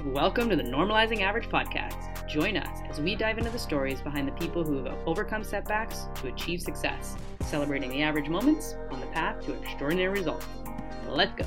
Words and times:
Welcome 0.00 0.48
to 0.48 0.56
the 0.56 0.62
Normalizing 0.62 1.20
Average 1.20 1.48
podcast. 1.48 2.26
Join 2.26 2.56
us 2.56 2.78
as 2.88 3.00
we 3.00 3.14
dive 3.14 3.38
into 3.38 3.50
the 3.50 3.58
stories 3.58 4.00
behind 4.00 4.26
the 4.26 4.32
people 4.32 4.64
who 4.64 4.82
have 4.82 4.98
overcome 5.06 5.44
setbacks 5.44 6.06
to 6.16 6.28
achieve 6.28 6.60
success, 6.60 7.16
celebrating 7.42 7.90
the 7.90 8.02
average 8.02 8.28
moments 8.28 8.74
on 8.90 9.00
the 9.00 9.06
path 9.08 9.44
to 9.44 9.52
extraordinary 9.52 10.10
results. 10.10 10.46
Let's 11.06 11.32
go. 11.34 11.44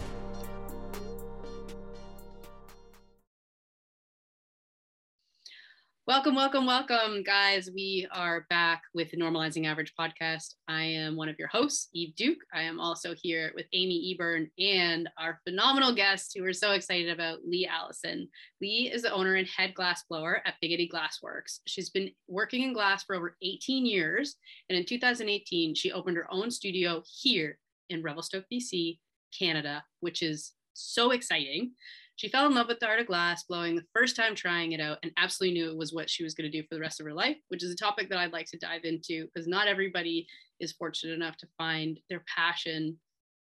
Welcome, 6.26 6.66
welcome, 6.66 6.66
welcome, 6.66 7.22
guys. 7.22 7.70
We 7.72 8.08
are 8.12 8.48
back 8.50 8.82
with 8.96 9.12
the 9.12 9.18
Normalizing 9.18 9.68
Average 9.68 9.94
podcast. 9.94 10.56
I 10.68 10.82
am 10.82 11.16
one 11.16 11.30
of 11.30 11.38
your 11.38 11.50
hosts, 11.50 11.90
Eve 11.94 12.16
Duke. 12.16 12.40
I 12.52 12.64
am 12.64 12.80
also 12.80 13.14
here 13.14 13.52
with 13.54 13.68
Amy 13.74 14.18
Eburn 14.18 14.50
and 14.58 15.08
our 15.20 15.40
phenomenal 15.48 15.94
guest 15.94 16.34
who 16.36 16.42
we're 16.42 16.52
so 16.52 16.72
excited 16.72 17.12
about, 17.12 17.46
Lee 17.46 17.70
Allison. 17.72 18.28
Lee 18.60 18.90
is 18.92 19.04
the 19.04 19.14
owner 19.14 19.36
and 19.36 19.48
head 19.48 19.76
glass 19.76 20.04
blower 20.10 20.42
at 20.48 20.56
Big 20.62 20.72
Eddy 20.72 20.90
Glassworks. 20.92 21.60
She's 21.68 21.92
been 21.92 22.10
working 22.28 22.64
in 22.64 22.74
glass 22.74 23.04
for 23.04 23.16
over 23.16 23.38
18 23.44 23.86
years, 23.86 24.38
and 24.68 24.80
in 24.80 24.84
2018, 24.84 25.76
she 25.76 25.92
opened 25.92 26.18
her 26.18 26.34
own 26.34 26.50
studio 26.50 27.04
here 27.22 27.60
in 27.92 28.02
Revelstoke, 28.02 28.46
BC, 28.52 28.98
Canada, 29.38 29.84
which 30.00 30.24
is 30.24 30.54
so 30.74 31.12
exciting. 31.12 31.74
She 32.18 32.30
fell 32.30 32.48
in 32.48 32.56
love 32.56 32.68
with 32.68 32.80
the 32.80 32.88
art 32.88 33.02
of 33.02 33.08
glass 33.08 33.44
blowing 33.44 33.76
the 33.76 33.84
first 33.94 34.16
time 34.16 34.36
trying 34.36 34.72
it 34.72 34.80
out 34.80 35.00
and 35.04 35.12
absolutely 35.18 35.60
knew 35.60 35.70
it 35.70 35.78
was 35.78 35.92
what 35.92 36.10
she 36.10 36.24
was 36.24 36.34
going 36.34 36.50
to 36.50 36.58
do 36.58 36.66
for 36.68 36.76
the 36.76 36.82
rest 36.82 37.00
of 37.00 37.06
her 37.06 37.14
life, 37.14 37.38
which 37.50 37.64
is 37.64 37.72
a 37.72 37.76
topic 37.76 38.10
that 38.10 38.18
I'd 38.18 38.32
like 38.32 38.50
to 38.52 38.58
dive 38.58 38.86
into 38.86 39.26
because 39.26 39.48
not 39.48 39.68
everybody 39.68 40.26
is 40.62 40.72
fortunate 40.72 41.14
enough 41.14 41.36
to 41.38 41.48
find 41.58 42.00
their 42.10 42.24
passion 42.34 42.98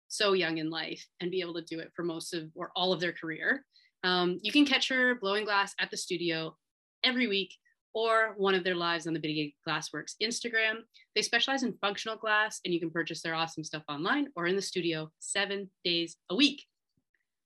so 0.08 0.32
young 0.32 0.58
in 0.58 0.68
life 0.68 1.04
and 1.20 1.30
be 1.30 1.40
able 1.40 1.54
to 1.54 1.62
do 1.62 1.78
it 1.78 1.92
for 1.94 2.02
most 2.02 2.34
of 2.34 2.50
or 2.54 2.70
all 2.74 2.92
of 2.92 3.00
their 3.00 3.12
career. 3.12 3.64
Um, 4.02 4.38
you 4.42 4.50
can 4.50 4.66
catch 4.66 4.88
her 4.88 5.14
blowing 5.14 5.44
glass 5.44 5.74
at 5.80 5.90
the 5.90 5.96
studio 5.96 6.56
every 7.04 7.28
week 7.28 7.54
or 7.94 8.34
one 8.36 8.54
of 8.54 8.62
their 8.62 8.74
lives 8.74 9.06
on 9.06 9.14
the 9.14 9.20
Big 9.20 9.30
Eddy 9.30 9.56
Glassworks 9.66 10.14
Instagram. 10.22 10.80
They 11.14 11.22
specialize 11.22 11.62
in 11.62 11.78
functional 11.80 12.18
glass 12.18 12.60
and 12.64 12.74
you 12.74 12.80
can 12.80 12.90
purchase 12.90 13.22
their 13.22 13.34
awesome 13.34 13.64
stuff 13.64 13.84
online 13.88 14.28
or 14.36 14.46
in 14.46 14.56
the 14.56 14.62
studio 14.62 15.10
seven 15.18 15.70
days 15.84 16.16
a 16.30 16.36
week. 16.36 16.64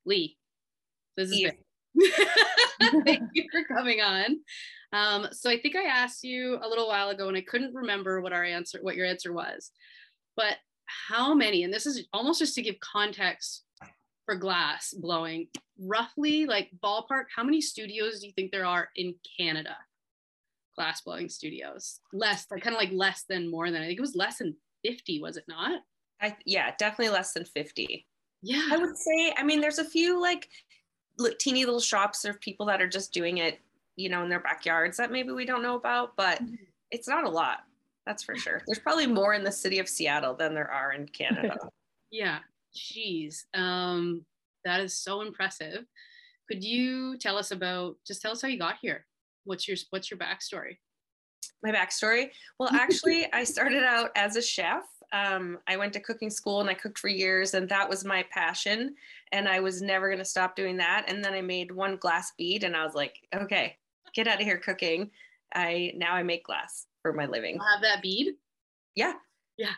Lee, 0.06 0.38
this 1.16 1.30
is 1.30 1.52
Thank 3.04 3.30
you 3.34 3.44
for 3.50 3.64
coming 3.74 4.00
on. 4.00 4.40
Um, 4.92 5.28
so 5.32 5.50
I 5.50 5.60
think 5.60 5.76
I 5.76 5.84
asked 5.84 6.24
you 6.24 6.58
a 6.62 6.68
little 6.68 6.88
while 6.88 7.10
ago 7.10 7.28
and 7.28 7.36
I 7.36 7.42
couldn't 7.42 7.74
remember 7.74 8.20
what 8.20 8.32
our 8.32 8.44
answer, 8.44 8.78
what 8.82 8.96
your 8.96 9.06
answer 9.06 9.32
was. 9.32 9.70
But 10.36 10.56
how 11.08 11.34
many, 11.34 11.62
and 11.62 11.72
this 11.72 11.86
is 11.86 12.06
almost 12.12 12.40
just 12.40 12.54
to 12.54 12.62
give 12.62 12.80
context 12.80 13.64
for 14.24 14.34
glass 14.34 14.92
blowing, 14.92 15.48
roughly 15.78 16.46
like 16.46 16.70
ballpark, 16.82 17.24
how 17.34 17.44
many 17.44 17.60
studios 17.60 18.20
do 18.20 18.26
you 18.26 18.32
think 18.32 18.50
there 18.50 18.66
are 18.66 18.88
in 18.96 19.14
Canada? 19.38 19.76
Glass 20.76 21.02
blowing 21.02 21.28
studios. 21.28 22.00
Less, 22.12 22.46
like 22.50 22.62
kind 22.62 22.74
of 22.74 22.80
like 22.80 22.92
less 22.92 23.24
than 23.28 23.50
more 23.50 23.70
than 23.70 23.82
I 23.82 23.86
think 23.86 23.98
it 23.98 24.02
was 24.02 24.16
less 24.16 24.38
than 24.38 24.56
50, 24.84 25.20
was 25.20 25.36
it 25.36 25.44
not? 25.46 25.82
I 26.20 26.36
yeah, 26.44 26.72
definitely 26.78 27.10
less 27.10 27.32
than 27.32 27.44
50. 27.44 28.06
Yeah. 28.42 28.68
I 28.72 28.78
would 28.78 28.96
say, 28.96 29.34
I 29.36 29.42
mean, 29.42 29.60
there's 29.60 29.78
a 29.78 29.84
few 29.84 30.20
like 30.20 30.48
teeny 31.38 31.64
little 31.64 31.80
shops 31.80 32.24
of 32.24 32.40
people 32.40 32.66
that 32.66 32.80
are 32.80 32.88
just 32.88 33.12
doing 33.12 33.38
it, 33.38 33.60
you 33.96 34.08
know, 34.08 34.22
in 34.22 34.28
their 34.28 34.40
backyards 34.40 34.96
that 34.96 35.12
maybe 35.12 35.32
we 35.32 35.44
don't 35.44 35.62
know 35.62 35.76
about, 35.76 36.16
but 36.16 36.42
mm-hmm. 36.42 36.54
it's 36.90 37.08
not 37.08 37.24
a 37.24 37.28
lot. 37.28 37.60
That's 38.06 38.22
for 38.22 38.34
sure. 38.34 38.62
There's 38.66 38.78
probably 38.78 39.06
more 39.06 39.34
in 39.34 39.44
the 39.44 39.52
city 39.52 39.78
of 39.78 39.88
Seattle 39.88 40.34
than 40.34 40.54
there 40.54 40.70
are 40.70 40.92
in 40.92 41.06
Canada. 41.06 41.56
yeah. 42.10 42.38
Jeez. 42.74 43.44
Um, 43.54 44.24
that 44.64 44.80
is 44.80 44.96
so 44.96 45.22
impressive. 45.22 45.84
Could 46.48 46.64
you 46.64 47.16
tell 47.18 47.36
us 47.36 47.50
about 47.50 47.96
just 48.06 48.22
tell 48.22 48.32
us 48.32 48.42
how 48.42 48.48
you 48.48 48.58
got 48.58 48.76
here? 48.80 49.06
What's 49.44 49.68
your 49.68 49.76
what's 49.90 50.10
your 50.10 50.18
backstory? 50.18 50.78
My 51.62 51.70
backstory? 51.72 52.30
Well, 52.58 52.70
actually, 52.74 53.32
I 53.32 53.44
started 53.44 53.84
out 53.84 54.10
as 54.16 54.36
a 54.36 54.42
chef 54.42 54.84
um, 55.12 55.58
I 55.66 55.76
went 55.76 55.92
to 55.94 56.00
cooking 56.00 56.30
school 56.30 56.60
and 56.60 56.70
I 56.70 56.74
cooked 56.74 56.98
for 56.98 57.08
years, 57.08 57.54
and 57.54 57.68
that 57.68 57.88
was 57.88 58.04
my 58.04 58.24
passion. 58.30 58.94
And 59.32 59.48
I 59.48 59.60
was 59.60 59.82
never 59.82 60.08
going 60.08 60.18
to 60.18 60.24
stop 60.24 60.56
doing 60.56 60.76
that. 60.78 61.06
And 61.08 61.24
then 61.24 61.32
I 61.32 61.40
made 61.40 61.70
one 61.70 61.96
glass 61.96 62.32
bead, 62.36 62.64
and 62.64 62.76
I 62.76 62.84
was 62.84 62.94
like, 62.94 63.16
okay, 63.34 63.76
get 64.14 64.28
out 64.28 64.40
of 64.40 64.46
here 64.46 64.58
cooking. 64.58 65.10
I 65.54 65.92
now 65.96 66.14
I 66.14 66.22
make 66.22 66.44
glass 66.44 66.86
for 67.02 67.12
my 67.12 67.26
living. 67.26 67.58
I'll 67.60 67.74
have 67.74 67.82
that 67.82 68.02
bead? 68.02 68.34
Yeah. 68.94 69.14
Yeah. 69.56 69.74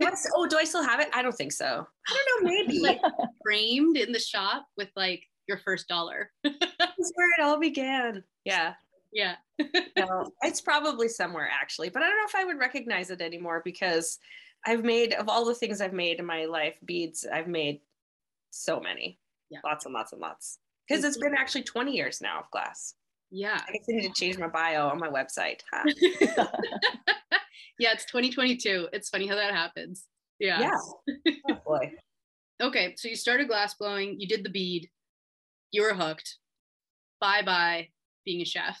yes. 0.00 0.26
Oh, 0.36 0.46
do 0.46 0.56
I 0.56 0.64
still 0.64 0.82
have 0.82 1.00
it? 1.00 1.08
I 1.12 1.22
don't 1.22 1.36
think 1.36 1.52
so. 1.52 1.86
I 2.08 2.24
don't 2.26 2.44
know. 2.44 2.50
Maybe 2.50 2.80
like 2.80 3.00
framed 3.44 3.96
in 3.96 4.12
the 4.12 4.18
shop 4.18 4.66
with 4.76 4.88
like 4.96 5.24
your 5.46 5.58
first 5.58 5.88
dollar. 5.88 6.30
That's 6.44 7.12
where 7.14 7.30
it 7.38 7.42
all 7.42 7.58
began. 7.58 8.24
Yeah. 8.44 8.74
Yeah. 9.12 9.36
no, 9.98 10.30
it's 10.42 10.60
probably 10.60 11.08
somewhere 11.08 11.48
actually, 11.52 11.90
but 11.90 12.02
I 12.02 12.08
don't 12.08 12.16
know 12.16 12.26
if 12.26 12.34
I 12.34 12.44
would 12.44 12.58
recognize 12.58 13.10
it 13.10 13.20
anymore 13.20 13.60
because 13.64 14.18
I've 14.64 14.84
made 14.84 15.12
of 15.14 15.28
all 15.28 15.44
the 15.44 15.54
things 15.54 15.80
I've 15.80 15.92
made 15.92 16.18
in 16.18 16.26
my 16.26 16.44
life, 16.44 16.74
beads, 16.84 17.26
I've 17.30 17.48
made 17.48 17.80
so 18.50 18.80
many. 18.80 19.18
Yeah. 19.50 19.58
Lots 19.64 19.84
and 19.84 19.94
lots 19.94 20.12
and 20.12 20.20
lots. 20.20 20.58
Because 20.88 21.04
it's 21.04 21.18
been 21.18 21.34
actually 21.34 21.62
20 21.62 21.92
years 21.92 22.20
now 22.20 22.40
of 22.40 22.50
glass. 22.50 22.94
Yeah. 23.30 23.60
I 23.66 23.72
guess 23.72 23.84
I 23.88 23.92
need 23.92 24.14
to 24.14 24.20
change 24.20 24.38
my 24.38 24.48
bio 24.48 24.88
on 24.88 24.98
my 24.98 25.08
website. 25.08 25.60
Huh? 25.72 25.84
yeah, 27.78 27.92
it's 27.92 28.04
2022. 28.06 28.88
It's 28.92 29.08
funny 29.08 29.26
how 29.26 29.36
that 29.36 29.52
happens. 29.52 30.06
Yeah. 30.38 30.60
Yeah. 30.60 31.24
Oh 31.50 31.58
boy. 31.66 31.92
okay, 32.62 32.94
so 32.96 33.08
you 33.08 33.16
started 33.16 33.48
glass 33.48 33.74
blowing, 33.74 34.16
you 34.18 34.26
did 34.26 34.44
the 34.44 34.50
bead, 34.50 34.88
you 35.70 35.82
were 35.82 35.94
hooked. 35.94 36.38
Bye 37.20 37.42
bye 37.42 37.88
being 38.24 38.40
a 38.40 38.44
chef. 38.44 38.80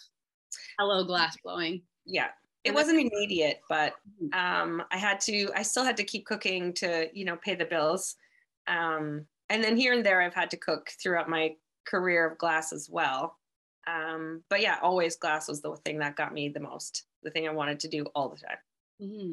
Hello 0.78 1.04
glass 1.04 1.36
blowing. 1.42 1.82
Yeah 2.04 2.28
it 2.64 2.74
wasn't 2.74 2.98
immediate 2.98 3.60
but 3.68 3.94
mm-hmm. 4.22 4.38
um, 4.38 4.82
i 4.90 4.96
had 4.96 5.20
to 5.20 5.50
i 5.56 5.62
still 5.62 5.84
had 5.84 5.96
to 5.96 6.04
keep 6.04 6.24
cooking 6.26 6.72
to 6.72 7.08
you 7.12 7.24
know 7.24 7.36
pay 7.36 7.54
the 7.54 7.64
bills. 7.64 8.16
Um, 8.68 9.26
and 9.50 9.62
then 9.62 9.76
here 9.76 9.92
and 9.92 10.06
there 10.06 10.22
i've 10.22 10.34
had 10.34 10.50
to 10.50 10.56
cook 10.56 10.90
throughout 11.02 11.28
my 11.28 11.54
career 11.84 12.28
of 12.28 12.38
glass 12.38 12.72
as 12.72 12.88
well. 12.90 13.36
Um, 13.86 14.42
but 14.48 14.60
yeah 14.60 14.78
always 14.82 15.16
glass 15.16 15.48
was 15.48 15.60
the 15.60 15.74
thing 15.84 15.98
that 15.98 16.16
got 16.16 16.32
me 16.32 16.48
the 16.48 16.60
most 16.60 17.04
the 17.24 17.30
thing 17.30 17.48
i 17.48 17.52
wanted 17.52 17.80
to 17.80 17.88
do 17.88 18.06
all 18.14 18.28
the 18.28 18.36
time. 18.36 18.58
Mm-hmm. 19.02 19.32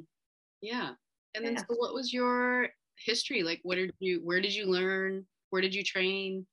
yeah. 0.61 0.91
And 1.35 1.45
then 1.45 1.53
yeah. 1.53 1.59
so 1.59 1.75
what 1.75 1.93
was 1.93 2.11
your 2.11 2.69
history? 2.97 3.43
Like 3.43 3.59
what 3.63 3.75
did 3.75 3.93
you 3.99 4.21
where 4.23 4.41
did 4.41 4.55
you 4.55 4.65
learn? 4.65 5.25
Where 5.51 5.61
did 5.61 5.75
you 5.75 5.83
train 5.83 6.45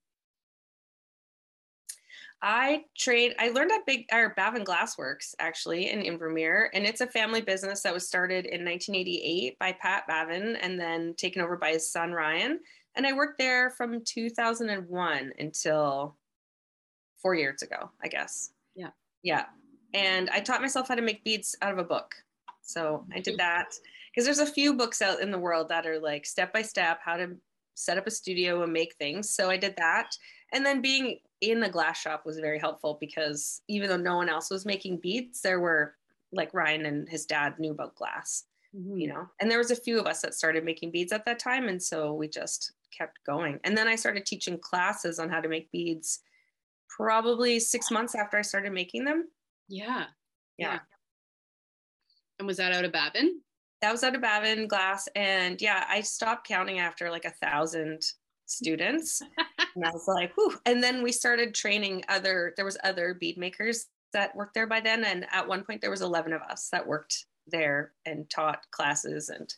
I 2.43 2.85
trade. 2.97 3.35
I 3.39 3.49
learned 3.49 3.73
at 3.73 3.87
Big 3.87 4.07
or 4.13 4.35
Bavin 4.37 4.65
Glassworks 4.65 5.35
actually 5.39 5.91
in 5.91 6.01
Invermere, 6.01 6.69
and 6.75 6.85
it's 6.85 7.01
a 7.01 7.07
family 7.07 7.41
business 7.41 7.83
that 7.83 7.95
was 7.95 8.07
started 8.07 8.45
in 8.45 8.65
1988 8.65 9.59
by 9.59 9.73
Pat 9.73 10.07
Bavin 10.07 10.57
and 10.57 10.79
then 10.79 11.15
taken 11.17 11.43
over 11.43 11.57
by 11.57 11.73
his 11.73 11.91
son 11.91 12.13
Ryan. 12.13 12.61
And 12.95 13.07
I 13.07 13.13
worked 13.13 13.39
there 13.39 13.71
from 13.71 14.03
2001 14.05 15.33
until 15.39 16.17
four 17.21 17.35
years 17.35 17.63
ago, 17.63 17.91
I 18.03 18.09
guess. 18.09 18.51
Yeah. 18.75 18.91
Yeah. 19.23 19.47
And 19.95 20.31
I 20.31 20.41
taught 20.41 20.61
myself 20.61 20.89
how 20.89 20.95
to 20.95 21.03
make 21.03 21.25
beads 21.25 21.57
out 21.63 21.73
of 21.73 21.79
a 21.79 21.85
book. 21.85 22.15
So 22.63 23.05
I 23.15 23.21
did 23.21 23.39
that 23.39 23.73
because 24.11 24.25
there's 24.25 24.39
a 24.39 24.53
few 24.53 24.75
books 24.75 25.01
out 25.01 25.21
in 25.21 25.31
the 25.31 25.39
world 25.39 25.69
that 25.69 25.87
are 25.87 25.99
like 25.99 26.27
step 26.27 26.53
by 26.53 26.63
step 26.63 27.01
how 27.05 27.17
to 27.17 27.37
set 27.77 27.99
up 27.99 28.07
a 28.07 28.11
studio 28.11 28.63
and 28.63 28.73
make 28.73 28.95
things. 28.95 29.31
So 29.31 29.51
I 29.51 29.57
did 29.57 29.75
that. 29.77 30.17
And 30.53 30.65
then 30.65 30.81
being 30.81 31.19
in 31.41 31.61
the 31.61 31.69
glass 31.69 32.01
shop 32.01 32.25
was 32.25 32.39
very 32.39 32.59
helpful 32.59 32.97
because 33.01 33.61
even 33.69 33.89
though 33.89 33.97
no 33.97 34.17
one 34.17 34.29
else 34.29 34.51
was 34.51 34.67
making 34.67 34.99
beads, 34.99 35.43
there 35.43 35.61
were 35.61 35.95
like 36.33 36.55
Ryan 36.55 36.87
and 36.87 37.09
his 37.09 37.27
dad 37.27 37.59
knew 37.59 37.73
about 37.73 37.95
glass, 37.95 38.45
mm-hmm. 38.75 38.97
you 38.97 39.09
know, 39.09 39.29
and 39.41 39.51
there 39.51 39.59
was 39.59 39.71
a 39.71 39.77
few 39.77 40.01
of 40.01 40.07
us 40.07 40.23
that 40.23 40.35
started 40.35 40.65
making 40.65 40.91
beads 40.91 41.13
at 41.13 41.25
that 41.27 41.39
time. 41.39 41.69
And 41.69 41.83
so 41.83 42.15
we 42.15 42.29
just 42.29 42.73
kept 42.97 43.19
going. 43.25 43.61
And 43.65 43.77
then 43.77 43.89
I 43.89 43.97
started 43.97 44.25
teaching 44.25 44.59
classes 44.59 45.19
on 45.19 45.29
how 45.29 45.41
to 45.41 45.49
make 45.49 45.71
beads 45.71 46.21
probably 46.89 47.61
six 47.61 47.91
months 47.91 48.15
after 48.15 48.39
I 48.39 48.43
started 48.43 48.73
making 48.73 49.05
them. 49.05 49.29
Yeah. 49.69 50.07
Yeah. 50.57 50.75
yeah. 50.75 50.79
And 52.39 52.47
was 52.47 52.57
that 52.57 52.73
out 52.73 52.85
of 52.85 52.93
Bavin? 52.93 53.41
That 53.87 53.93
was 53.93 54.03
out 54.03 54.17
of 54.17 54.21
Bavin 54.21 54.67
glass. 54.67 55.09
And 55.15 55.63
yeah, 55.63 55.85
I 55.89 56.01
stopped 56.01 56.45
counting 56.45 56.81
after 56.81 57.09
like 57.09 57.25
a 57.25 57.31
thousand 57.31 58.03
students. 58.45 59.23
and 59.77 59.85
I 59.85 59.93
was 59.93 60.09
like, 60.09 60.33
whew. 60.35 60.59
And 60.67 60.83
then 60.83 61.05
we 61.05 61.13
started 61.13 61.55
training 61.55 62.03
other, 62.09 62.53
there 62.57 62.65
was 62.65 62.77
other 62.83 63.15
bead 63.15 63.39
makers 63.39 63.87
that 64.13 64.35
worked 64.35 64.55
there 64.55 64.67
by 64.67 64.81
then. 64.81 65.05
And 65.05 65.25
at 65.31 65.47
one 65.47 65.63
point 65.63 65.83
there 65.83 65.93
was 65.93 66.03
11 66.03 66.33
of 66.33 66.43
us 66.43 66.69
that 66.73 66.85
worked 66.85 67.27
there 67.47 67.93
and 68.05 68.29
taught 68.29 68.69
classes 68.73 69.29
and 69.29 69.55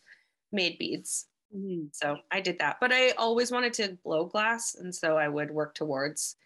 made 0.52 0.76
beads. 0.76 1.28
Mm-hmm. 1.56 1.86
So 1.92 2.18
I 2.30 2.42
did 2.42 2.58
that, 2.58 2.76
but 2.82 2.92
I 2.92 3.12
always 3.12 3.50
wanted 3.50 3.72
to 3.74 3.96
blow 4.04 4.26
glass. 4.26 4.74
And 4.74 4.94
so 4.94 5.16
I 5.16 5.28
would 5.28 5.50
work 5.50 5.74
towards 5.74 6.36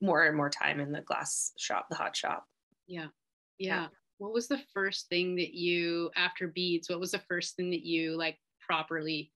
more 0.00 0.26
and 0.26 0.36
more 0.36 0.48
time 0.48 0.78
in 0.78 0.92
the 0.92 1.00
glass 1.00 1.50
shop, 1.58 1.88
the 1.90 1.96
hot 1.96 2.14
shop. 2.14 2.46
Yeah. 2.86 3.08
Yeah. 3.58 3.88
What 4.18 4.32
was 4.32 4.48
the 4.48 4.60
first 4.72 5.08
thing 5.08 5.36
that 5.36 5.54
you, 5.54 6.10
after 6.16 6.48
beads, 6.48 6.88
what 6.88 7.00
was 7.00 7.10
the 7.12 7.18
first 7.28 7.56
thing 7.56 7.70
that 7.70 7.84
you 7.84 8.16
like 8.16 8.38
properly 8.60 9.32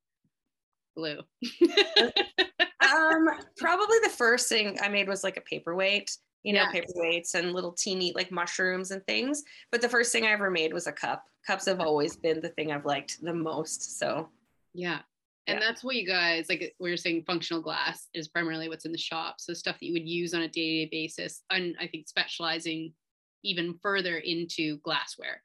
blew? 0.97 1.19
um, 1.61 3.29
probably 3.57 3.99
the 4.03 4.13
first 4.17 4.49
thing 4.49 4.79
I 4.83 4.89
made 4.89 5.09
was 5.09 5.23
like 5.25 5.37
a 5.37 5.43
paperweight. 5.43 6.17
you 6.43 6.55
know, 6.55 6.63
Yeah. 6.73 6.81
paperweights 6.81 7.35
and 7.35 7.53
little 7.53 7.73
teeny 7.73 8.13
like 8.15 8.31
mushrooms 8.33 8.93
and 8.93 9.05
things. 9.07 9.43
But 9.71 9.83
the 9.83 9.89
first 9.91 10.11
thing 10.11 10.25
I 10.25 10.31
ever 10.31 10.51
made 10.51 10.73
was 10.73 10.87
a 10.87 10.93
cup. 10.93 11.27
Cups 11.47 11.67
have 11.67 11.81
always 11.81 12.17
been 12.17 12.41
the 12.41 12.49
thing 12.49 12.73
I've 12.73 12.87
liked 12.87 13.19
the 13.23 13.35
most. 13.35 13.99
So 13.99 14.31
Yeah. 14.73 15.01
And 15.47 15.59
Yeah. 15.61 15.67
that's 15.67 15.85
what 15.85 15.97
you 15.97 16.07
guys 16.07 16.49
like 16.49 16.75
we 16.81 16.91
are 16.93 16.97
saying 16.97 17.25
functional 17.27 17.63
glass 17.63 18.09
is 18.15 18.29
primarily 18.29 18.71
what's 18.71 18.87
in 18.87 18.93
the 18.93 18.97
shop. 18.99 19.35
So 19.39 19.53
stuff 19.53 19.79
that 19.79 19.85
you 19.87 19.93
would 19.93 20.09
use 20.09 20.33
on 20.33 20.41
a 20.41 20.49
day-to-day 20.49 20.89
basis. 20.91 21.43
And 21.51 21.77
I 21.79 21.87
think 21.87 22.09
specializing 22.09 22.95
even 23.43 23.79
further 23.83 24.19
into 24.19 24.79
glassware 24.79 25.43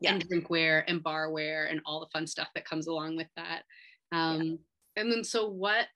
Yeah. 0.00 0.14
and 0.14 0.28
drinkware 0.28 0.84
and 0.86 1.02
barware 1.02 1.70
and 1.70 1.80
all 1.86 2.00
the 2.00 2.10
fun 2.12 2.26
stuff 2.26 2.48
that 2.54 2.64
comes 2.64 2.86
along 2.86 3.16
with 3.16 3.28
that. 3.36 3.62
Um 4.12 4.58
and 4.96 5.10
then 5.10 5.24
so 5.24 5.48
what 5.48 5.86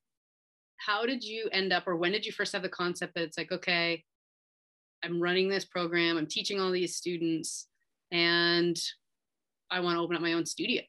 how 0.79 1.05
did 1.07 1.25
you 1.25 1.49
end 1.53 1.73
up 1.73 1.87
or 1.89 1.97
when 1.97 2.13
did 2.13 2.25
you 2.25 2.33
first 2.33 2.53
have 2.53 2.63
the 2.63 2.69
concept 2.69 3.15
that 3.15 3.23
it's 3.25 3.39
like, 3.39 3.51
okay, 3.53 4.05
I'm 5.03 5.21
running 5.21 5.49
this 5.49 5.65
program, 5.65 6.17
I'm 6.17 6.27
teaching 6.27 6.61
all 6.61 6.71
these 6.73 6.97
students, 6.97 7.69
and 8.11 8.77
I 9.71 9.81
want 9.81 9.97
to 9.97 10.01
open 10.01 10.17
up 10.17 10.23
my 10.23 10.33
own 10.33 10.47
studio. 10.47 10.83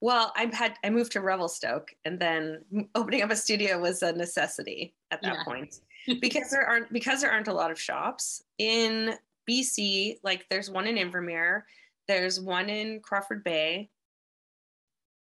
Well, 0.00 0.32
I 0.36 0.50
had 0.52 0.74
I 0.84 0.90
moved 0.90 1.12
to 1.12 1.20
Revelstoke, 1.20 1.92
and 2.04 2.18
then 2.18 2.64
opening 2.94 3.22
up 3.22 3.30
a 3.30 3.36
studio 3.36 3.78
was 3.78 4.02
a 4.02 4.12
necessity 4.12 4.94
at 5.10 5.22
that 5.22 5.34
Yeah. 5.38 5.44
point 5.44 5.80
because 6.20 6.50
there 6.50 6.66
aren't 6.66 6.92
because 6.92 7.20
there 7.22 7.30
aren't 7.32 7.48
a 7.48 7.54
lot 7.54 7.70
of 7.70 7.80
shops 7.80 8.42
in 8.58 9.14
BC. 9.48 10.18
Like 10.22 10.46
there's 10.50 10.70
one 10.70 10.86
in 10.86 10.96
Invermere, 10.96 11.62
there's 12.08 12.40
one 12.40 12.68
in 12.68 13.00
Crawford 13.00 13.44
Bay, 13.44 13.90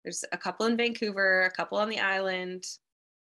there's 0.06 0.24
a 0.30 0.38
couple 0.38 0.66
in 0.66 0.76
Vancouver, 0.76 1.42
a 1.42 1.50
couple 1.50 1.78
on 1.78 1.88
the 1.88 1.98
island, 1.98 2.64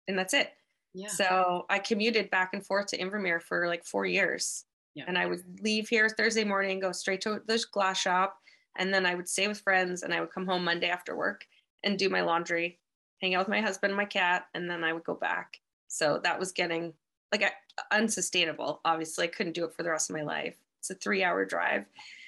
and 0.08 0.18
that's 0.18 0.36
it. 0.36 0.52
Yeah. 0.94 1.08
So 1.08 1.66
I 1.70 1.80
commuted 1.80 2.30
back 2.30 2.52
and 2.54 2.64
forth 2.64 2.86
to 2.88 2.98
Invermere 3.00 3.42
for 3.42 3.68
like 3.68 3.84
four 3.84 4.06
years. 4.06 4.66
Yeah. 4.94 5.06
And 5.08 5.18
I 5.18 5.26
would 5.26 5.44
leave 5.62 5.90
here 5.90 6.08
Thursday 6.08 6.44
morning, 6.44 6.80
go 6.80 6.92
straight 6.92 7.22
to 7.22 7.42
the 7.48 7.66
glass 7.72 8.00
shop, 8.00 8.38
and 8.78 8.94
then 8.94 9.08
I 9.08 9.16
would 9.16 9.28
stay 9.28 9.48
with 9.48 9.60
friends 9.60 10.04
and 10.04 10.14
I 10.14 10.20
would 10.20 10.32
come 10.32 10.46
home 10.46 10.64
Monday 10.64 10.90
after 10.90 11.16
work 11.16 11.46
and 11.84 11.98
do 11.98 12.10
my 12.10 12.22
laundry, 12.22 12.80
hang 13.22 13.34
out 13.34 13.40
with 13.40 13.48
my 13.48 13.62
husband 13.62 13.92
and 13.92 13.98
my 13.98 14.06
cat, 14.06 14.46
and 14.54 14.70
then 14.70 14.84
I 14.84 14.94
would 14.94 15.04
go 15.04 15.16
back. 15.16 15.58
So 15.88 16.20
that 16.24 16.40
was 16.40 16.52
getting 16.52 16.94
like 17.32 17.52
unsustainable. 17.92 18.82
Obviously, 18.86 19.26
I 19.26 19.32
couldn't 19.32 19.54
do 19.54 19.66
it 19.66 19.74
for 19.74 19.82
the 19.82 19.90
rest 19.90 20.12
of 20.12 20.16
my 20.16 20.22
life. 20.22 20.56
It's 20.80 20.90
a 20.90 20.96
three 20.96 21.24
hour 21.24 21.46
drive. 21.46 21.86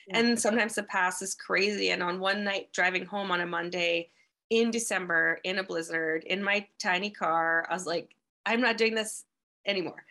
Yeah. 0.08 0.20
And 0.20 0.40
sometimes 0.40 0.76
the 0.76 0.84
pass 0.84 1.22
is 1.22 1.36
crazy. 1.36 1.92
And 1.92 2.02
on 2.02 2.20
one 2.20 2.44
night 2.44 2.70
driving 2.74 3.06
home 3.06 3.32
on 3.32 3.42
a 3.42 3.46
Monday 3.46 4.10
in 4.50 4.72
December 4.72 5.40
in 5.44 5.60
a 5.60 5.64
blizzard 5.64 6.24
in 6.24 6.44
my 6.44 6.66
tiny 6.80 7.10
car, 7.10 7.68
I 7.70 7.74
was 7.74 7.86
like, 7.86 8.16
I'm 8.46 8.62
not 8.62 8.78
doing 8.78 8.96
this 8.96 9.26
anymore. 9.66 10.04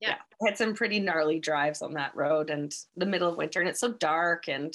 Yeah. 0.00 0.16
I 0.42 0.48
had 0.48 0.56
some 0.56 0.74
pretty 0.74 1.00
gnarly 1.00 1.38
drives 1.38 1.82
on 1.82 1.94
that 1.94 2.16
road 2.16 2.50
and 2.50 2.74
the 2.96 3.06
middle 3.06 3.28
of 3.28 3.36
winter, 3.36 3.60
and 3.60 3.68
it's 3.68 3.80
so 3.80 3.92
dark. 3.92 4.48
And 4.48 4.74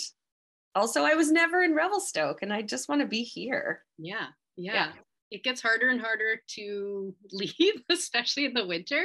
also, 0.75 1.03
I 1.03 1.15
was 1.15 1.31
never 1.31 1.61
in 1.61 1.73
Revelstoke, 1.73 2.41
and 2.41 2.53
I 2.53 2.61
just 2.61 2.87
want 2.87 3.01
to 3.01 3.07
be 3.07 3.23
here. 3.23 3.81
Yeah, 3.97 4.27
yeah. 4.55 4.73
Yeah. 4.73 4.91
It 5.31 5.43
gets 5.43 5.61
harder 5.61 5.89
and 5.89 5.99
harder 5.99 6.41
to 6.55 7.15
leave, 7.31 7.81
especially 7.89 8.45
in 8.45 8.53
the 8.53 8.67
winter. 8.67 9.03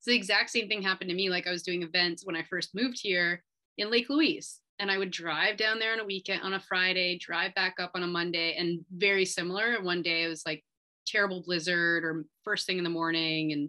So 0.00 0.10
the 0.10 0.16
exact 0.16 0.50
same 0.50 0.68
thing 0.68 0.82
happened 0.82 1.10
to 1.10 1.16
me. 1.16 1.30
Like 1.30 1.46
I 1.46 1.52
was 1.52 1.62
doing 1.62 1.82
events 1.82 2.24
when 2.24 2.36
I 2.36 2.42
first 2.42 2.74
moved 2.74 2.98
here 3.00 3.42
in 3.78 3.90
Lake 3.90 4.08
Louise. 4.08 4.60
And 4.78 4.90
I 4.90 4.96
would 4.96 5.10
drive 5.10 5.58
down 5.58 5.78
there 5.78 5.92
on 5.92 6.00
a 6.00 6.06
weekend 6.06 6.42
on 6.42 6.54
a 6.54 6.60
Friday, 6.60 7.18
drive 7.18 7.54
back 7.54 7.74
up 7.78 7.90
on 7.94 8.02
a 8.02 8.06
Monday, 8.06 8.56
and 8.56 8.80
very 8.90 9.26
similar. 9.26 9.82
One 9.82 10.00
day 10.00 10.22
it 10.24 10.28
was 10.28 10.42
like 10.46 10.64
terrible 11.06 11.42
blizzard 11.42 12.02
or 12.02 12.24
first 12.44 12.66
thing 12.66 12.78
in 12.78 12.84
the 12.84 12.88
morning, 12.88 13.52
and 13.52 13.68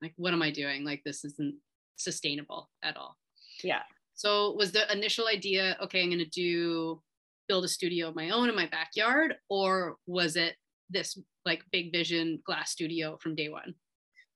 like, 0.00 0.12
what 0.14 0.32
am 0.32 0.40
I 0.40 0.52
doing? 0.52 0.84
Like 0.84 1.02
this 1.04 1.24
isn't 1.24 1.56
sustainable 1.96 2.70
at 2.84 2.96
all. 2.96 3.16
Yeah. 3.64 3.82
So 4.14 4.52
was 4.52 4.70
the 4.70 4.90
initial 4.92 5.26
idea, 5.26 5.76
okay, 5.82 6.00
I'm 6.00 6.10
gonna 6.10 6.26
do 6.26 7.02
build 7.48 7.64
a 7.64 7.68
studio 7.68 8.08
of 8.08 8.14
my 8.14 8.30
own 8.30 8.48
in 8.48 8.54
my 8.54 8.66
backyard, 8.66 9.34
or 9.48 9.96
was 10.06 10.36
it 10.36 10.54
this 10.90 11.18
like 11.44 11.64
big 11.72 11.90
vision 11.90 12.40
glass 12.46 12.70
studio 12.70 13.18
from 13.20 13.34
day 13.34 13.48
one? 13.48 13.74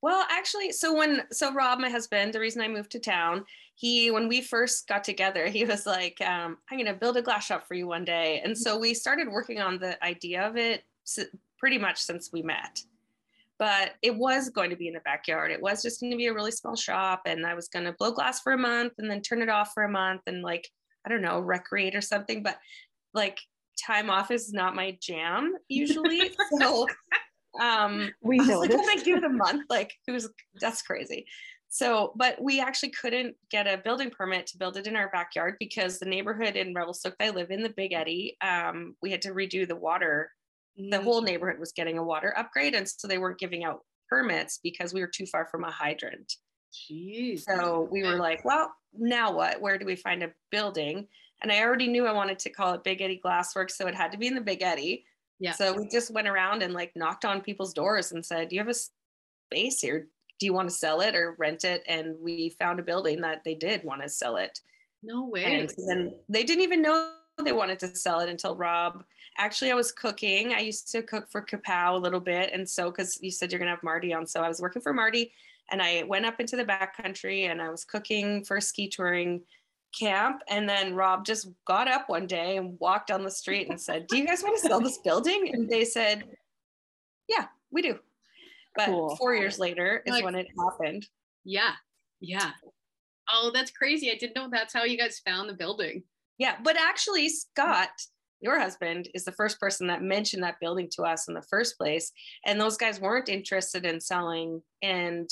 Well, 0.07 0.25
actually, 0.31 0.71
so 0.71 0.95
when 0.95 1.23
so 1.33 1.53
Rob, 1.53 1.81
my 1.81 1.91
husband, 1.91 2.33
the 2.33 2.39
reason 2.39 2.63
I 2.63 2.69
moved 2.69 2.93
to 2.93 3.01
town, 3.01 3.45
he 3.75 4.13
when 4.13 4.29
we 4.29 4.41
first 4.41 4.87
got 4.87 5.03
together, 5.03 5.49
he 5.49 5.65
was 5.65 5.85
like, 5.85 6.21
um, 6.21 6.59
"I'm 6.71 6.79
going 6.79 6.87
to 6.87 6.95
build 6.95 7.17
a 7.17 7.23
glass 7.23 7.47
shop 7.47 7.67
for 7.67 7.75
you 7.75 7.89
one 7.89 8.05
day," 8.05 8.41
and 8.45 8.57
so 8.57 8.79
we 8.79 8.95
started 8.95 9.27
working 9.29 9.59
on 9.59 9.81
the 9.81 10.01
idea 10.05 10.47
of 10.47 10.57
it 10.57 10.85
pretty 11.59 11.77
much 11.77 11.99
since 11.99 12.31
we 12.33 12.41
met. 12.41 12.81
But 13.59 13.95
it 14.01 14.15
was 14.15 14.49
going 14.49 14.71
to 14.71 14.77
be 14.77 14.87
in 14.87 14.95
the 14.95 15.01
backyard. 15.01 15.51
It 15.51 15.61
was 15.61 15.83
just 15.83 16.01
going 16.01 16.13
to 16.13 16.17
be 16.17 16.29
a 16.29 16.33
really 16.33 16.53
small 16.53 16.77
shop, 16.77 17.23
and 17.27 17.45
I 17.45 17.55
was 17.55 17.67
going 17.67 17.87
to 17.87 17.93
blow 17.99 18.13
glass 18.13 18.41
for 18.41 18.53
a 18.53 18.59
month 18.59 18.93
and 18.99 19.11
then 19.11 19.23
turn 19.23 19.43
it 19.43 19.49
off 19.49 19.73
for 19.75 19.83
a 19.83 19.91
month 19.91 20.21
and 20.29 20.41
like 20.41 20.71
I 21.05 21.09
don't 21.09 21.21
know, 21.21 21.41
recreate 21.41 21.97
or 21.97 22.01
something. 22.01 22.45
But 22.45 22.59
like 23.13 23.41
time 23.85 24.09
off 24.09 24.31
is 24.31 24.53
not 24.53 24.77
my 24.77 24.97
jam 25.01 25.55
usually, 25.67 26.31
so 26.61 26.87
um 27.61 28.11
We 28.23 28.39
know 28.39 28.61
like. 28.61 28.71
"Oh, 28.73 29.03
give 29.05 29.19
it 29.19 29.25
a 29.25 29.29
month. 29.29 29.65
Like, 29.69 29.95
who's 30.07 30.29
that's 30.61 30.83
crazy. 30.83 31.27
So, 31.69 32.13
but 32.17 32.41
we 32.41 32.61
actually 32.61 32.91
couldn't 32.91 33.37
get 33.51 33.67
a 33.67 33.79
building 33.79 34.11
permit 34.11 34.47
to 34.49 34.59
build 34.59 34.77
it 34.77 34.87
in 34.87 34.97
our 34.97 35.11
backyard 35.11 35.57
because 35.59 35.99
the 35.99 36.07
neighborhood 36.07 36.57
in 36.57 36.73
Revelstoke 36.73 37.17
I 37.21 37.31
live 37.31 37.51
in, 37.51 37.63
the 37.63 37.69
Big 37.69 37.93
Eddy, 37.93 38.37
um, 38.41 38.95
we 39.03 39.11
had 39.11 39.23
to 39.23 39.31
redo 39.31 39.67
the 39.67 39.77
water. 39.77 40.31
The 40.77 41.03
whole 41.03 41.23
neighborhood 41.23 41.59
was 41.59 41.73
getting 41.73 41.99
a 41.99 42.05
water 42.05 42.33
upgrade, 42.37 42.75
and 42.75 42.89
so 42.89 43.09
they 43.09 43.19
weren't 43.19 43.39
giving 43.39 43.65
out 43.65 43.81
permits 44.09 44.59
because 44.63 44.95
we 44.95 45.01
were 45.01 45.11
too 45.13 45.27
far 45.27 45.47
from 45.47 45.65
a 45.65 45.71
hydrant. 45.71 46.35
Jeez. 46.73 47.41
So 47.41 47.89
we 47.91 48.03
were 48.03 48.17
like, 48.17 48.45
well, 48.45 48.73
now 48.97 49.33
what? 49.33 49.61
Where 49.61 49.79
do 49.79 49.87
we 49.87 49.97
find 49.97 50.23
a 50.23 50.33
building? 50.51 51.09
And 51.43 51.53
I 51.53 51.63
already 51.63 51.89
knew 51.89 52.07
I 52.07 52.13
wanted 52.13 52.39
to 52.41 52.51
call 52.51 52.75
it 52.75 52.85
Big 52.85 53.03
Eddy 53.03 53.21
Glassworks, 53.23 53.73
so 53.73 53.87
it 53.87 53.95
had 53.95 54.13
to 54.13 54.19
be 54.19 54.27
in 54.27 54.35
the 54.35 54.41
Big 54.41 54.63
Eddy. 54.63 55.05
Yeah. 55.39 55.53
So 55.53 55.75
we 55.75 55.87
just 55.89 56.11
went 56.11 56.29
around 56.29 56.63
and 56.63 56.73
like 56.75 56.95
knocked 56.97 57.25
on 57.25 57.41
people's 57.41 57.75
doors 57.75 58.13
and 58.13 58.25
said, 58.25 58.49
"Do 58.49 58.57
you 58.57 58.61
have 58.61 58.69
a 58.69 58.75
space 58.75 59.81
here? 59.81 60.09
Do 60.39 60.47
you 60.47 60.53
want 60.53 60.69
to 60.69 60.75
sell 60.75 61.01
it 61.01 61.15
or 61.15 61.35
rent 61.39 61.65
it?" 61.65 61.83
And 61.87 62.17
we 62.21 62.51
found 62.59 62.81
a 62.81 62.83
building 62.83 63.21
that 63.23 63.45
they 63.45 63.55
did 63.55 63.85
want 63.85 64.03
to 64.03 64.09
sell 64.09 64.37
it. 64.37 64.61
no 65.03 65.25
way. 65.27 65.45
And 65.45 65.73
then 65.89 66.15
they 66.29 66.43
didn't 66.45 66.63
even 66.65 66.83
know 66.83 67.13
they 67.45 67.53
wanted 67.53 67.79
to 67.81 67.95
sell 67.95 68.21
it 68.21 68.31
until 68.31 68.57
Rob. 68.57 69.05
Actually, 69.39 69.71
I 69.71 69.75
was 69.75 69.93
cooking. 69.93 70.55
I 70.55 70.61
used 70.61 70.91
to 70.93 71.03
cook 71.03 71.29
for 71.31 71.43
Kapow 71.43 71.95
a 71.95 71.99
little 71.99 72.21
bit, 72.21 72.51
and 72.53 72.69
so 72.69 72.91
because 72.91 73.19
you 73.23 73.31
said 73.31 73.53
you're 73.53 73.59
gonna 73.59 73.71
have 73.73 73.83
Marty 73.83 74.15
on, 74.15 74.27
so 74.27 74.41
I 74.43 74.49
was 74.49 74.61
working 74.61 74.81
for 74.83 74.95
Marty, 74.95 75.33
and 75.71 75.83
I 75.83 76.05
went 76.05 76.25
up 76.25 76.41
into 76.41 76.57
the 76.57 76.65
backcountry 76.65 77.51
and 77.51 77.61
I 77.61 77.69
was 77.69 77.85
cooking 77.85 78.43
for 78.45 78.61
ski 78.61 78.89
touring 78.89 79.43
camp, 79.99 80.43
and 80.49 80.69
then 80.69 80.95
Rob 80.95 81.25
just 81.25 81.49
got 81.67 81.89
up 81.89 82.09
one 82.09 82.27
day 82.27 82.57
and 82.57 82.79
walked 82.81 83.09
down 83.09 83.25
the 83.25 83.31
street 83.31 83.69
and 83.69 83.81
said, 83.81 84.07
"Do 84.09 84.17
you 84.19 84.27
guys 84.27 84.43
want 84.43 84.61
to 84.61 84.69
sell 84.69 84.81
this 84.81 84.99
building?" 84.99 85.51
And 85.55 85.69
they 85.69 85.85
said, 85.85 86.25
"Yeah, 87.29 87.47
we 87.71 87.83
do." 87.83 87.99
But 88.75 88.87
Cool. 88.87 89.17
four 89.17 89.35
years 89.35 89.59
later 89.59 90.03
is 90.07 90.13
Like- 90.13 90.25
when 90.25 90.35
it 90.35 90.49
happened. 90.59 91.09
yeah. 91.45 91.75
Yeah. 92.21 92.53
Oh, 93.29 93.51
that's 93.53 93.71
crazy. 93.71 94.11
I 94.11 94.15
didn't 94.15 94.37
know 94.37 94.49
that's 94.51 94.73
how 94.73 94.85
you 94.85 94.97
guys 94.97 95.19
found 95.21 95.49
the 95.49 95.55
building. 95.55 96.05
Yeah, 96.39 96.59
but 96.63 96.77
actually, 96.77 97.29
Scott, 97.29 97.91
your 98.41 98.59
husband, 98.59 99.09
is 99.15 99.25
the 99.25 99.33
first 99.33 99.59
person 99.59 99.87
that 99.89 100.03
mentioned 100.03 100.43
that 100.43 100.61
building 100.61 100.89
to 100.93 101.03
us 101.03 101.27
in 101.29 101.35
the 101.35 101.43
first 101.43 101.77
place. 101.79 102.13
And 102.45 102.61
those 102.61 102.77
guys 102.77 103.01
weren't 103.01 103.29
interested 103.29 103.85
in 103.85 104.01
selling. 104.01 104.63
And 104.83 105.29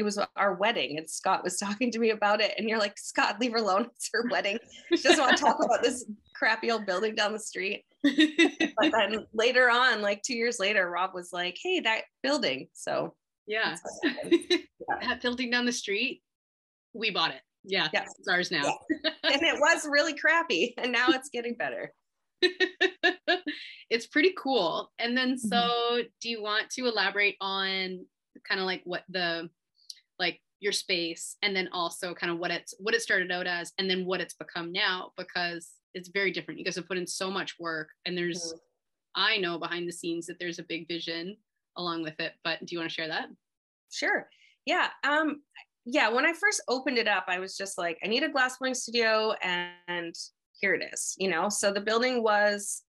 it 0.00 0.02
was 0.02 0.18
our 0.34 0.54
wedding. 0.54 0.96
And 0.96 1.08
Scott 1.08 1.44
was 1.44 1.58
talking 1.58 1.90
to 1.92 1.98
me 1.98 2.10
about 2.10 2.40
it. 2.40 2.54
And 2.56 2.68
you're 2.68 2.78
like, 2.78 2.98
Scott, 2.98 3.38
leave 3.38 3.52
her 3.52 3.58
alone. 3.58 3.86
It's 3.96 4.08
her 4.14 4.24
wedding. 4.30 4.58
She 4.88 5.02
doesn't 5.02 5.20
want 5.20 5.36
to 5.36 5.44
talk 5.44 5.62
about 5.62 5.82
this 5.82 6.06
crappy 6.34 6.70
old 6.70 6.86
building 6.86 7.14
down 7.14 7.34
the 7.34 7.38
street. 7.38 7.84
But 8.02 8.14
then 8.92 9.26
later 9.34 9.68
on, 9.68 10.00
like 10.00 10.22
two 10.22 10.34
years 10.34 10.58
later, 10.58 10.88
Rob 10.88 11.10
was 11.12 11.34
like, 11.34 11.58
hey, 11.62 11.80
that 11.80 12.04
building. 12.22 12.68
So 12.72 13.14
yeah. 13.46 13.76
happened. 14.02 14.42
that 15.02 15.20
building 15.20 15.50
down 15.50 15.66
the 15.66 15.72
street, 15.72 16.22
we 16.94 17.10
bought 17.10 17.32
it. 17.32 17.42
Yeah. 17.62 17.88
Yeah. 17.92 18.06
It's 18.18 18.26
ours 18.26 18.50
now. 18.50 18.78
and 19.22 19.42
it 19.42 19.60
was 19.60 19.86
really 19.86 20.14
crappy. 20.14 20.72
And 20.78 20.92
now 20.92 21.08
it's 21.10 21.28
getting 21.28 21.56
better. 21.56 21.92
it's 23.90 24.06
pretty 24.06 24.32
cool. 24.38 24.90
And 24.98 25.14
then 25.14 25.34
mm-hmm. 25.34 25.46
so 25.46 26.00
do 26.22 26.30
you 26.30 26.42
want 26.42 26.70
to 26.70 26.86
elaborate 26.86 27.36
on 27.42 28.06
kind 28.48 28.60
of 28.60 28.66
like 28.66 28.80
what 28.84 29.02
the 29.10 29.50
like 30.20 30.40
your 30.60 30.72
space 30.72 31.36
and 31.42 31.56
then 31.56 31.68
also 31.72 32.14
kind 32.14 32.30
of 32.30 32.38
what 32.38 32.52
it's 32.52 32.74
what 32.78 32.94
it 32.94 33.02
started 33.02 33.32
out 33.32 33.46
as 33.46 33.72
and 33.78 33.90
then 33.90 34.04
what 34.04 34.20
it's 34.20 34.34
become 34.34 34.70
now 34.70 35.10
because 35.16 35.72
it's 35.94 36.10
very 36.10 36.30
different. 36.30 36.58
You 36.58 36.64
guys 36.64 36.76
have 36.76 36.86
put 36.86 36.98
in 36.98 37.06
so 37.06 37.30
much 37.30 37.56
work 37.58 37.88
and 38.06 38.16
there's 38.16 38.54
I 39.16 39.38
know 39.38 39.58
behind 39.58 39.88
the 39.88 39.92
scenes 39.92 40.26
that 40.26 40.38
there's 40.38 40.60
a 40.60 40.64
big 40.64 40.86
vision 40.86 41.36
along 41.76 42.02
with 42.02 42.18
it, 42.20 42.34
but 42.44 42.60
do 42.60 42.74
you 42.74 42.78
want 42.78 42.90
to 42.90 42.94
share 42.94 43.08
that? 43.08 43.28
Sure. 43.90 44.28
Yeah. 44.66 44.88
Um, 45.02 45.42
yeah. 45.84 46.08
When 46.10 46.26
I 46.26 46.32
first 46.32 46.62
opened 46.68 46.98
it 46.98 47.08
up, 47.08 47.24
I 47.26 47.38
was 47.38 47.56
just 47.56 47.78
like, 47.78 47.98
I 48.04 48.08
need 48.08 48.22
a 48.22 48.28
glass 48.28 48.58
blowing 48.58 48.74
studio, 48.74 49.34
and 49.42 50.14
here 50.60 50.74
it 50.74 50.84
is. 50.92 51.14
You 51.18 51.28
know. 51.28 51.48
So 51.48 51.72
the 51.72 51.80
building 51.80 52.22
was 52.22 52.82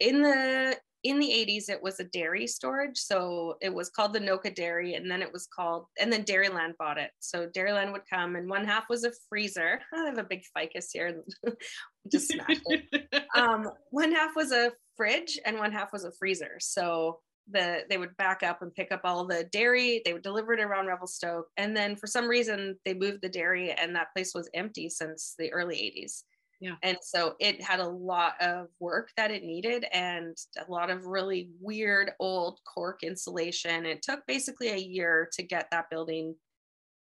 in 0.00 0.22
the 0.22 0.76
in 1.10 1.18
the 1.18 1.28
80s 1.28 1.68
it 1.68 1.82
was 1.82 2.00
a 2.00 2.04
dairy 2.04 2.46
storage 2.46 2.98
so 2.98 3.56
it 3.60 3.72
was 3.72 3.90
called 3.90 4.12
the 4.12 4.20
Noca 4.20 4.54
dairy 4.54 4.94
and 4.94 5.10
then 5.10 5.22
it 5.22 5.32
was 5.32 5.46
called 5.46 5.86
and 6.00 6.12
then 6.12 6.24
dairyland 6.24 6.76
bought 6.78 6.98
it. 6.98 7.10
So 7.20 7.46
dairyland 7.46 7.92
would 7.92 8.08
come 8.10 8.36
and 8.36 8.48
one 8.48 8.64
half 8.64 8.84
was 8.88 9.04
a 9.04 9.12
freezer. 9.28 9.80
I 9.94 10.06
have 10.06 10.18
a 10.18 10.24
big 10.24 10.42
ficus 10.54 10.90
here. 10.92 11.22
Just 12.12 12.32
smashed 12.32 12.62
it. 12.66 13.04
Um, 13.36 13.70
one 13.90 14.10
half 14.10 14.34
was 14.34 14.52
a 14.52 14.72
fridge 14.96 15.38
and 15.44 15.58
one 15.58 15.70
half 15.70 15.92
was 15.92 16.04
a 16.04 16.10
freezer. 16.18 16.56
So 16.58 17.20
the 17.50 17.82
they 17.88 17.98
would 17.98 18.16
back 18.16 18.42
up 18.42 18.62
and 18.62 18.74
pick 18.74 18.90
up 18.90 19.02
all 19.04 19.26
the 19.26 19.44
dairy 19.52 20.02
they 20.04 20.12
would 20.12 20.22
deliver 20.22 20.52
it 20.52 20.60
around 20.60 20.86
revelstoke 20.86 21.46
and 21.56 21.74
then 21.74 21.96
for 21.96 22.06
some 22.06 22.28
reason 22.28 22.76
they 22.84 22.92
moved 22.92 23.20
the 23.22 23.28
dairy 23.28 23.72
and 23.72 23.94
that 23.94 24.12
place 24.14 24.32
was 24.34 24.50
empty 24.52 24.90
since 24.90 25.34
the 25.38 25.50
early 25.52 25.76
80s 25.76 26.24
yeah. 26.60 26.74
And 26.82 26.98
so 27.02 27.34
it 27.38 27.62
had 27.62 27.78
a 27.78 27.88
lot 27.88 28.34
of 28.40 28.66
work 28.80 29.10
that 29.16 29.30
it 29.30 29.44
needed 29.44 29.84
and 29.92 30.36
a 30.58 30.70
lot 30.70 30.90
of 30.90 31.06
really 31.06 31.50
weird 31.60 32.10
old 32.18 32.58
cork 32.64 33.02
insulation. 33.04 33.86
It 33.86 34.02
took 34.02 34.26
basically 34.26 34.70
a 34.70 34.76
year 34.76 35.28
to 35.34 35.42
get 35.42 35.68
that 35.70 35.88
building 35.90 36.34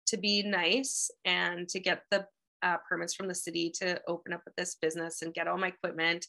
to 0.08 0.18
be 0.18 0.44
nice 0.44 1.10
and 1.24 1.70
to 1.70 1.80
get 1.80 2.04
the 2.12 2.26
uh, 2.64 2.78
permits 2.90 3.14
from 3.14 3.28
the 3.28 3.36
city 3.36 3.72
to 3.82 4.02
open 4.08 4.34
up 4.34 4.42
this 4.58 4.76
business 4.82 5.22
and 5.22 5.34
get 5.34 5.48
all 5.48 5.58
my 5.58 5.68
equipment. 5.68 6.26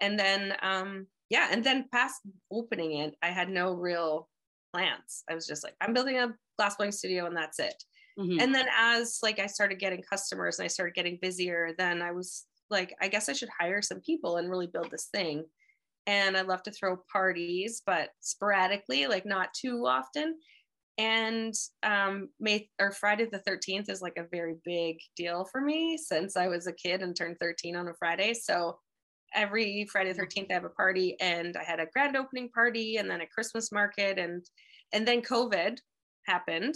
And 0.00 0.18
then, 0.18 0.54
um, 0.60 1.06
yeah, 1.30 1.48
and 1.50 1.64
then 1.64 1.88
past 1.92 2.20
opening 2.52 2.98
it, 2.98 3.14
I 3.22 3.28
had 3.28 3.48
no 3.48 3.72
real 3.72 4.28
plans. 4.74 5.22
I 5.30 5.34
was 5.34 5.46
just 5.46 5.64
like, 5.64 5.74
I'm 5.80 5.94
building 5.94 6.18
a 6.18 6.34
glass 6.58 6.76
blowing 6.76 6.92
studio 6.92 7.26
and 7.26 7.36
that's 7.36 7.58
it. 7.58 7.82
Mm-hmm. 8.18 8.40
And 8.40 8.54
then 8.54 8.66
as 8.76 9.18
like 9.22 9.38
I 9.38 9.46
started 9.46 9.78
getting 9.78 10.02
customers 10.02 10.58
and 10.58 10.64
I 10.64 10.68
started 10.68 10.94
getting 10.94 11.18
busier, 11.20 11.74
then 11.76 12.02
I 12.02 12.12
was 12.12 12.46
like, 12.70 12.94
I 13.00 13.08
guess 13.08 13.28
I 13.28 13.32
should 13.32 13.48
hire 13.58 13.82
some 13.82 14.00
people 14.00 14.36
and 14.36 14.50
really 14.50 14.66
build 14.66 14.90
this 14.90 15.08
thing. 15.12 15.44
And 16.06 16.36
I 16.36 16.42
love 16.42 16.62
to 16.64 16.70
throw 16.70 16.98
parties, 17.10 17.82
but 17.84 18.10
sporadically, 18.20 19.06
like 19.06 19.24
not 19.26 19.48
too 19.54 19.86
often. 19.86 20.36
And 20.96 21.54
um, 21.82 22.28
May 22.38 22.68
or 22.80 22.92
Friday 22.92 23.26
the 23.30 23.40
13th 23.40 23.90
is 23.90 24.00
like 24.00 24.16
a 24.16 24.28
very 24.30 24.56
big 24.64 24.98
deal 25.16 25.44
for 25.50 25.60
me 25.60 25.96
since 25.96 26.36
I 26.36 26.46
was 26.46 26.66
a 26.66 26.72
kid 26.72 27.02
and 27.02 27.16
turned 27.16 27.38
13 27.40 27.74
on 27.74 27.88
a 27.88 27.94
Friday. 27.94 28.34
So 28.34 28.78
every 29.34 29.86
Friday 29.90 30.12
the 30.12 30.22
13th, 30.22 30.50
I 30.50 30.54
have 30.54 30.64
a 30.64 30.70
party, 30.70 31.16
and 31.20 31.56
I 31.56 31.64
had 31.64 31.80
a 31.80 31.86
grand 31.92 32.16
opening 32.16 32.48
party, 32.50 32.96
and 32.96 33.10
then 33.10 33.20
a 33.20 33.26
Christmas 33.26 33.72
market, 33.72 34.18
and 34.18 34.44
and 34.92 35.06
then 35.06 35.22
COVID 35.22 35.78
happened, 36.26 36.74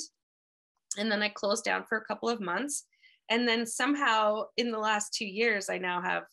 and 0.97 1.11
then 1.11 1.23
I 1.23 1.29
closed 1.29 1.65
down 1.65 1.85
for 1.85 1.99
a 1.99 2.05
couple 2.05 2.29
of 2.29 2.41
months. 2.41 2.85
And 3.31 3.47
then 3.47 3.67
somehow 3.67 4.45
in 4.57 4.71
the 4.71 4.79
last 4.79 5.13
two 5.13 5.27
years, 5.27 5.69
I 5.69 5.79
now 5.79 6.01
have 6.01 6.25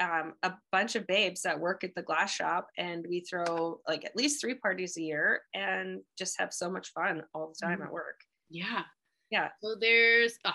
um, 0.00 0.34
a 0.42 0.52
bunch 0.70 0.94
of 0.94 1.06
babes 1.06 1.42
that 1.42 1.58
work 1.58 1.82
at 1.84 1.94
the 1.94 2.02
glass 2.02 2.32
shop 2.32 2.68
and 2.76 3.04
we 3.08 3.20
throw 3.20 3.80
like 3.88 4.04
at 4.04 4.16
least 4.16 4.40
three 4.40 4.54
parties 4.54 4.96
a 4.96 5.02
year 5.02 5.40
and 5.54 6.00
just 6.16 6.38
have 6.38 6.52
so 6.52 6.70
much 6.70 6.92
fun 6.92 7.22
all 7.34 7.48
the 7.48 7.66
time 7.66 7.80
mm. 7.80 7.84
at 7.84 7.92
work. 7.92 8.20
Yeah. 8.50 8.82
Yeah. 9.30 9.48
So 9.62 9.74
there's 9.80 10.38
oh, 10.44 10.52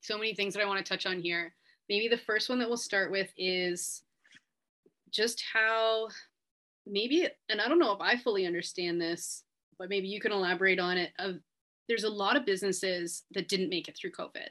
so 0.00 0.18
many 0.18 0.34
things 0.34 0.54
that 0.54 0.62
I 0.62 0.66
want 0.66 0.84
to 0.84 0.88
touch 0.88 1.06
on 1.06 1.20
here. 1.20 1.54
Maybe 1.88 2.08
the 2.08 2.18
first 2.18 2.48
one 2.48 2.58
that 2.58 2.68
we'll 2.68 2.76
start 2.76 3.10
with 3.10 3.30
is 3.36 4.02
just 5.10 5.42
how 5.52 6.08
maybe, 6.86 7.28
and 7.48 7.60
I 7.60 7.68
don't 7.68 7.78
know 7.78 7.92
if 7.92 8.00
I 8.00 8.16
fully 8.16 8.46
understand 8.46 9.00
this, 9.00 9.44
but 9.78 9.88
maybe 9.88 10.08
you 10.08 10.20
can 10.20 10.32
elaborate 10.32 10.78
on 10.78 10.96
it. 10.96 11.10
Of 11.18 11.36
there's 11.88 12.04
a 12.04 12.10
lot 12.10 12.36
of 12.36 12.46
businesses 12.46 13.24
that 13.32 13.48
didn't 13.48 13.68
make 13.68 13.88
it 13.88 13.96
through 13.96 14.12
COVID, 14.12 14.48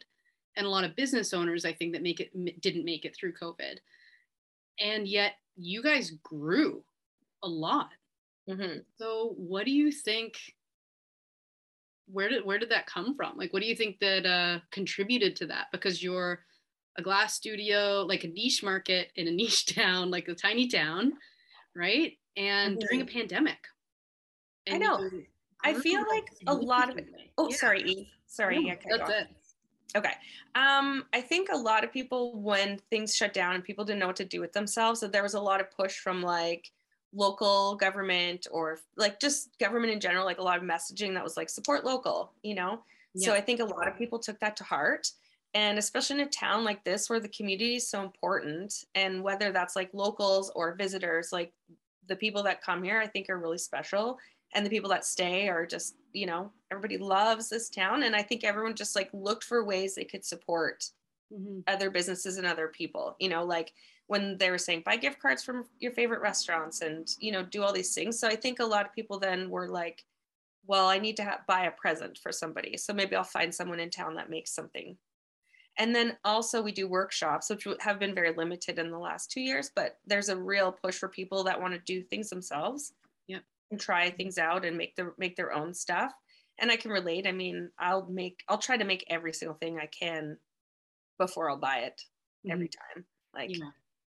and 0.58 0.66
a 0.66 0.70
lot 0.70 0.84
of 0.84 0.96
business 0.96 1.34
owners 1.34 1.66
I 1.66 1.74
think 1.74 1.94
that 1.94 2.04
make 2.04 2.20
it 2.20 2.62
didn't 2.62 2.86
make 2.86 3.06
it 3.06 3.16
through 3.16 3.34
COVID, 3.34 3.78
and 4.80 5.08
yet 5.08 5.34
you 5.56 5.84
guys 5.84 6.12
grew 6.24 6.84
a 7.44 7.48
lot. 7.48 7.90
Mm-hmm. 8.50 8.80
So 8.98 9.34
what 9.38 9.66
do 9.66 9.72
you 9.72 9.92
think? 9.92 10.36
Where 12.08 12.30
did 12.30 12.46
where 12.46 12.60
did 12.60 12.72
that 12.72 12.88
come 12.88 13.16
from? 13.16 13.38
Like, 13.38 13.54
what 13.54 13.62
do 13.62 13.68
you 13.68 13.76
think 13.76 14.00
that 14.00 14.26
uh, 14.26 14.60
contributed 14.72 15.36
to 15.38 15.48
that? 15.48 15.68
Because 15.72 16.04
you're 16.04 16.40
a 16.98 17.02
glass 17.02 17.36
studio, 17.36 18.06
like 18.08 18.24
a 18.24 18.28
niche 18.28 18.64
market 18.64 19.12
in 19.16 19.28
a 19.28 19.32
niche 19.42 19.74
town, 19.74 20.12
like 20.12 20.28
a 20.28 20.36
tiny 20.36 20.68
town, 20.68 21.14
right? 21.76 22.14
And 22.36 22.78
mm-hmm. 22.78 22.80
during 22.80 23.02
a 23.02 23.06
pandemic. 23.06 23.58
I 24.70 24.78
know. 24.78 25.10
I 25.64 25.74
feel 25.74 26.04
like 26.10 26.30
a 26.48 26.54
lot 26.54 26.90
of 26.90 27.00
oh 27.38 27.50
yeah. 27.50 27.56
sorry 27.56 27.84
Eve. 27.84 28.08
Sorry, 28.28 28.60
no, 28.60 28.68
yeah, 28.68 28.76
that's 28.90 29.10
it. 29.10 29.28
Okay. 29.96 30.14
Um, 30.56 31.06
I 31.14 31.22
think 31.22 31.50
a 31.52 31.58
lot 31.58 31.84
of 31.84 31.92
people 31.92 32.40
when 32.40 32.80
things 32.90 33.16
shut 33.16 33.34
down 33.34 33.56
and 33.56 33.64
people 33.64 33.84
didn't 33.84 34.00
know 34.00 34.08
what 34.08 34.16
to 34.18 34.26
do 34.26 34.40
with 34.40 34.54
themselves, 34.54 35.02
that 35.02 35.12
there 35.12 35.24
was 35.24 35.34
a 35.34 35.40
lot 35.40 35.60
of 35.60 35.70
push 35.70 36.00
from 36.00 36.22
like 36.22 36.72
local 37.14 37.76
government 37.76 38.48
or 38.52 38.80
like 38.96 39.20
just 39.20 39.50
government 39.60 39.92
in 39.92 40.00
general, 40.00 40.24
like 40.24 40.40
a 40.40 40.44
lot 40.44 40.58
of 40.58 40.64
messaging 40.64 41.14
that 41.14 41.24
was 41.24 41.36
like 41.36 41.50
support 41.50 41.84
local, 41.84 42.32
you 42.42 42.56
know? 42.56 42.82
Yeah. 43.14 43.28
So 43.28 43.34
I 43.34 43.42
think 43.42 43.60
a 43.60 43.66
lot 43.66 43.88
of 43.88 43.98
people 43.98 44.20
took 44.20 44.40
that 44.40 44.56
to 44.58 44.64
heart. 44.64 45.12
And 45.54 45.78
especially 45.78 46.22
in 46.22 46.28
a 46.28 46.30
town 46.30 46.64
like 46.64 46.86
this 46.86 47.10
where 47.10 47.20
the 47.20 47.28
community 47.28 47.76
is 47.76 47.90
so 47.90 48.02
important, 48.02 48.86
and 48.96 49.22
whether 49.22 49.52
that's 49.52 49.76
like 49.76 49.90
locals 49.94 50.50
or 50.56 50.76
visitors, 50.76 51.34
like 51.34 51.52
the 52.08 52.16
people 52.16 52.44
that 52.44 52.64
come 52.64 52.82
here, 52.82 53.02
I 53.02 53.08
think 53.08 53.30
are 53.30 53.38
really 53.38 53.58
special 53.58 54.18
and 54.54 54.66
the 54.66 54.70
people 54.70 54.90
that 54.90 55.06
stay 55.06 55.48
are 55.48 55.66
just 55.66 55.96
you 56.14 56.26
know 56.26 56.52
everybody 56.72 56.98
loves 56.98 57.50
this 57.50 57.70
town 57.70 58.04
and 58.04 58.16
i 58.16 58.22
think 58.22 58.44
everyone 58.44 58.76
just 58.76 58.96
like 58.96 59.10
looked 59.14 59.44
for 59.44 59.64
ways 59.64 59.96
they 59.96 60.04
could 60.04 60.26
support 60.26 60.86
mm-hmm. 61.34 61.60
other 61.68 61.90
businesses 61.90 62.38
and 62.38 62.46
other 62.46 62.68
people 62.68 63.16
you 63.20 63.30
know 63.30 63.44
like 63.44 63.74
when 64.12 64.38
they 64.40 64.52
were 64.52 64.58
saying 64.58 64.84
buy 64.86 64.98
gift 64.98 65.22
cards 65.22 65.42
from 65.42 65.64
your 65.80 65.94
favorite 65.94 66.20
restaurants 66.20 66.82
and 66.82 67.16
you 67.20 67.32
know 67.32 67.44
do 67.44 67.64
all 67.64 67.72
these 67.72 67.94
things. 67.94 68.20
So 68.20 68.28
i 68.28 68.36
think 68.36 68.60
a 68.60 68.66
lot 68.66 68.86
of 68.86 68.94
people 68.94 69.18
then 69.18 69.50
were 69.50 69.70
like 69.70 70.04
well 70.68 70.90
i 70.90 71.00
need 71.00 71.16
to 71.16 71.40
buy 71.48 71.64
a 71.64 71.72
present 71.72 72.18
for 72.18 72.34
somebody 72.34 72.76
so 72.76 72.94
maybe 72.94 73.16
i'll 73.16 73.24
find 73.24 73.56
someone 73.56 73.80
in 73.80 73.90
town 73.90 74.16
that 74.16 74.30
makes 74.30 74.52
something. 74.52 74.98
And 75.78 75.96
then 75.96 76.18
also 76.26 76.62
we 76.62 76.74
do 76.74 76.90
workshops 76.90 77.50
which 77.50 77.66
have 77.80 78.00
been 78.00 78.14
very 78.14 78.34
limited 78.34 78.78
in 78.78 78.92
the 78.92 79.00
last 79.00 79.32
two 79.32 79.40
years 79.40 79.72
but 79.74 79.98
there's 80.06 80.28
a 80.28 80.36
real 80.36 80.74
push 80.74 80.98
for 80.98 81.08
people 81.08 81.46
that 81.46 81.62
want 81.62 81.74
to 81.74 81.80
do 81.80 82.04
things 82.04 82.30
themselves 82.30 82.92
and 83.72 83.80
try 83.80 84.10
things 84.10 84.38
out 84.38 84.66
and 84.66 84.78
make 84.78 84.96
their 84.96 85.14
make 85.18 85.36
their 85.36 85.54
own 85.54 85.74
stuff. 85.74 86.14
And 86.60 86.70
i 86.70 86.76
can 86.76 86.92
relate. 86.92 87.26
I 87.26 87.32
mean 87.32 87.72
i'll 87.80 88.06
make 88.06 88.44
i'll 88.48 88.58
try 88.58 88.78
to 88.78 88.84
make 88.84 89.06
every 89.10 89.34
single 89.34 89.56
thing 89.56 89.80
i 89.80 89.88
can 89.88 90.38
before 91.18 91.50
i'll 91.50 91.58
buy 91.58 91.80
it 91.80 92.04
mm-hmm. 92.46 92.52
every 92.52 92.70
time. 92.70 93.06
Like 93.34 93.58
yeah. 93.58 93.70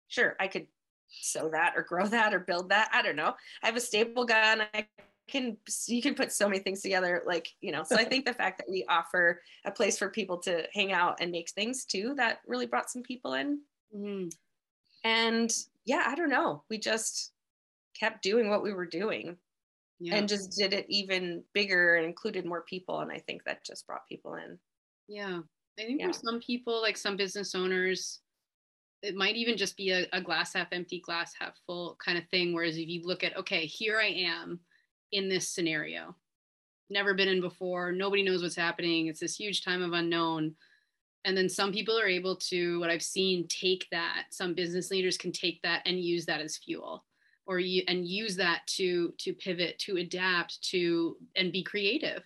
sure 0.07 0.37
i 0.41 0.47
could 0.47 0.67
sew 1.11 1.49
that 1.51 1.75
or 1.77 1.83
grow 1.83 2.07
that 2.09 2.33
or 2.33 2.39
build 2.39 2.71
that. 2.71 2.89
I 2.93 3.03
don't 3.03 3.17
know. 3.17 3.35
I 3.63 3.67
have 3.67 3.77
a 3.77 3.81
staple 3.81 4.25
gun. 4.25 4.63
I 4.73 4.87
can 5.27 5.59
you 5.87 6.01
can 6.01 6.15
put 6.15 6.33
so 6.33 6.49
many 6.49 6.61
things 6.61 6.81
together 6.81 7.23
like 7.27 7.49
you 7.61 7.73
know. 7.73 7.83
So 7.83 7.97
i 7.97 8.05
think 8.11 8.25
the 8.25 8.33
fact 8.35 8.59
that 8.59 8.71
we 8.71 8.85
offer 8.89 9.43
a 9.65 9.71
place 9.71 9.99
for 9.99 10.09
people 10.09 10.39
to 10.39 10.67
hang 10.73 10.93
out 10.93 11.19
and 11.21 11.31
make 11.31 11.51
things 11.51 11.85
too 11.85 12.15
that 12.17 12.41
really 12.47 12.67
brought 12.67 12.91
some 12.91 13.03
people 13.03 13.35
in. 13.35 13.61
Mm-hmm. 13.95 14.29
and 15.05 15.51
yeah 15.87 16.05
i 16.07 16.15
don't 16.15 16.31
know. 16.31 16.63
We 16.69 16.79
just 16.79 17.33
kept 17.99 18.23
doing 18.23 18.49
what 18.49 18.63
we 18.63 18.73
were 18.73 18.87
doing 18.87 19.37
yeah. 20.01 20.15
and 20.15 20.29
just 20.29 20.57
did 20.57 20.73
it 20.73 20.87
even 20.89 21.43
bigger 21.55 21.97
and 21.97 22.07
included 22.07 22.47
more 22.47 22.63
people 22.63 23.01
and 23.01 23.11
i 23.11 23.19
think 23.19 23.43
that 23.45 23.65
just 23.65 23.87
brought 23.87 24.07
people 24.09 24.35
in. 24.35 24.59
Yeah. 25.09 25.41
I 25.79 25.83
think 25.83 26.01
yeah. 26.01 26.09
for 26.09 26.13
some 26.13 26.41
people 26.41 26.81
like 26.83 26.97
some 26.97 27.17
business 27.17 27.55
owners 27.55 28.21
it 29.01 29.15
might 29.15 29.37
even 29.37 29.57
just 29.57 29.77
be 29.77 29.91
a, 29.91 30.07
a 30.13 30.21
glass 30.21 30.53
half 30.55 30.69
empty 30.73 31.01
glass 31.01 31.33
half 31.39 31.55
full 31.67 31.97
kind 32.05 32.19
of 32.19 32.29
thing 32.29 32.53
whereas 32.53 32.77
if 32.77 32.89
you 32.89 33.07
look 33.07 33.23
at 33.23 33.37
okay 33.37 33.65
here 33.65 33.99
i 33.99 34.07
am 34.07 34.61
in 35.11 35.29
this 35.31 35.49
scenario. 35.49 36.15
Never 36.91 37.15
been 37.15 37.29
in 37.29 37.41
before 37.41 37.93
nobody 37.93 38.23
knows 38.23 38.43
what's 38.43 38.57
happening 38.57 39.07
it's 39.07 39.21
this 39.21 39.37
huge 39.37 39.65
time 39.65 39.83
of 39.83 39.93
unknown. 39.93 40.55
And 41.25 41.37
then 41.37 41.49
some 41.49 41.73
people 41.73 41.99
are 41.99 42.07
able 42.07 42.37
to 42.37 42.81
what 42.81 42.91
i've 42.91 43.03
seen 43.03 43.47
take 43.49 43.87
that 43.91 44.27
some 44.31 44.55
business 44.55 44.91
leaders 44.91 45.17
can 45.19 45.33
take 45.33 45.61
that 45.63 45.83
and 45.85 46.01
use 46.01 46.27
that 46.27 46.41
as 46.41 46.57
fuel 46.57 47.05
or 47.49 47.59
you, 47.59 47.83
and 47.89 48.07
use 48.07 48.37
that 48.37 48.61
to 48.67 49.13
to 49.19 49.33
pivot 49.33 49.79
to 49.81 49.97
adapt 49.97 50.63
to 50.71 51.17
and 51.35 51.51
be 51.51 51.65
creative 51.65 52.23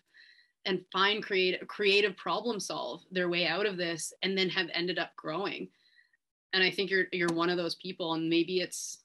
and 0.67 0.85
find 0.93 1.23
creative 1.23 1.67
creative 1.69 2.17
problem 2.17 2.61
solve 2.61 3.03
their 3.11 3.29
way 3.29 3.47
out 3.47 3.65
of 3.65 3.77
this 3.77 4.13
and 4.23 4.37
then 4.37 4.51
have 4.51 4.69
ended 4.75 4.99
up 4.99 5.17
growing. 5.17 5.69
And 6.53 6.63
i 6.63 6.71
think 6.71 6.91
you're 6.91 7.07
you're 7.13 7.33
one 7.33 7.49
of 7.49 7.57
those 7.57 7.77
people 7.77 8.13
and 8.13 8.29
maybe 8.29 8.59
it's 8.61 8.99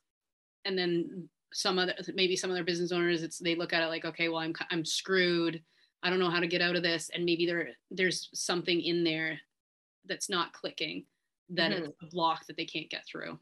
and 0.65 0.77
then 0.77 1.29
some 1.53 1.79
other 1.79 1.93
maybe 2.13 2.36
some 2.36 2.51
other 2.51 2.65
business 2.65 2.91
owners 2.91 3.24
it's 3.24 3.38
they 3.38 3.55
look 3.55 3.71
at 3.71 3.81
it 3.81 3.88
like 3.88 4.03
okay 4.03 4.27
well 4.27 4.41
i'm 4.41 4.53
i'm 4.71 4.83
screwed. 4.83 5.63
I 6.03 6.09
don't 6.09 6.19
know 6.19 6.29
how 6.29 6.39
to 6.39 6.47
get 6.47 6.62
out 6.62 6.75
of 6.75 6.83
this. 6.83 7.09
And 7.13 7.25
maybe 7.25 7.45
there 7.45 7.69
there's 7.89 8.29
something 8.33 8.81
in 8.81 9.03
there 9.03 9.39
that's 10.05 10.29
not 10.29 10.53
clicking 10.53 11.05
that 11.50 11.71
mm-hmm. 11.71 11.86
it's 11.86 12.03
a 12.03 12.05
block 12.07 12.45
that 12.47 12.57
they 12.57 12.65
can't 12.65 12.89
get 12.89 13.05
through 13.07 13.39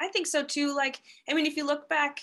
I 0.00 0.08
think 0.08 0.26
so 0.26 0.44
too. 0.44 0.74
Like, 0.74 1.00
I 1.28 1.34
mean, 1.34 1.46
if 1.46 1.56
you 1.56 1.66
look 1.66 1.88
back, 1.88 2.20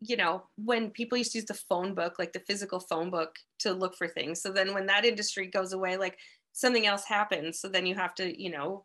you 0.00 0.16
know, 0.16 0.44
when 0.56 0.90
people 0.90 1.18
used 1.18 1.32
to 1.32 1.38
use 1.38 1.46
the 1.46 1.54
phone 1.54 1.94
book, 1.94 2.18
like 2.18 2.32
the 2.32 2.40
physical 2.40 2.80
phone 2.80 3.10
book 3.10 3.36
to 3.60 3.72
look 3.72 3.96
for 3.96 4.06
things. 4.06 4.40
So 4.40 4.52
then 4.52 4.72
when 4.72 4.86
that 4.86 5.04
industry 5.04 5.46
goes 5.48 5.72
away, 5.72 5.96
like 5.96 6.18
something 6.52 6.86
else 6.86 7.04
happens. 7.04 7.60
So 7.60 7.68
then 7.68 7.86
you 7.86 7.94
have 7.96 8.14
to, 8.16 8.40
you 8.40 8.50
know, 8.50 8.84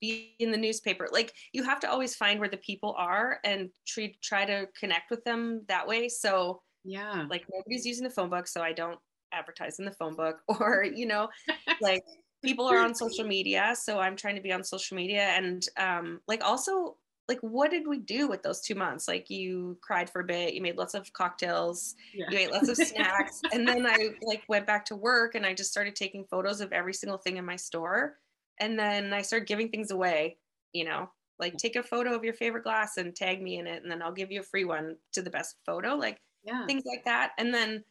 be 0.00 0.34
in 0.38 0.50
the 0.50 0.56
newspaper. 0.56 1.08
Like 1.12 1.32
you 1.52 1.62
have 1.64 1.80
to 1.80 1.90
always 1.90 2.14
find 2.14 2.40
where 2.40 2.48
the 2.48 2.56
people 2.58 2.94
are 2.96 3.38
and 3.44 3.70
try 3.86 4.14
try 4.22 4.44
to 4.46 4.66
connect 4.78 5.10
with 5.10 5.24
them 5.24 5.62
that 5.68 5.86
way. 5.86 6.08
So 6.08 6.62
yeah, 6.84 7.26
like 7.28 7.44
nobody's 7.52 7.86
using 7.86 8.04
the 8.04 8.10
phone 8.10 8.30
book, 8.30 8.46
so 8.46 8.62
I 8.62 8.72
don't 8.72 8.98
advertise 9.34 9.78
in 9.78 9.84
the 9.84 9.90
phone 9.90 10.14
book 10.14 10.40
or 10.48 10.84
you 10.84 11.06
know 11.06 11.28
like 11.80 12.02
people 12.42 12.66
are 12.66 12.78
on 12.78 12.94
social 12.94 13.26
media 13.26 13.74
so 13.74 13.98
i'm 13.98 14.16
trying 14.16 14.36
to 14.36 14.42
be 14.42 14.52
on 14.52 14.62
social 14.62 14.96
media 14.96 15.22
and 15.22 15.66
um 15.78 16.20
like 16.28 16.44
also 16.44 16.96
like 17.28 17.40
what 17.40 17.70
did 17.70 17.86
we 17.86 17.98
do 17.98 18.28
with 18.28 18.42
those 18.42 18.60
two 18.60 18.74
months 18.74 19.08
like 19.08 19.30
you 19.30 19.78
cried 19.80 20.10
for 20.10 20.20
a 20.20 20.24
bit 20.24 20.54
you 20.54 20.60
made 20.60 20.76
lots 20.76 20.94
of 20.94 21.10
cocktails 21.12 21.94
yeah. 22.14 22.26
you 22.30 22.38
ate 22.38 22.52
lots 22.52 22.68
of 22.68 22.76
snacks 22.76 23.40
and 23.52 23.66
then 23.66 23.86
i 23.86 24.10
like 24.22 24.42
went 24.48 24.66
back 24.66 24.84
to 24.84 24.96
work 24.96 25.34
and 25.34 25.46
i 25.46 25.54
just 25.54 25.70
started 25.70 25.96
taking 25.96 26.24
photos 26.24 26.60
of 26.60 26.72
every 26.72 26.92
single 26.92 27.18
thing 27.18 27.36
in 27.36 27.44
my 27.44 27.56
store 27.56 28.16
and 28.60 28.78
then 28.78 29.12
i 29.12 29.22
started 29.22 29.48
giving 29.48 29.68
things 29.68 29.90
away 29.90 30.36
you 30.72 30.84
know 30.84 31.08
like 31.38 31.56
take 31.56 31.76
a 31.76 31.82
photo 31.82 32.14
of 32.14 32.24
your 32.24 32.34
favorite 32.34 32.64
glass 32.64 32.96
and 32.96 33.16
tag 33.16 33.42
me 33.42 33.58
in 33.58 33.66
it 33.66 33.82
and 33.82 33.90
then 33.90 34.02
i'll 34.02 34.12
give 34.12 34.30
you 34.30 34.40
a 34.40 34.44
free 34.44 34.64
one 34.64 34.96
to 35.12 35.22
the 35.22 35.30
best 35.30 35.56
photo 35.64 35.94
like 35.94 36.20
yeah. 36.44 36.66
things 36.66 36.84
like 36.86 37.04
that 37.04 37.32
and 37.38 37.52
then 37.54 37.82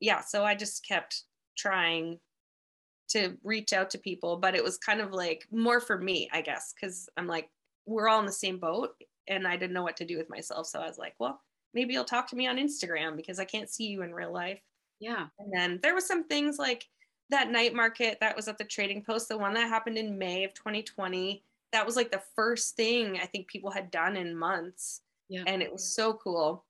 yeah 0.00 0.20
so 0.20 0.44
i 0.44 0.54
just 0.54 0.86
kept 0.86 1.24
trying 1.56 2.18
to 3.08 3.36
reach 3.42 3.72
out 3.72 3.90
to 3.90 3.98
people 3.98 4.36
but 4.36 4.54
it 4.54 4.62
was 4.62 4.78
kind 4.78 5.00
of 5.00 5.12
like 5.12 5.46
more 5.50 5.80
for 5.80 5.98
me 5.98 6.28
i 6.32 6.40
guess 6.40 6.72
because 6.74 7.08
i'm 7.16 7.26
like 7.26 7.48
we're 7.90 8.08
all 8.08 8.20
in 8.20 8.26
the 8.26 8.32
same 8.32 8.58
boat 8.58 8.94
and 9.28 9.46
I 9.46 9.56
didn't 9.56 9.74
know 9.74 9.82
what 9.82 9.96
to 9.98 10.04
do 10.04 10.16
with 10.16 10.30
myself. 10.30 10.66
So 10.66 10.80
I 10.80 10.86
was 10.86 10.98
like, 10.98 11.14
well, 11.18 11.40
maybe 11.74 11.92
you'll 11.92 12.04
talk 12.04 12.28
to 12.28 12.36
me 12.36 12.46
on 12.46 12.56
Instagram 12.56 13.16
because 13.16 13.38
I 13.38 13.44
can't 13.44 13.68
see 13.68 13.86
you 13.86 14.02
in 14.02 14.14
real 14.14 14.32
life. 14.32 14.60
Yeah. 15.00 15.26
And 15.38 15.52
then 15.52 15.80
there 15.82 15.94
was 15.94 16.06
some 16.06 16.24
things 16.24 16.58
like 16.58 16.86
that 17.30 17.50
night 17.50 17.74
market 17.74 18.18
that 18.20 18.36
was 18.36 18.48
at 18.48 18.58
the 18.58 18.64
trading 18.64 19.02
post, 19.02 19.28
the 19.28 19.38
one 19.38 19.54
that 19.54 19.68
happened 19.68 19.98
in 19.98 20.18
May 20.18 20.44
of 20.44 20.54
2020. 20.54 21.42
That 21.72 21.86
was 21.86 21.96
like 21.96 22.10
the 22.10 22.22
first 22.34 22.76
thing 22.76 23.18
I 23.22 23.26
think 23.26 23.46
people 23.48 23.70
had 23.70 23.90
done 23.90 24.16
in 24.16 24.36
months. 24.36 25.02
Yeah. 25.28 25.44
And 25.46 25.62
it 25.62 25.72
was 25.72 25.94
so 25.94 26.14
cool. 26.14 26.64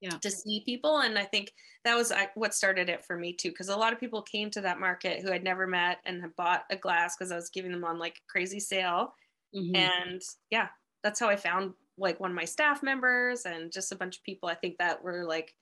Yeah. 0.00 0.18
To 0.20 0.30
see 0.30 0.62
people. 0.66 0.98
And 0.98 1.18
I 1.18 1.24
think 1.24 1.52
that 1.84 1.94
was 1.94 2.12
what 2.34 2.52
started 2.52 2.90
it 2.90 3.04
for 3.04 3.16
me 3.16 3.32
too. 3.32 3.52
Cause 3.52 3.70
a 3.70 3.76
lot 3.76 3.94
of 3.94 4.00
people 4.00 4.20
came 4.20 4.50
to 4.50 4.60
that 4.60 4.78
market 4.78 5.22
who 5.22 5.32
I'd 5.32 5.42
never 5.44 5.66
met 5.66 6.00
and 6.04 6.20
had 6.20 6.36
bought 6.36 6.64
a 6.68 6.76
glass 6.76 7.16
because 7.16 7.32
I 7.32 7.36
was 7.36 7.48
giving 7.48 7.72
them 7.72 7.84
on 7.84 7.98
like 7.98 8.20
crazy 8.28 8.60
sale 8.60 9.14
Mm-hmm. 9.54 9.76
And 9.76 10.22
yeah, 10.50 10.68
that's 11.02 11.20
how 11.20 11.28
I 11.28 11.36
found 11.36 11.74
like 11.96 12.20
one 12.20 12.30
of 12.30 12.36
my 12.36 12.44
staff 12.44 12.82
members 12.82 13.44
and 13.44 13.72
just 13.72 13.92
a 13.92 13.96
bunch 13.96 14.16
of 14.16 14.24
people. 14.24 14.48
I 14.48 14.54
think 14.54 14.76
that 14.78 15.02
were 15.02 15.24
like, 15.24 15.54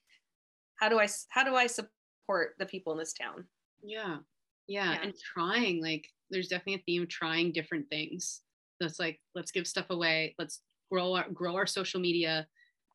how 0.77 0.89
do 0.89 0.99
I 0.99 1.09
how 1.29 1.45
do 1.45 1.55
I 1.55 1.67
support 1.67 2.55
the 2.59 2.67
people 2.67 2.93
in 2.93 2.99
this 2.99 3.13
town? 3.13 3.45
Yeah. 3.83 4.19
Yeah. 4.67 4.93
yeah. 4.93 5.03
And 5.03 5.15
trying, 5.35 5.83
like 5.83 6.07
there's 6.31 6.49
definitely 6.49 6.75
a 6.75 6.85
theme 6.87 7.03
of 7.03 7.09
trying 7.09 7.53
different 7.53 7.89
things. 7.91 8.41
That's 8.81 8.99
like, 8.99 9.21
let's 9.35 9.53
give 9.53 9.67
stuff 9.67 9.87
away. 9.91 10.35
Let's 10.39 10.63
grow 10.91 11.15
our 11.15 11.29
grow 11.31 11.57
our 11.57 11.67
social 11.67 12.01
media. 12.01 12.47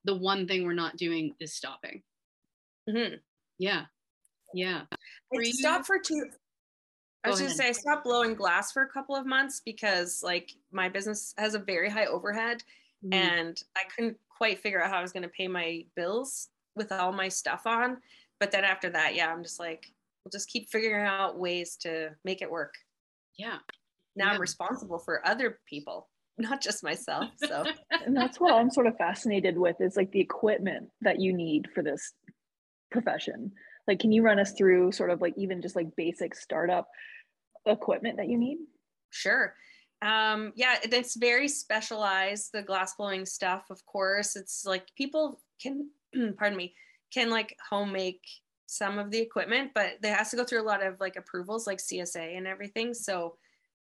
The 0.05 0.15
one 0.15 0.47
thing 0.47 0.65
we're 0.65 0.73
not 0.73 0.97
doing 0.97 1.33
is 1.39 1.55
stopping. 1.55 2.01
Mm-hmm. 2.89 3.15
Yeah. 3.59 3.85
Yeah. 4.53 4.81
I 4.91 5.51
stopped 5.51 5.85
for 5.85 5.99
two 5.99 6.29
I 7.27 7.31
was 7.31 7.39
going 7.39 7.51
to 7.51 7.57
say 7.57 7.67
I 7.69 7.71
stopped 7.71 8.03
blowing 8.03 8.35
glass 8.35 8.71
for 8.71 8.83
a 8.83 8.87
couple 8.87 9.15
of 9.15 9.25
months 9.25 9.61
because 9.63 10.21
like 10.23 10.53
my 10.71 10.89
business 10.89 11.33
has 11.37 11.53
a 11.55 11.59
very 11.59 11.89
high 11.89 12.05
overhead 12.05 12.63
mm-hmm. 13.03 13.13
and 13.13 13.61
I 13.75 13.81
couldn't 13.95 14.17
quite 14.29 14.59
figure 14.59 14.81
out 14.81 14.91
how 14.91 14.97
I 14.97 15.01
was 15.01 15.11
going 15.11 15.23
to 15.23 15.29
pay 15.29 15.47
my 15.47 15.83
bills 15.95 16.49
with 16.75 16.91
all 16.91 17.11
my 17.11 17.27
stuff 17.27 17.65
on. 17.65 17.97
But 18.39 18.51
then 18.51 18.63
after 18.63 18.89
that, 18.91 19.15
yeah, 19.15 19.31
I'm 19.31 19.43
just 19.43 19.59
like, 19.59 19.91
we'll 20.23 20.31
just 20.31 20.49
keep 20.49 20.69
figuring 20.69 21.05
out 21.05 21.39
ways 21.39 21.75
to 21.77 22.11
make 22.23 22.41
it 22.41 22.51
work. 22.51 22.75
Yeah. 23.37 23.57
Now 24.15 24.27
yeah. 24.27 24.31
I'm 24.33 24.41
responsible 24.41 24.99
for 24.99 25.25
other 25.27 25.59
people, 25.67 26.09
not 26.37 26.61
just 26.61 26.83
myself. 26.83 27.31
So, 27.37 27.65
and 28.05 28.15
that's 28.15 28.39
what 28.39 28.53
I'm 28.53 28.69
sort 28.69 28.87
of 28.87 28.97
fascinated 28.97 29.57
with 29.57 29.77
is 29.79 29.97
like 29.97 30.11
the 30.11 30.21
equipment 30.21 30.89
that 31.01 31.19
you 31.19 31.33
need 31.33 31.67
for 31.73 31.83
this 31.83 32.13
profession. 32.91 33.51
Like, 33.87 33.99
can 33.99 34.11
you 34.11 34.21
run 34.21 34.39
us 34.39 34.51
through 34.51 34.91
sort 34.91 35.11
of 35.11 35.21
like 35.21 35.33
even 35.37 35.61
just 35.61 35.75
like 35.75 35.95
basic 35.95 36.35
startup 36.35 36.87
equipment 37.67 38.17
that 38.17 38.29
you 38.29 38.37
need? 38.37 38.57
Sure. 39.09 39.55
Um, 40.01 40.53
yeah, 40.55 40.75
it's 40.83 41.15
very 41.15 41.47
specialized, 41.47 42.51
the 42.53 42.61
glass 42.61 42.95
blowing 42.95 43.25
stuff, 43.25 43.65
of 43.69 43.83
course. 43.85 44.35
It's 44.35 44.65
like 44.65 44.87
people 44.95 45.39
can, 45.61 45.89
pardon 46.37 46.57
me, 46.57 46.73
can 47.11 47.29
like 47.29 47.57
home 47.69 47.91
make 47.91 48.21
some 48.67 48.99
of 48.99 49.11
the 49.11 49.19
equipment, 49.19 49.71
but 49.73 49.93
there 50.01 50.15
has 50.15 50.29
to 50.31 50.35
go 50.35 50.43
through 50.43 50.61
a 50.61 50.63
lot 50.63 50.85
of 50.85 50.99
like 50.99 51.15
approvals 51.15 51.65
like 51.65 51.79
CSA 51.79 52.37
and 52.37 52.45
everything. 52.45 52.93
So 52.93 53.37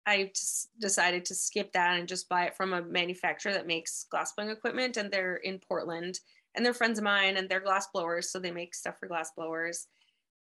I 0.06 0.32
just 0.36 0.78
decided 0.80 1.26
to 1.26 1.36
skip 1.36 1.72
that 1.72 1.98
and 1.98 2.08
just 2.08 2.28
buy 2.28 2.46
it 2.46 2.56
from 2.56 2.74
a 2.74 2.82
manufacturer 2.82 3.54
that 3.54 3.65
makes 3.65 4.06
glass 4.10 4.34
blowing 4.34 4.52
equipment. 4.52 4.98
And 4.98 5.10
they're 5.10 5.38
in 5.38 5.60
Portland 5.60 6.19
and 6.56 6.65
they're 6.65 6.74
friends 6.74 6.98
of 6.98 7.06
mine 7.06 7.38
and 7.38 7.48
they're 7.48 7.62
glass 7.62 7.88
blowers. 7.93 8.30
So 8.30 8.39
they 8.39 8.52
make 8.52 8.76
stuff 8.76 9.00
for 9.00 9.08
glass 9.08 9.32
blowers. 9.36 9.88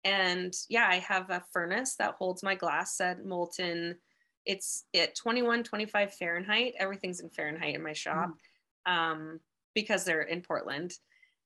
And 0.05 0.55
yeah, 0.69 0.87
I 0.89 0.97
have 0.99 1.31
a 1.31 1.45
furnace 1.53 1.95
that 1.97 2.15
holds 2.19 2.43
my 2.43 2.55
glass 2.55 3.01
at 3.01 3.25
molten. 3.25 3.97
It's 4.45 4.85
at 4.95 5.15
21, 5.15 5.63
25 5.63 6.15
Fahrenheit. 6.15 6.75
Everything's 6.79 7.21
in 7.21 7.31
Fahrenheit 7.31 7.77
in 7.77 7.83
my 7.83 7.93
shop 7.93 8.31
mm. 8.87 8.93
um, 8.93 9.41
because 9.75 10.05
they're 10.05 10.23
in 10.23 10.43
Portland. 10.43 10.93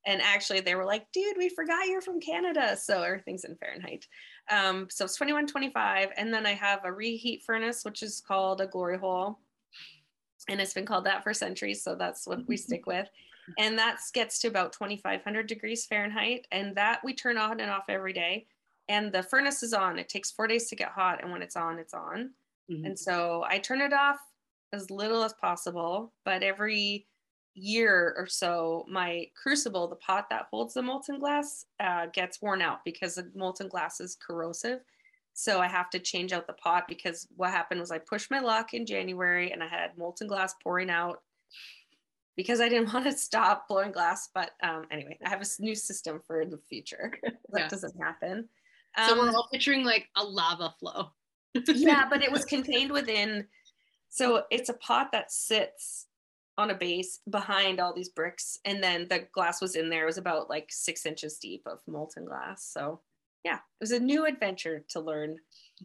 And 0.05 0.21
actually, 0.21 0.61
they 0.61 0.75
were 0.75 0.85
like, 0.85 1.05
dude, 1.11 1.37
we 1.37 1.49
forgot 1.49 1.87
you're 1.87 2.01
from 2.01 2.21
Canada. 2.21 2.77
So 2.77 3.03
everything's 3.03 3.43
in 3.43 3.57
Fahrenheit. 3.57 4.07
Um, 4.49 4.87
so 4.89 5.05
it's 5.05 5.17
21, 5.17 5.47
25. 5.47 6.09
And 6.15 6.33
then 6.33 6.45
I 6.45 6.53
have 6.53 6.79
a 6.85 6.91
reheat 6.91 7.43
furnace, 7.45 7.83
which 7.83 8.01
is 8.01 8.23
called 8.25 8.61
a 8.61 8.67
glory 8.67 8.97
hole. 8.97 9.39
And 10.49 10.61
it's 10.61 10.73
been 10.73 10.85
called 10.85 11.05
that 11.05 11.23
for 11.23 11.33
centuries. 11.33 11.83
So 11.83 11.95
that's 11.95 12.25
what 12.25 12.47
we 12.47 12.57
stick 12.57 12.85
with 12.87 13.09
and 13.57 13.77
that 13.79 13.99
gets 14.13 14.39
to 14.39 14.47
about 14.47 14.73
2500 14.73 15.47
degrees 15.47 15.85
Fahrenheit. 15.85 16.47
And 16.51 16.75
that 16.75 17.01
we 17.03 17.13
turn 17.13 17.37
on 17.37 17.59
and 17.59 17.71
off 17.71 17.85
every 17.89 18.13
day. 18.13 18.47
And 18.89 19.11
the 19.11 19.23
furnace 19.23 19.63
is 19.63 19.73
on. 19.73 19.99
It 19.99 20.09
takes 20.09 20.31
four 20.31 20.47
days 20.47 20.69
to 20.69 20.75
get 20.75 20.89
hot. 20.89 21.21
And 21.21 21.31
when 21.31 21.41
it's 21.41 21.55
on, 21.55 21.79
it's 21.79 21.93
on. 21.93 22.31
Mm-hmm. 22.71 22.85
And 22.85 22.99
so 22.99 23.45
I 23.47 23.59
turn 23.59 23.81
it 23.81 23.93
off 23.93 24.19
as 24.73 24.91
little 24.91 25.23
as 25.23 25.33
possible. 25.33 26.13
But 26.25 26.43
every 26.43 27.07
year 27.53 28.13
or 28.17 28.27
so, 28.27 28.85
my 28.89 29.27
crucible, 29.41 29.87
the 29.87 29.95
pot 29.95 30.29
that 30.29 30.47
holds 30.51 30.73
the 30.73 30.81
molten 30.81 31.19
glass, 31.19 31.65
uh, 31.79 32.07
gets 32.13 32.41
worn 32.41 32.61
out 32.61 32.85
because 32.85 33.15
the 33.15 33.29
molten 33.35 33.67
glass 33.67 33.99
is 33.99 34.15
corrosive. 34.15 34.79
So 35.33 35.59
I 35.59 35.67
have 35.67 35.89
to 35.91 35.99
change 35.99 36.33
out 36.33 36.47
the 36.47 36.53
pot 36.53 36.85
because 36.87 37.27
what 37.35 37.51
happened 37.51 37.79
was 37.79 37.91
I 37.91 37.99
pushed 37.99 38.31
my 38.31 38.39
luck 38.39 38.73
in 38.73 38.87
January 38.87 39.51
and 39.51 39.61
I 39.61 39.67
had 39.67 39.97
molten 39.97 40.27
glass 40.27 40.55
pouring 40.63 40.89
out 40.89 41.21
because 42.37 42.61
I 42.61 42.69
didn't 42.69 42.93
want 42.93 43.05
to 43.05 43.11
stop 43.11 43.67
blowing 43.67 43.91
glass. 43.91 44.29
But 44.33 44.51
um, 44.63 44.85
anyway, 44.91 45.17
I 45.25 45.29
have 45.29 45.41
a 45.41 45.61
new 45.61 45.75
system 45.75 46.21
for 46.25 46.45
the 46.45 46.59
future. 46.69 47.11
that 47.23 47.59
yeah. 47.59 47.67
doesn't 47.67 48.01
happen. 48.01 48.47
Um, 48.97 49.09
so 49.09 49.17
we're 49.17 49.29
um, 49.29 49.35
all 49.35 49.49
picturing 49.51 49.83
like 49.83 50.07
a 50.15 50.23
lava 50.23 50.73
flow. 50.79 51.09
yeah, 51.67 52.05
but 52.09 52.23
it 52.23 52.31
was 52.31 52.45
contained 52.45 52.91
within. 52.91 53.45
So 54.09 54.43
it's 54.49 54.69
a 54.69 54.73
pot 54.73 55.11
that 55.11 55.31
sits 55.31 56.05
on 56.57 56.71
a 56.71 56.75
base 56.75 57.19
behind 57.29 57.79
all 57.79 57.93
these 57.93 58.09
bricks, 58.09 58.57
and 58.65 58.81
then 58.81 59.07
the 59.09 59.27
glass 59.33 59.61
was 59.61 59.75
in 59.75 59.89
there. 59.89 60.03
It 60.03 60.07
was 60.07 60.17
about 60.17 60.49
like 60.49 60.67
six 60.69 61.05
inches 61.05 61.37
deep 61.37 61.63
of 61.65 61.79
molten 61.87 62.25
glass. 62.25 62.63
So 62.63 63.01
yeah, 63.43 63.55
it 63.55 63.81
was 63.81 63.91
a 63.91 63.99
new 63.99 64.25
adventure 64.25 64.83
to 64.89 64.99
learn 64.99 65.37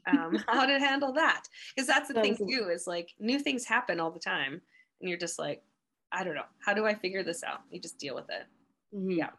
um, 0.06 0.42
how 0.48 0.64
to 0.64 0.78
handle 0.78 1.12
that. 1.12 1.42
Because 1.74 1.86
that's 1.86 2.08
the 2.08 2.14
that 2.14 2.22
thing 2.22 2.36
too, 2.36 2.70
is 2.72 2.86
like 2.86 3.10
new 3.18 3.38
things 3.38 3.66
happen 3.66 4.00
all 4.00 4.10
the 4.10 4.18
time, 4.18 4.62
and 5.00 5.10
you're 5.10 5.18
just 5.18 5.38
like, 5.38 5.62
I 6.12 6.24
don't 6.24 6.34
know. 6.34 6.44
How 6.64 6.74
do 6.74 6.86
I 6.86 6.94
figure 6.94 7.22
this 7.22 7.42
out? 7.42 7.60
You 7.70 7.80
just 7.80 7.98
deal 7.98 8.14
with 8.14 8.28
it. 8.28 8.44
Mm-hmm. 8.94 9.10
Yeah. 9.12 9.30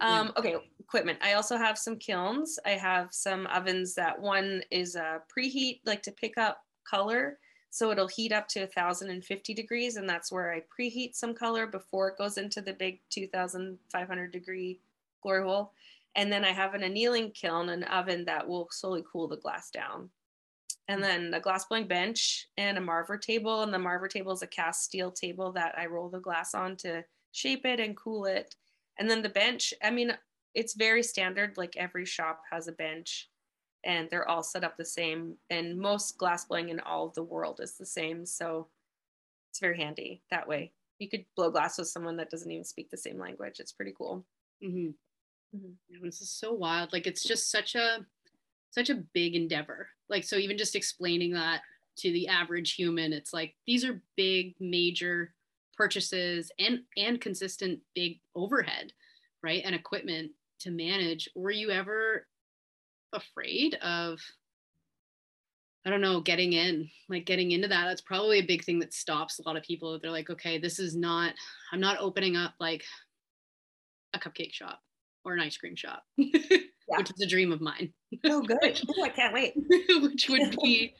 Um, 0.00 0.32
okay, 0.36 0.56
equipment. 0.78 1.18
I 1.22 1.32
also 1.34 1.56
have 1.56 1.78
some 1.78 1.96
kilns. 1.96 2.58
I 2.66 2.70
have 2.70 3.08
some 3.12 3.46
ovens 3.46 3.94
that 3.94 4.20
one 4.20 4.62
is 4.70 4.94
a 4.94 5.22
preheat, 5.34 5.80
like 5.86 6.02
to 6.02 6.12
pick 6.12 6.36
up 6.36 6.62
color. 6.88 7.38
So 7.70 7.90
it'll 7.90 8.06
heat 8.06 8.30
up 8.32 8.46
to 8.48 8.60
1050 8.60 9.54
degrees, 9.54 9.96
and 9.96 10.08
that's 10.08 10.30
where 10.30 10.52
I 10.52 10.62
preheat 10.78 11.16
some 11.16 11.34
color 11.34 11.66
before 11.66 12.08
it 12.08 12.18
goes 12.18 12.38
into 12.38 12.60
the 12.60 12.74
big 12.74 13.00
2500 13.10 14.30
degree 14.30 14.80
glory 15.22 15.42
hole. 15.42 15.72
And 16.14 16.32
then 16.32 16.44
I 16.44 16.52
have 16.52 16.74
an 16.74 16.84
annealing 16.84 17.32
kiln, 17.32 17.70
an 17.70 17.82
oven 17.84 18.24
that 18.26 18.46
will 18.46 18.68
slowly 18.70 19.02
cool 19.10 19.26
the 19.26 19.38
glass 19.38 19.70
down 19.70 20.10
and 20.88 21.02
then 21.02 21.32
a 21.32 21.40
glass 21.40 21.64
blowing 21.64 21.86
bench 21.86 22.46
and 22.56 22.76
a 22.76 22.80
marver 22.80 23.20
table. 23.20 23.62
And 23.62 23.72
the 23.72 23.78
marver 23.78 24.08
table 24.08 24.32
is 24.32 24.42
a 24.42 24.46
cast 24.46 24.84
steel 24.84 25.10
table 25.10 25.52
that 25.52 25.74
I 25.78 25.86
roll 25.86 26.08
the 26.08 26.20
glass 26.20 26.54
on 26.54 26.76
to 26.78 27.04
shape 27.32 27.64
it 27.64 27.80
and 27.80 27.96
cool 27.96 28.26
it. 28.26 28.54
And 28.98 29.10
then 29.10 29.22
the 29.22 29.28
bench, 29.28 29.72
I 29.82 29.90
mean, 29.90 30.16
it's 30.54 30.74
very 30.74 31.02
standard. 31.02 31.56
Like 31.56 31.76
every 31.76 32.04
shop 32.04 32.42
has 32.50 32.68
a 32.68 32.72
bench 32.72 33.28
and 33.84 34.08
they're 34.10 34.28
all 34.28 34.42
set 34.42 34.64
up 34.64 34.76
the 34.76 34.84
same. 34.84 35.36
And 35.50 35.78
most 35.78 36.18
glass 36.18 36.44
blowing 36.44 36.68
in 36.68 36.80
all 36.80 37.06
of 37.06 37.14
the 37.14 37.22
world 37.22 37.60
is 37.62 37.76
the 37.76 37.86
same. 37.86 38.26
So 38.26 38.68
it's 39.50 39.60
very 39.60 39.78
handy 39.78 40.22
that 40.30 40.46
way. 40.46 40.72
You 40.98 41.08
could 41.08 41.24
blow 41.34 41.50
glass 41.50 41.78
with 41.78 41.88
someone 41.88 42.16
that 42.18 42.30
doesn't 42.30 42.50
even 42.50 42.64
speak 42.64 42.90
the 42.90 42.96
same 42.96 43.18
language. 43.18 43.58
It's 43.58 43.72
pretty 43.72 43.94
cool. 43.96 44.24
Mm-hmm. 44.62 44.90
Mm-hmm. 45.56 46.04
This 46.04 46.20
is 46.20 46.30
so 46.30 46.52
wild. 46.52 46.92
Like 46.92 47.06
it's 47.06 47.24
just 47.24 47.50
such 47.50 47.74
a 47.74 48.06
such 48.74 48.90
a 48.90 49.02
big 49.12 49.34
endeavor 49.34 49.88
like 50.08 50.24
so 50.24 50.36
even 50.36 50.58
just 50.58 50.76
explaining 50.76 51.32
that 51.32 51.60
to 51.96 52.10
the 52.12 52.26
average 52.28 52.74
human 52.74 53.12
it's 53.12 53.32
like 53.32 53.54
these 53.66 53.84
are 53.84 54.02
big 54.16 54.54
major 54.60 55.32
purchases 55.76 56.50
and 56.58 56.80
and 56.96 57.20
consistent 57.20 57.78
big 57.94 58.20
overhead 58.34 58.92
right 59.42 59.62
and 59.64 59.74
equipment 59.74 60.30
to 60.58 60.70
manage 60.70 61.28
were 61.34 61.50
you 61.50 61.70
ever 61.70 62.26
afraid 63.12 63.74
of 63.76 64.20
I 65.86 65.90
don't 65.90 66.00
know, 66.00 66.20
getting 66.20 66.54
in, 66.54 66.88
like 67.10 67.26
getting 67.26 67.50
into 67.50 67.68
that. 67.68 67.84
That's 67.84 68.00
probably 68.00 68.38
a 68.38 68.46
big 68.46 68.64
thing 68.64 68.78
that 68.78 68.94
stops 68.94 69.38
a 69.38 69.42
lot 69.46 69.56
of 69.56 69.62
people. 69.62 69.98
They're 69.98 70.10
like, 70.10 70.30
okay, 70.30 70.58
this 70.58 70.78
is 70.78 70.96
not, 70.96 71.34
I'm 71.72 71.80
not 71.80 72.00
opening 72.00 72.36
up 72.36 72.54
like 72.58 72.84
a 74.14 74.18
cupcake 74.18 74.54
shop 74.54 74.80
or 75.26 75.34
an 75.34 75.40
ice 75.40 75.58
cream 75.58 75.76
shop, 75.76 76.02
yeah. 76.88 76.98
which 76.98 77.10
is 77.10 77.20
a 77.20 77.26
dream 77.26 77.52
of 77.52 77.60
mine. 77.60 77.92
Oh, 78.24 78.42
good. 78.46 78.80
oh, 78.88 79.04
I 79.04 79.08
can't 79.08 79.34
wait. 79.34 79.54
which 80.02 80.28
would 80.28 80.56
be 80.62 80.94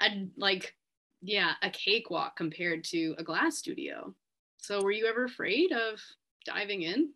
a, 0.00 0.26
like, 0.36 0.74
yeah, 1.22 1.52
a 1.62 1.70
cakewalk 1.70 2.36
compared 2.36 2.84
to 2.84 3.14
a 3.18 3.24
glass 3.24 3.58
studio. 3.58 4.14
So 4.58 4.82
were 4.82 4.92
you 4.92 5.06
ever 5.06 5.24
afraid 5.24 5.72
of 5.72 6.00
diving 6.44 6.82
in? 6.82 7.10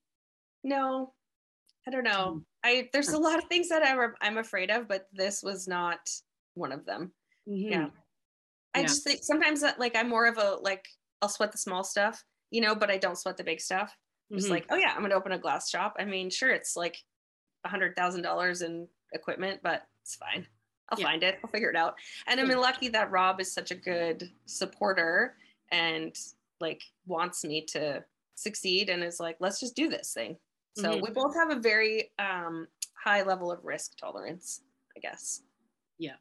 No, 0.65 1.13
I 1.87 1.91
don't 1.91 2.05
know. 2.05 2.33
Hmm. 2.33 2.39
I 2.65 2.89
there's 2.93 3.09
a 3.09 3.19
lot 3.19 3.39
of 3.39 3.45
things 3.45 3.69
that 3.69 3.85
I'm 3.85 4.15
I'm 4.21 4.39
afraid 4.39 4.71
of, 4.71 4.87
but 4.87 5.09
this 5.13 5.43
was 5.43 5.67
not 5.67 5.99
one 6.55 6.73
of 6.73 6.87
them. 6.87 7.13
Mm-hmm. 7.49 7.73
Yeah. 7.73 7.87
I 8.75 8.81
yeah. 8.81 8.87
just 8.87 9.05
think 9.05 9.21
sometimes 9.23 9.61
that 9.63 9.81
like 9.81 9.97
I'm 9.97 10.09
more 10.09 10.27
of 10.27 10.39
a 10.39 10.57
like 10.61 10.87
I'll 11.21 11.29
sweat 11.29 11.53
the 11.53 11.59
small 11.59 11.83
stuff, 11.85 12.23
you 12.51 12.61
know, 12.61 12.75
but 12.75 12.91
I 12.91 12.99
don't 12.99 13.19
sweat 13.19 13.37
the 13.37 13.45
big 13.45 13.61
stuff. 13.61 13.97
Just 14.33 14.47
mm-hmm. 14.47 14.55
like, 14.55 14.67
oh 14.71 14.77
yeah, 14.77 14.93
I'm 14.95 15.03
gonna 15.03 15.15
open 15.15 15.33
a 15.33 15.39
glass 15.39 15.69
shop. 15.69 15.95
I 15.99 16.05
mean, 16.05 16.31
sure, 16.31 16.51
it's 16.51 16.77
like 16.77 16.97
a 17.65 17.69
hundred 17.69 17.97
thousand 17.97 18.23
dollars 18.23 18.63
in 18.63 18.89
equipment, 19.13 19.61
but 19.63 19.87
it's 20.03 20.17
fine. 20.17 20.47
I'll 20.91 20.99
yeah. 20.99 21.07
find 21.07 21.23
it. 21.23 21.39
I'll 21.43 21.51
figure 21.51 21.71
it 21.71 21.77
out. 21.77 21.95
And 22.27 22.39
I'm 22.39 22.49
lucky 22.49 22.89
that 22.89 23.11
Rob 23.11 23.41
is 23.41 23.53
such 23.53 23.71
a 23.71 23.75
good 23.75 24.31
supporter 24.47 25.37
and 25.71 26.15
like 26.61 26.83
wants 27.07 27.45
me 27.45 27.65
to 27.67 28.05
succeed 28.35 28.91
and 28.91 29.03
is 29.03 29.21
like, 29.21 29.37
let's 29.41 29.61
just 29.61 29.75
do 29.75 29.89
this 29.89 30.13
thing. 30.13 30.37
So 30.77 30.91
mm-hmm. 30.91 31.03
we 31.03 31.11
both 31.11 31.35
have 31.35 31.51
a 31.51 31.61
very 31.61 32.11
um, 32.19 32.67
high 33.03 33.23
level 33.23 33.51
of 33.51 33.65
risk 33.65 33.97
tolerance, 33.97 34.63
I 34.97 35.01
guess. 35.01 35.43
Yeah. 35.99 36.17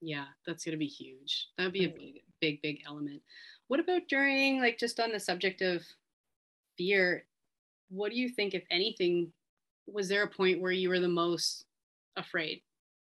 Yeah, 0.00 0.24
that's 0.46 0.64
going 0.64 0.72
to 0.72 0.78
be 0.78 0.86
huge. 0.86 1.48
That 1.56 1.64
would 1.64 1.72
be 1.72 1.84
a 1.84 1.88
big, 1.88 2.22
big, 2.40 2.62
big 2.62 2.82
element. 2.86 3.20
What 3.66 3.80
about 3.80 4.02
during, 4.08 4.60
like, 4.60 4.78
just 4.78 5.00
on 5.00 5.10
the 5.10 5.18
subject 5.18 5.60
of 5.60 5.82
fear? 6.76 7.24
What 7.88 8.12
do 8.12 8.16
you 8.16 8.28
think, 8.28 8.54
if 8.54 8.62
anything, 8.70 9.32
was 9.92 10.08
there 10.08 10.22
a 10.22 10.28
point 10.28 10.60
where 10.60 10.72
you 10.72 10.88
were 10.88 11.00
the 11.00 11.08
most 11.08 11.64
afraid 12.16 12.62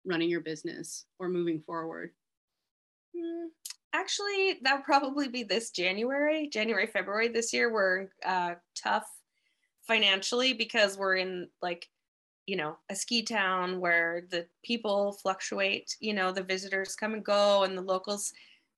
running 0.05 0.31
your 0.31 0.41
business 0.41 1.05
or 1.19 1.29
moving 1.29 1.61
forward? 1.61 2.11
Mm, 3.17 3.49
actually, 3.93 4.59
that 4.63 4.77
would 4.77 4.85
probably 4.85 5.29
be 5.29 5.43
this 5.43 5.71
January, 5.71 6.49
January, 6.49 6.87
February 6.87 7.29
this 7.29 7.53
year 7.53 7.71
were 7.71 8.11
uh, 8.25 8.55
tough 8.75 9.07
financially 9.87 10.53
because 10.53 10.97
we're 10.97 11.17
in 11.17 11.49
like 11.63 11.89
you 12.47 12.57
know 12.57 12.77
a 12.91 12.95
ski 12.95 13.23
town 13.23 13.81
where 13.81 14.25
the 14.31 14.47
people 14.65 15.13
fluctuate 15.13 15.97
you 16.01 16.15
know 16.15 16.33
the 16.33 16.43
visitors 16.43 16.97
come 16.97 17.15
and 17.15 17.25
go 17.25 17.65
and 17.65 17.77
the 17.77 17.83
locals 17.83 18.33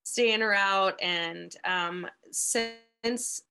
stay 0.05 0.33
in 0.33 0.43
or 0.43 0.55
out 0.55 0.99
and 1.03 1.57
um, 1.65 2.07
since 2.31 3.43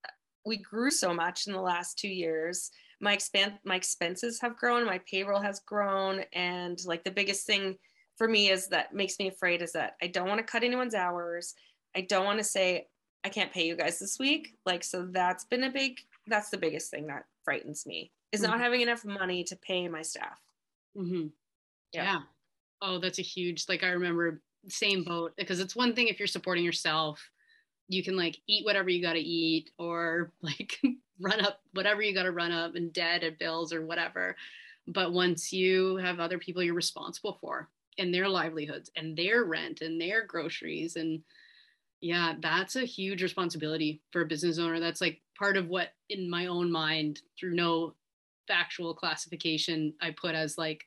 we 0.44 0.56
grew 0.56 0.90
so 0.90 1.14
much 1.14 1.46
in 1.46 1.52
the 1.52 1.60
last 1.60 1.98
two 1.98 2.08
years 2.08 2.70
my 3.02 3.16
expen- 3.16 3.58
my 3.64 3.76
expenses 3.76 4.40
have 4.40 4.56
grown 4.56 4.86
my 4.86 5.00
payroll 5.10 5.40
has 5.40 5.60
grown 5.60 6.22
and 6.32 6.78
like 6.86 7.04
the 7.04 7.10
biggest 7.10 7.46
thing 7.46 7.76
for 8.16 8.28
me 8.28 8.50
is 8.50 8.68
that 8.68 8.94
makes 8.94 9.18
me 9.18 9.28
afraid 9.28 9.60
is 9.60 9.72
that 9.72 9.96
i 10.00 10.06
don't 10.06 10.28
want 10.28 10.38
to 10.38 10.44
cut 10.44 10.64
anyone's 10.64 10.94
hours 10.94 11.54
i 11.96 12.00
don't 12.00 12.24
want 12.24 12.38
to 12.38 12.44
say 12.44 12.86
i 13.24 13.28
can't 13.28 13.52
pay 13.52 13.66
you 13.66 13.76
guys 13.76 13.98
this 13.98 14.18
week 14.18 14.54
like 14.64 14.84
so 14.84 15.06
that's 15.10 15.44
been 15.44 15.64
a 15.64 15.70
big 15.70 15.98
that's 16.26 16.50
the 16.50 16.56
biggest 16.56 16.90
thing 16.90 17.06
that 17.06 17.24
frightens 17.44 17.84
me 17.86 18.12
is 18.32 18.40
mm-hmm. 18.40 18.50
not 18.50 18.60
having 18.60 18.80
enough 18.80 19.04
money 19.04 19.44
to 19.44 19.56
pay 19.56 19.86
my 19.88 20.02
staff. 20.02 20.40
Mm-hmm. 20.96 21.28
Yeah. 21.92 22.04
yeah. 22.04 22.18
Oh, 22.80 22.98
that's 22.98 23.18
a 23.18 23.22
huge, 23.22 23.66
like, 23.68 23.84
I 23.84 23.90
remember 23.90 24.40
same 24.68 25.04
boat 25.04 25.32
because 25.36 25.60
it's 25.60 25.76
one 25.76 25.94
thing 25.94 26.08
if 26.08 26.18
you're 26.18 26.26
supporting 26.26 26.64
yourself, 26.64 27.20
you 27.88 28.02
can 28.02 28.16
like 28.16 28.38
eat 28.46 28.64
whatever 28.64 28.88
you 28.88 29.02
got 29.02 29.14
to 29.14 29.20
eat 29.20 29.70
or 29.78 30.32
like 30.42 30.80
run 31.20 31.40
up 31.40 31.60
whatever 31.72 32.02
you 32.02 32.14
got 32.14 32.24
to 32.24 32.32
run 32.32 32.52
up 32.52 32.74
and 32.74 32.92
debt 32.92 33.22
and 33.22 33.38
bills 33.38 33.72
or 33.72 33.84
whatever. 33.84 34.36
But 34.86 35.12
once 35.12 35.52
you 35.52 35.96
have 35.96 36.18
other 36.18 36.38
people 36.38 36.62
you're 36.62 36.74
responsible 36.74 37.38
for 37.40 37.68
and 37.98 38.12
their 38.12 38.28
livelihoods 38.28 38.90
and 38.96 39.16
their 39.16 39.44
rent 39.44 39.80
and 39.80 40.00
their 40.00 40.26
groceries 40.26 40.96
and 40.96 41.22
yeah, 42.00 42.34
that's 42.40 42.74
a 42.74 42.84
huge 42.84 43.22
responsibility 43.22 44.02
for 44.10 44.22
a 44.22 44.26
business 44.26 44.58
owner. 44.58 44.80
That's 44.80 45.00
like 45.00 45.20
part 45.38 45.56
of 45.56 45.68
what 45.68 45.90
in 46.08 46.28
my 46.28 46.46
own 46.46 46.70
mind 46.72 47.20
through 47.38 47.54
no 47.54 47.94
factual 48.48 48.92
classification 48.92 49.94
I 50.00 50.10
put 50.10 50.34
as 50.34 50.58
like 50.58 50.84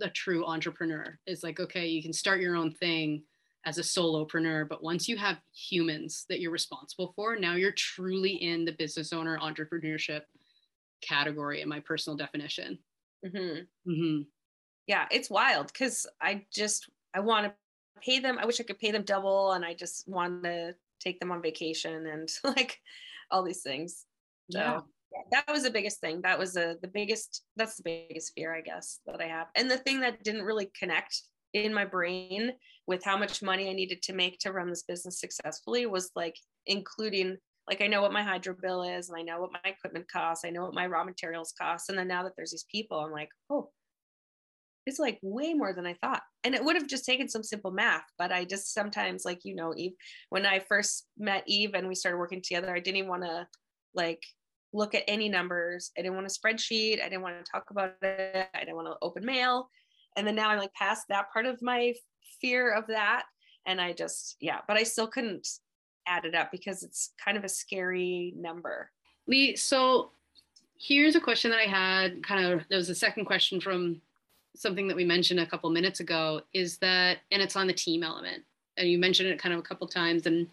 a 0.00 0.08
true 0.08 0.46
entrepreneur 0.46 1.18
is 1.26 1.42
like, 1.42 1.60
okay, 1.60 1.86
you 1.86 2.02
can 2.02 2.12
start 2.12 2.40
your 2.40 2.56
own 2.56 2.72
thing 2.72 3.22
as 3.66 3.78
a 3.78 3.82
solopreneur, 3.82 4.68
but 4.68 4.82
once 4.82 5.08
you 5.08 5.16
have 5.16 5.38
humans 5.52 6.26
that 6.28 6.40
you're 6.40 6.50
responsible 6.50 7.12
for, 7.16 7.36
now 7.36 7.54
you're 7.54 7.72
truly 7.72 8.32
in 8.42 8.64
the 8.64 8.72
business 8.72 9.12
owner 9.12 9.38
entrepreneurship 9.38 10.22
category 11.00 11.60
in 11.60 11.68
my 11.68 11.80
personal 11.80 12.16
definition. 12.16 12.78
Mm-hmm. 13.24 13.90
Mm-hmm. 13.90 14.22
Yeah, 14.86 15.06
it's 15.10 15.30
wild 15.30 15.68
because 15.68 16.06
I 16.20 16.44
just 16.52 16.90
I 17.14 17.20
want 17.20 17.46
to 17.46 17.54
pay 18.02 18.18
them. 18.18 18.38
I 18.38 18.44
wish 18.44 18.60
I 18.60 18.64
could 18.64 18.78
pay 18.78 18.90
them 18.90 19.02
double, 19.02 19.52
and 19.52 19.64
I 19.64 19.74
just 19.74 20.06
want 20.06 20.44
to 20.44 20.74
take 21.00 21.20
them 21.20 21.32
on 21.32 21.42
vacation 21.42 22.06
and 22.06 22.28
like 22.44 22.78
all 23.30 23.42
these 23.42 23.62
things. 23.62 24.04
So 24.50 24.58
yeah. 24.58 24.80
that 25.30 25.50
was 25.50 25.62
the 25.62 25.70
biggest 25.70 26.00
thing. 26.00 26.20
That 26.22 26.38
was 26.38 26.52
the 26.52 26.78
the 26.82 26.88
biggest. 26.88 27.44
That's 27.56 27.76
the 27.76 27.82
biggest 27.82 28.34
fear, 28.34 28.54
I 28.54 28.60
guess, 28.60 29.00
that 29.06 29.20
I 29.20 29.26
have. 29.26 29.46
And 29.54 29.70
the 29.70 29.78
thing 29.78 30.00
that 30.00 30.22
didn't 30.22 30.42
really 30.42 30.70
connect 30.78 31.22
in 31.54 31.72
my 31.72 31.84
brain 31.84 32.52
with 32.86 33.02
how 33.02 33.16
much 33.16 33.42
money 33.42 33.70
I 33.70 33.72
needed 33.72 34.02
to 34.02 34.12
make 34.12 34.38
to 34.40 34.52
run 34.52 34.68
this 34.68 34.82
business 34.82 35.20
successfully 35.20 35.86
was 35.86 36.10
like 36.14 36.36
including 36.66 37.38
like 37.68 37.80
I 37.80 37.86
know 37.86 38.02
what 38.02 38.12
my 38.12 38.22
hydro 38.22 38.54
bill 38.60 38.82
is 38.82 39.08
and 39.08 39.18
I 39.18 39.22
know 39.22 39.40
what 39.40 39.52
my 39.52 39.70
equipment 39.70 40.06
costs, 40.12 40.44
I 40.44 40.50
know 40.50 40.64
what 40.64 40.74
my 40.74 40.86
raw 40.86 41.02
materials 41.02 41.54
cost. 41.58 41.88
And 41.88 41.98
then 41.98 42.08
now 42.08 42.22
that 42.24 42.32
there's 42.36 42.50
these 42.50 42.66
people, 42.70 42.98
I'm 42.98 43.10
like, 43.10 43.30
oh, 43.48 43.70
it's 44.86 44.98
like 44.98 45.18
way 45.22 45.54
more 45.54 45.72
than 45.72 45.86
I 45.86 45.94
thought. 45.94 46.20
And 46.42 46.54
it 46.54 46.62
would 46.62 46.76
have 46.76 46.86
just 46.86 47.06
taken 47.06 47.26
some 47.26 47.42
simple 47.42 47.70
math, 47.70 48.04
but 48.18 48.32
I 48.32 48.44
just 48.44 48.74
sometimes 48.74 49.24
like, 49.24 49.40
you 49.44 49.54
know, 49.54 49.72
Eve, 49.74 49.92
when 50.28 50.44
I 50.44 50.58
first 50.58 51.06
met 51.16 51.44
Eve 51.46 51.70
and 51.72 51.88
we 51.88 51.94
started 51.94 52.18
working 52.18 52.42
together, 52.42 52.74
I 52.74 52.80
didn't 52.80 52.98
even 52.98 53.08
want 53.08 53.22
to 53.22 53.46
like 53.94 54.22
look 54.74 54.94
at 54.94 55.04
any 55.08 55.30
numbers. 55.30 55.90
I 55.96 56.02
didn't 56.02 56.16
want 56.16 56.26
a 56.26 56.30
spreadsheet. 56.30 57.00
I 57.00 57.08
didn't 57.08 57.22
want 57.22 57.42
to 57.42 57.50
talk 57.50 57.64
about 57.70 57.94
it. 58.02 58.48
I 58.54 58.58
didn't 58.60 58.76
want 58.76 58.88
to 58.88 58.96
open 59.00 59.24
mail. 59.24 59.70
And 60.16 60.26
then 60.26 60.34
now 60.34 60.50
I'm 60.50 60.58
like 60.58 60.74
past 60.74 61.08
that 61.08 61.32
part 61.32 61.46
of 61.46 61.60
my 61.62 61.94
fear 62.40 62.72
of 62.72 62.86
that. 62.88 63.24
And 63.66 63.80
I 63.80 63.92
just, 63.92 64.36
yeah, 64.40 64.58
but 64.68 64.76
I 64.76 64.82
still 64.82 65.06
couldn't 65.06 65.48
add 66.06 66.24
it 66.24 66.34
up 66.34 66.50
because 66.52 66.82
it's 66.82 67.12
kind 67.22 67.36
of 67.36 67.44
a 67.44 67.48
scary 67.48 68.34
number. 68.36 68.90
Lee, 69.26 69.56
so 69.56 70.10
here's 70.78 71.16
a 71.16 71.20
question 71.20 71.50
that 71.50 71.60
I 71.60 71.68
had 71.68 72.22
kind 72.22 72.44
of, 72.44 72.62
there 72.68 72.78
was 72.78 72.90
a 72.90 72.94
second 72.94 73.24
question 73.24 73.60
from 73.60 74.00
something 74.54 74.86
that 74.86 74.96
we 74.96 75.04
mentioned 75.04 75.40
a 75.40 75.46
couple 75.46 75.70
minutes 75.70 76.00
ago 76.00 76.42
is 76.52 76.78
that, 76.78 77.18
and 77.32 77.42
it's 77.42 77.56
on 77.56 77.66
the 77.66 77.72
team 77.72 78.02
element. 78.02 78.42
And 78.76 78.88
you 78.88 78.98
mentioned 78.98 79.28
it 79.28 79.38
kind 79.38 79.52
of 79.54 79.60
a 79.60 79.62
couple 79.62 79.86
times, 79.86 80.26
and 80.26 80.46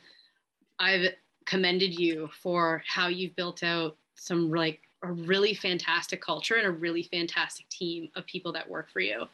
I've 0.80 1.14
commended 1.46 2.00
you 2.00 2.30
for 2.42 2.84
how 2.88 3.08
you've 3.08 3.36
built 3.36 3.64
out 3.64 3.98
some 4.16 4.52
like 4.52 4.80
a 5.04 5.12
really 5.12 5.54
fantastic 5.54 6.22
culture 6.22 6.56
and 6.56 6.68
a 6.68 6.72
really 6.72 7.04
fantastic 7.04 7.68
team 7.70 8.10
of 8.16 8.26
people 8.26 8.52
that 8.54 8.70
work 8.70 8.92
for 8.92 9.00
you. 9.00 9.26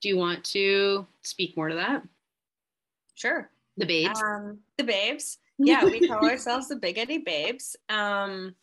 Do 0.00 0.08
you 0.08 0.16
want 0.16 0.44
to 0.46 1.06
speak 1.22 1.56
more 1.56 1.68
to 1.68 1.74
that? 1.74 2.02
Sure. 3.14 3.50
The 3.76 3.86
babes. 3.86 4.20
Um, 4.22 4.58
the 4.76 4.84
babes. 4.84 5.38
Yeah, 5.56 5.84
we 5.84 6.08
call 6.08 6.28
ourselves 6.28 6.66
the 6.66 6.74
Big 6.74 6.98
Eddy 6.98 7.18
Babes. 7.18 7.76
Um, 7.88 8.56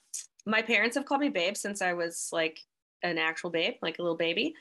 my 0.45 0.61
parents 0.61 0.97
have 0.97 1.05
called 1.05 1.21
me 1.21 1.29
babe 1.29 1.55
since 1.55 1.81
I 1.81 1.93
was 1.93 2.27
like 2.33 2.59
an 3.03 3.17
actual 3.17 3.49
babe, 3.49 3.75
like 3.81 3.99
a 3.99 4.01
little 4.01 4.17
baby. 4.17 4.53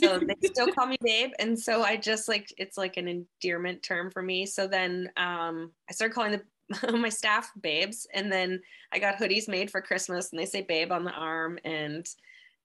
So 0.00 0.18
they 0.18 0.34
still 0.48 0.72
call 0.72 0.86
me 0.86 0.96
babe. 1.00 1.30
And 1.38 1.58
so 1.58 1.82
I 1.82 1.96
just 1.96 2.28
like 2.28 2.52
it's 2.58 2.76
like 2.76 2.96
an 2.96 3.08
endearment 3.08 3.84
term 3.84 4.10
for 4.10 4.20
me. 4.20 4.46
So 4.46 4.66
then 4.66 5.10
um, 5.16 5.70
I 5.88 5.92
started 5.92 6.12
calling 6.14 6.32
the, 6.32 6.42
my 6.92 7.08
staff 7.08 7.50
babes. 7.60 8.06
And 8.12 8.30
then 8.30 8.60
I 8.92 8.98
got 8.98 9.16
hoodies 9.16 9.48
made 9.48 9.70
for 9.70 9.80
Christmas 9.80 10.30
and 10.30 10.40
they 10.40 10.46
say 10.46 10.62
babe 10.62 10.92
on 10.92 11.04
the 11.04 11.12
arm. 11.12 11.58
And 11.64 12.06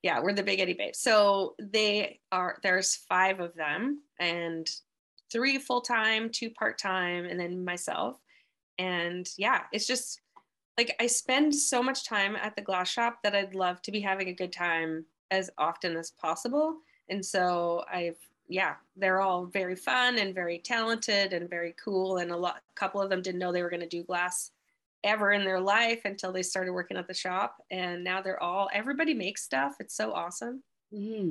yeah, 0.03 0.19
we're 0.19 0.33
the 0.33 0.43
Big 0.43 0.59
Eddy 0.59 0.73
Babes. 0.73 0.99
So 0.99 1.55
they 1.59 2.19
are 2.31 2.57
there's 2.63 2.95
five 3.07 3.39
of 3.39 3.53
them 3.55 4.01
and 4.19 4.67
three 5.31 5.57
full-time, 5.57 6.29
two 6.29 6.49
part-time, 6.49 7.25
and 7.25 7.39
then 7.39 7.63
myself. 7.63 8.17
And 8.77 9.29
yeah, 9.37 9.63
it's 9.71 9.87
just 9.87 10.19
like 10.77 10.95
I 10.99 11.07
spend 11.07 11.53
so 11.53 11.83
much 11.83 12.05
time 12.05 12.35
at 12.35 12.55
the 12.55 12.61
glass 12.61 12.89
shop 12.89 13.19
that 13.23 13.35
I'd 13.35 13.55
love 13.55 13.81
to 13.83 13.91
be 13.91 13.99
having 13.99 14.29
a 14.29 14.33
good 14.33 14.51
time 14.51 15.05
as 15.29 15.49
often 15.57 15.95
as 15.95 16.11
possible. 16.11 16.77
And 17.09 17.25
so 17.25 17.83
I've 17.91 18.17
yeah, 18.51 18.75
they're 18.97 19.21
all 19.21 19.45
very 19.45 19.75
fun 19.75 20.17
and 20.17 20.35
very 20.35 20.59
talented 20.59 21.31
and 21.31 21.49
very 21.49 21.73
cool. 21.83 22.17
And 22.17 22.31
a 22.31 22.37
lot, 22.37 22.57
a 22.57 22.79
couple 22.79 23.01
of 23.01 23.09
them 23.09 23.21
didn't 23.21 23.39
know 23.39 23.51
they 23.51 23.63
were 23.63 23.69
going 23.69 23.79
to 23.79 23.87
do 23.87 24.03
glass 24.03 24.51
ever 25.03 25.31
in 25.31 25.45
their 25.45 25.59
life 25.59 26.01
until 26.03 26.33
they 26.33 26.43
started 26.43 26.73
working 26.73 26.97
at 26.97 27.07
the 27.07 27.13
shop. 27.13 27.55
And 27.71 28.03
now 28.03 28.21
they're 28.21 28.41
all, 28.43 28.69
everybody 28.73 29.13
makes 29.13 29.41
stuff. 29.41 29.77
It's 29.79 29.95
so 29.95 30.11
awesome. 30.11 30.63
Mm-hmm. 30.93 31.29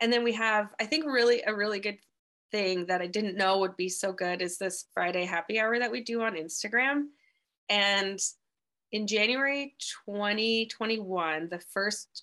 And 0.00 0.12
then 0.12 0.22
we 0.22 0.32
have, 0.34 0.72
I 0.80 0.86
think, 0.86 1.04
really 1.04 1.42
a 1.46 1.54
really 1.54 1.80
good 1.80 1.98
thing 2.52 2.86
that 2.86 3.02
I 3.02 3.08
didn't 3.08 3.36
know 3.36 3.58
would 3.58 3.76
be 3.76 3.88
so 3.88 4.12
good 4.12 4.40
is 4.40 4.56
this 4.56 4.86
Friday 4.94 5.24
happy 5.24 5.58
hour 5.58 5.78
that 5.78 5.90
we 5.90 6.02
do 6.02 6.22
on 6.22 6.34
Instagram. 6.34 7.06
And 7.68 8.20
in 8.92 9.08
January 9.08 9.74
2021, 10.06 11.48
the 11.48 11.60
first 11.72 12.22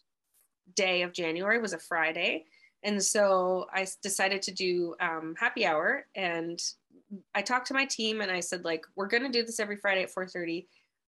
day 0.76 1.02
of 1.02 1.12
January 1.12 1.60
was 1.60 1.74
a 1.74 1.80
Friday. 1.80 2.46
And 2.84 3.04
so 3.04 3.68
I 3.74 3.88
decided 4.02 4.42
to 4.44 4.52
do 4.52 4.96
um, 5.00 5.36
happy 5.38 5.66
hour. 5.66 6.06
And 6.16 6.62
I 7.36 7.42
talked 7.42 7.68
to 7.68 7.74
my 7.74 7.86
team 7.86 8.22
and 8.22 8.32
I 8.32 8.40
said, 8.40 8.64
like, 8.64 8.86
we're 8.96 9.08
going 9.08 9.24
to 9.24 9.30
do 9.30 9.46
this 9.46 9.60
every 9.60 9.78
Friday 9.78 10.04
at 10.04 10.14
4.30 10.14 10.66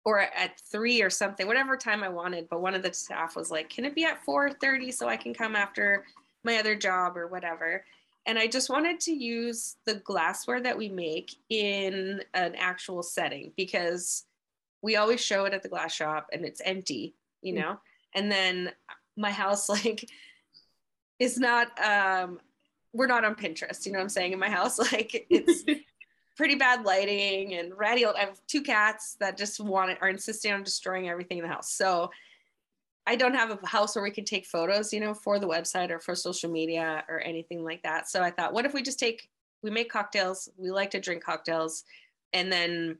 or 0.03 0.19
at 0.19 0.59
3 0.71 1.01
or 1.01 1.09
something, 1.09 1.47
whatever 1.47 1.75
time 1.75 2.03
I 2.03 2.09
wanted. 2.09 2.47
But 2.49 2.61
one 2.61 2.75
of 2.75 2.83
the 2.83 2.93
staff 2.93 3.35
was 3.35 3.49
like, 3.49 3.69
can 3.69 3.85
it 3.85 3.95
be 3.95 4.05
at 4.05 4.23
4.30 4.25 4.93
so 4.93 5.07
I 5.07 5.17
can 5.17 5.33
come 5.33 5.55
after 5.55 6.05
my 6.43 6.57
other 6.57 6.75
job 6.75 7.17
or 7.17 7.27
whatever? 7.27 7.83
And 8.27 8.37
I 8.37 8.47
just 8.47 8.69
wanted 8.69 8.99
to 9.01 9.11
use 9.11 9.77
the 9.85 9.95
glassware 9.95 10.61
that 10.61 10.77
we 10.77 10.89
make 10.89 11.35
in 11.49 12.21
an 12.33 12.55
actual 12.55 13.03
setting 13.03 13.51
because 13.55 14.25
we 14.81 14.95
always 14.95 15.23
show 15.23 15.45
it 15.45 15.53
at 15.53 15.63
the 15.63 15.69
glass 15.69 15.93
shop 15.93 16.27
and 16.31 16.45
it's 16.45 16.61
empty, 16.63 17.15
you 17.41 17.53
mm. 17.53 17.57
know? 17.57 17.71
Mm-hmm. 17.71 18.19
And 18.19 18.31
then 18.31 18.71
my 19.17 19.31
house, 19.31 19.69
like, 19.69 20.07
is 21.19 21.37
not, 21.37 21.67
um, 21.83 22.39
we're 22.93 23.07
not 23.07 23.25
on 23.25 23.35
Pinterest, 23.35 23.85
you 23.85 23.91
know 23.91 23.99
what 23.99 24.03
I'm 24.03 24.09
saying? 24.09 24.33
In 24.33 24.39
my 24.39 24.49
house, 24.49 24.79
like, 24.91 25.25
it's 25.29 25.63
pretty 26.37 26.55
bad 26.55 26.85
lighting 26.85 27.55
and 27.55 27.77
ratty. 27.77 28.05
I 28.05 28.19
have 28.19 28.39
two 28.47 28.61
cats 28.61 29.15
that 29.19 29.37
just 29.37 29.59
want 29.59 29.91
it, 29.91 29.97
are 30.01 30.09
insisting 30.09 30.51
on 30.51 30.63
destroying 30.63 31.09
everything 31.09 31.37
in 31.37 31.43
the 31.43 31.49
house. 31.49 31.71
So 31.73 32.11
I 33.07 33.15
don't 33.15 33.35
have 33.35 33.51
a 33.51 33.67
house 33.67 33.95
where 33.95 34.03
we 34.03 34.11
can 34.11 34.25
take 34.25 34.45
photos, 34.45 34.91
you 34.91 34.99
know, 34.99 35.13
for 35.13 35.39
the 35.39 35.47
website 35.47 35.91
or 35.91 35.99
for 35.99 36.15
social 36.15 36.49
media 36.49 37.03
or 37.07 37.19
anything 37.19 37.63
like 37.63 37.83
that. 37.83 38.09
So 38.09 38.21
I 38.21 38.31
thought, 38.31 38.53
what 38.53 38.65
if 38.65 38.73
we 38.73 38.81
just 38.81 38.99
take, 38.99 39.29
we 39.61 39.69
make 39.69 39.89
cocktails, 39.89 40.49
we 40.57 40.71
like 40.71 40.91
to 40.91 40.99
drink 40.99 41.23
cocktails, 41.23 41.83
and 42.33 42.51
then 42.51 42.97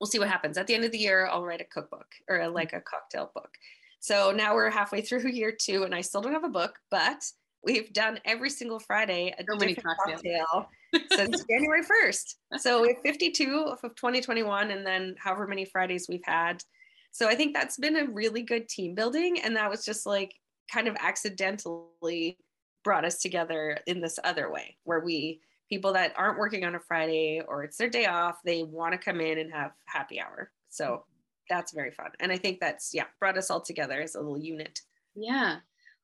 we'll 0.00 0.08
see 0.08 0.18
what 0.18 0.28
happens. 0.28 0.58
At 0.58 0.66
the 0.66 0.74
end 0.74 0.84
of 0.84 0.90
the 0.90 0.98
year, 0.98 1.26
I'll 1.26 1.44
write 1.44 1.60
a 1.60 1.64
cookbook 1.64 2.06
or 2.28 2.40
a, 2.40 2.48
like 2.48 2.72
a 2.72 2.80
cocktail 2.80 3.30
book. 3.32 3.56
So 4.00 4.32
now 4.32 4.54
we're 4.54 4.70
halfway 4.70 5.02
through 5.02 5.28
year 5.30 5.52
two, 5.52 5.84
and 5.84 5.94
I 5.94 6.00
still 6.00 6.20
don't 6.20 6.32
have 6.32 6.44
a 6.44 6.48
book, 6.48 6.78
but 6.90 7.24
we've 7.62 7.92
done 7.92 8.18
every 8.24 8.50
single 8.50 8.78
Friday 8.78 9.34
a 9.38 9.44
so 9.48 9.58
different 9.58 9.88
cocktail 10.04 10.68
since 11.12 11.44
January 11.44 11.82
1st. 11.82 12.34
So 12.58 12.82
we 12.82 12.88
have 12.88 13.02
52 13.02 13.76
of 13.82 13.94
2021, 13.94 14.70
and 14.70 14.86
then 14.86 15.14
however 15.18 15.46
many 15.46 15.64
Fridays 15.64 16.06
we've 16.08 16.24
had 16.24 16.62
so 17.10 17.28
I 17.28 17.34
think 17.34 17.54
that's 17.54 17.76
been 17.76 17.96
a 17.96 18.06
really 18.06 18.42
good 18.42 18.68
team 18.68 18.94
building. 18.94 19.40
And 19.40 19.56
that 19.56 19.70
was 19.70 19.84
just 19.84 20.06
like 20.06 20.34
kind 20.72 20.88
of 20.88 20.96
accidentally 21.00 22.38
brought 22.84 23.04
us 23.04 23.18
together 23.18 23.78
in 23.86 24.00
this 24.00 24.18
other 24.24 24.50
way 24.50 24.76
where 24.84 25.00
we, 25.00 25.40
people 25.68 25.92
that 25.92 26.14
aren't 26.16 26.38
working 26.38 26.64
on 26.64 26.74
a 26.74 26.80
Friday 26.80 27.42
or 27.46 27.64
it's 27.64 27.76
their 27.76 27.90
day 27.90 28.06
off, 28.06 28.38
they 28.44 28.62
want 28.62 28.92
to 28.92 28.98
come 28.98 29.20
in 29.20 29.38
and 29.38 29.52
have 29.52 29.72
happy 29.86 30.20
hour. 30.20 30.50
So 30.68 31.04
that's 31.50 31.72
very 31.72 31.90
fun. 31.90 32.12
And 32.20 32.32
I 32.32 32.38
think 32.38 32.60
that's, 32.60 32.94
yeah, 32.94 33.04
brought 33.18 33.36
us 33.36 33.50
all 33.50 33.60
together 33.60 34.00
as 34.00 34.14
a 34.14 34.20
little 34.20 34.38
unit. 34.38 34.80
Yeah. 35.14 35.56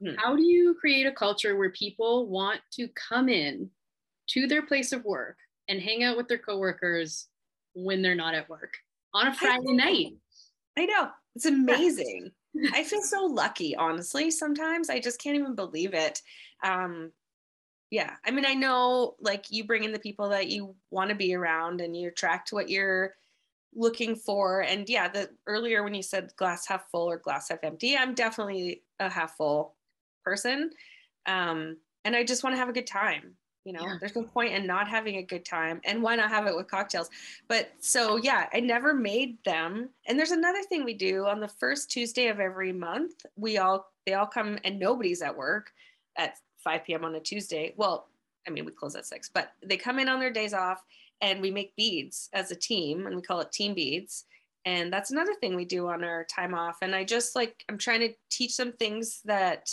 Hmm. 0.02 0.14
How 0.18 0.36
do 0.36 0.42
you 0.42 0.74
create 0.78 1.06
a 1.06 1.12
culture 1.12 1.56
where 1.56 1.70
people 1.70 2.28
want 2.28 2.60
to 2.72 2.88
come 2.88 3.30
in 3.30 3.70
to 4.30 4.46
their 4.46 4.66
place 4.66 4.92
of 4.92 5.04
work 5.04 5.38
and 5.68 5.80
hang 5.80 6.02
out 6.02 6.16
with 6.16 6.28
their 6.28 6.36
coworkers 6.38 7.28
when 7.74 8.02
they're 8.02 8.14
not 8.14 8.34
at 8.34 8.50
work 8.50 8.74
on 9.14 9.28
a 9.28 9.34
Friday 9.34 9.72
night? 9.72 10.12
I 10.76 10.84
know. 10.84 11.08
It's 11.34 11.46
amazing. 11.46 12.30
I 12.72 12.82
feel 12.82 13.02
so 13.02 13.24
lucky, 13.24 13.76
honestly. 13.76 14.30
Sometimes 14.30 14.90
I 14.90 15.00
just 15.00 15.20
can't 15.20 15.36
even 15.36 15.54
believe 15.54 15.94
it. 15.94 16.20
Um, 16.62 17.12
yeah. 17.90 18.14
I 18.24 18.30
mean, 18.30 18.44
I 18.44 18.54
know 18.54 19.14
like 19.20 19.46
you 19.50 19.64
bring 19.64 19.84
in 19.84 19.92
the 19.92 19.98
people 19.98 20.30
that 20.30 20.48
you 20.48 20.74
want 20.90 21.10
to 21.10 21.16
be 21.16 21.34
around 21.34 21.80
and 21.80 21.96
you 21.96 22.08
attract 22.08 22.52
what 22.52 22.68
you're 22.68 23.14
looking 23.76 24.16
for. 24.16 24.62
And 24.62 24.88
yeah, 24.88 25.08
the 25.08 25.30
earlier 25.46 25.82
when 25.84 25.94
you 25.94 26.02
said 26.02 26.32
glass 26.36 26.66
half 26.66 26.90
full 26.90 27.08
or 27.08 27.18
glass 27.18 27.50
half 27.50 27.60
empty, 27.62 27.96
I'm 27.96 28.14
definitely 28.14 28.82
a 28.98 29.08
half 29.08 29.36
full 29.36 29.74
person. 30.24 30.70
Um, 31.26 31.76
and 32.04 32.16
I 32.16 32.24
just 32.24 32.42
want 32.42 32.54
to 32.54 32.58
have 32.58 32.68
a 32.68 32.72
good 32.72 32.86
time 32.86 33.36
you 33.66 33.72
know 33.72 33.82
yeah. 33.82 33.96
there's 34.00 34.14
no 34.14 34.22
point 34.22 34.54
in 34.54 34.64
not 34.64 34.88
having 34.88 35.16
a 35.16 35.22
good 35.22 35.44
time 35.44 35.80
and 35.84 36.00
why 36.00 36.14
not 36.14 36.30
have 36.30 36.46
it 36.46 36.56
with 36.56 36.70
cocktails 36.70 37.10
but 37.48 37.72
so 37.80 38.16
yeah 38.16 38.46
i 38.54 38.60
never 38.60 38.94
made 38.94 39.36
them 39.44 39.90
and 40.06 40.18
there's 40.18 40.30
another 40.30 40.62
thing 40.62 40.84
we 40.84 40.94
do 40.94 41.26
on 41.26 41.40
the 41.40 41.48
first 41.48 41.90
tuesday 41.90 42.28
of 42.28 42.40
every 42.40 42.72
month 42.72 43.26
we 43.34 43.58
all 43.58 43.92
they 44.06 44.14
all 44.14 44.26
come 44.26 44.56
and 44.64 44.78
nobody's 44.78 45.20
at 45.20 45.36
work 45.36 45.72
at 46.16 46.36
5 46.58 46.84
p.m 46.84 47.04
on 47.04 47.16
a 47.16 47.20
tuesday 47.20 47.74
well 47.76 48.08
i 48.46 48.50
mean 48.50 48.64
we 48.64 48.70
close 48.70 48.94
at 48.94 49.04
6 49.04 49.30
but 49.34 49.50
they 49.64 49.76
come 49.76 49.98
in 49.98 50.08
on 50.08 50.20
their 50.20 50.32
days 50.32 50.54
off 50.54 50.84
and 51.20 51.40
we 51.40 51.50
make 51.50 51.76
beads 51.76 52.28
as 52.32 52.50
a 52.50 52.56
team 52.56 53.06
and 53.06 53.16
we 53.16 53.22
call 53.22 53.40
it 53.40 53.52
team 53.52 53.74
beads 53.74 54.24
and 54.64 54.92
that's 54.92 55.10
another 55.10 55.34
thing 55.40 55.54
we 55.54 55.64
do 55.64 55.88
on 55.88 56.04
our 56.04 56.24
time 56.24 56.54
off 56.54 56.78
and 56.82 56.94
i 56.94 57.04
just 57.04 57.36
like 57.36 57.64
i'm 57.68 57.78
trying 57.78 58.00
to 58.00 58.12
teach 58.30 58.56
them 58.56 58.72
things 58.72 59.20
that 59.24 59.68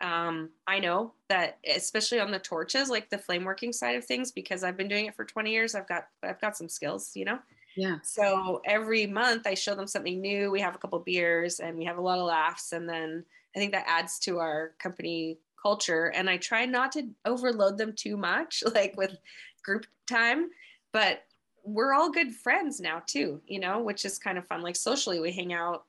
um, 0.00 0.50
I 0.66 0.78
know 0.78 1.12
that 1.28 1.58
especially 1.68 2.20
on 2.20 2.30
the 2.30 2.38
torches, 2.38 2.88
like 2.88 3.10
the 3.10 3.18
flame 3.18 3.44
working 3.44 3.72
side 3.72 3.96
of 3.96 4.04
things, 4.04 4.32
because 4.32 4.64
I've 4.64 4.76
been 4.76 4.88
doing 4.88 5.06
it 5.06 5.14
for 5.14 5.24
20 5.24 5.50
years, 5.50 5.74
I've 5.74 5.88
got 5.88 6.06
I've 6.22 6.40
got 6.40 6.56
some 6.56 6.68
skills, 6.68 7.12
you 7.14 7.24
know. 7.24 7.38
Yeah. 7.76 7.98
So 8.02 8.62
every 8.64 9.06
month 9.06 9.46
I 9.46 9.54
show 9.54 9.74
them 9.74 9.86
something 9.86 10.20
new. 10.20 10.50
We 10.50 10.60
have 10.60 10.74
a 10.74 10.78
couple 10.78 10.98
beers 11.00 11.60
and 11.60 11.76
we 11.76 11.84
have 11.84 11.98
a 11.98 12.02
lot 12.02 12.18
of 12.18 12.26
laughs, 12.26 12.72
and 12.72 12.88
then 12.88 13.24
I 13.54 13.58
think 13.58 13.72
that 13.72 13.84
adds 13.86 14.18
to 14.20 14.38
our 14.38 14.72
company 14.78 15.38
culture. 15.60 16.06
And 16.06 16.30
I 16.30 16.38
try 16.38 16.64
not 16.64 16.92
to 16.92 17.08
overload 17.26 17.76
them 17.76 17.92
too 17.94 18.16
much, 18.16 18.62
like 18.74 18.96
with 18.96 19.16
group 19.62 19.84
time, 20.08 20.50
but 20.92 21.24
we're 21.64 21.92
all 21.92 22.10
good 22.10 22.34
friends 22.34 22.80
now 22.80 23.02
too, 23.06 23.40
you 23.46 23.60
know, 23.60 23.80
which 23.80 24.04
is 24.04 24.18
kind 24.18 24.38
of 24.38 24.46
fun. 24.46 24.62
Like 24.62 24.76
socially, 24.76 25.20
we 25.20 25.30
hang 25.32 25.52
out. 25.52 25.84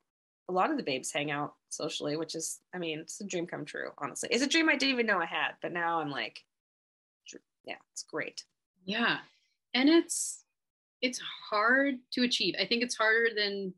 A 0.50 0.52
lot 0.52 0.70
of 0.70 0.78
the 0.78 0.84
babes 0.84 1.12
hang 1.12 1.32
out 1.32 1.54
socially, 1.70 2.18
which 2.18 2.36
is, 2.36 2.60
I 2.74 2.78
mean, 2.78 3.00
it's 3.00 3.22
a 3.22 3.26
dream 3.26 3.48
come 3.48 3.64
true, 3.64 3.92
honestly. 3.98 4.30
It's 4.32 4.44
a 4.44 4.48
dream 4.48 4.68
I 4.68 4.76
didn't 4.76 4.94
even 4.94 5.06
know 5.06 5.20
I 5.20 5.26
had, 5.26 5.52
but 5.62 5.72
now 5.72 6.02
I'm 6.02 6.12
like, 6.12 6.44
yeah, 7.64 7.76
it's 7.94 8.04
great. 8.04 8.44
Yeah. 8.84 9.20
And 9.74 9.88
it's, 9.88 10.44
it's 11.02 11.22
hard 11.50 12.00
to 12.14 12.24
achieve. 12.24 12.56
I 12.60 12.66
think 12.66 12.84
it's 12.84 12.96
harder 12.96 13.30
than 13.36 13.74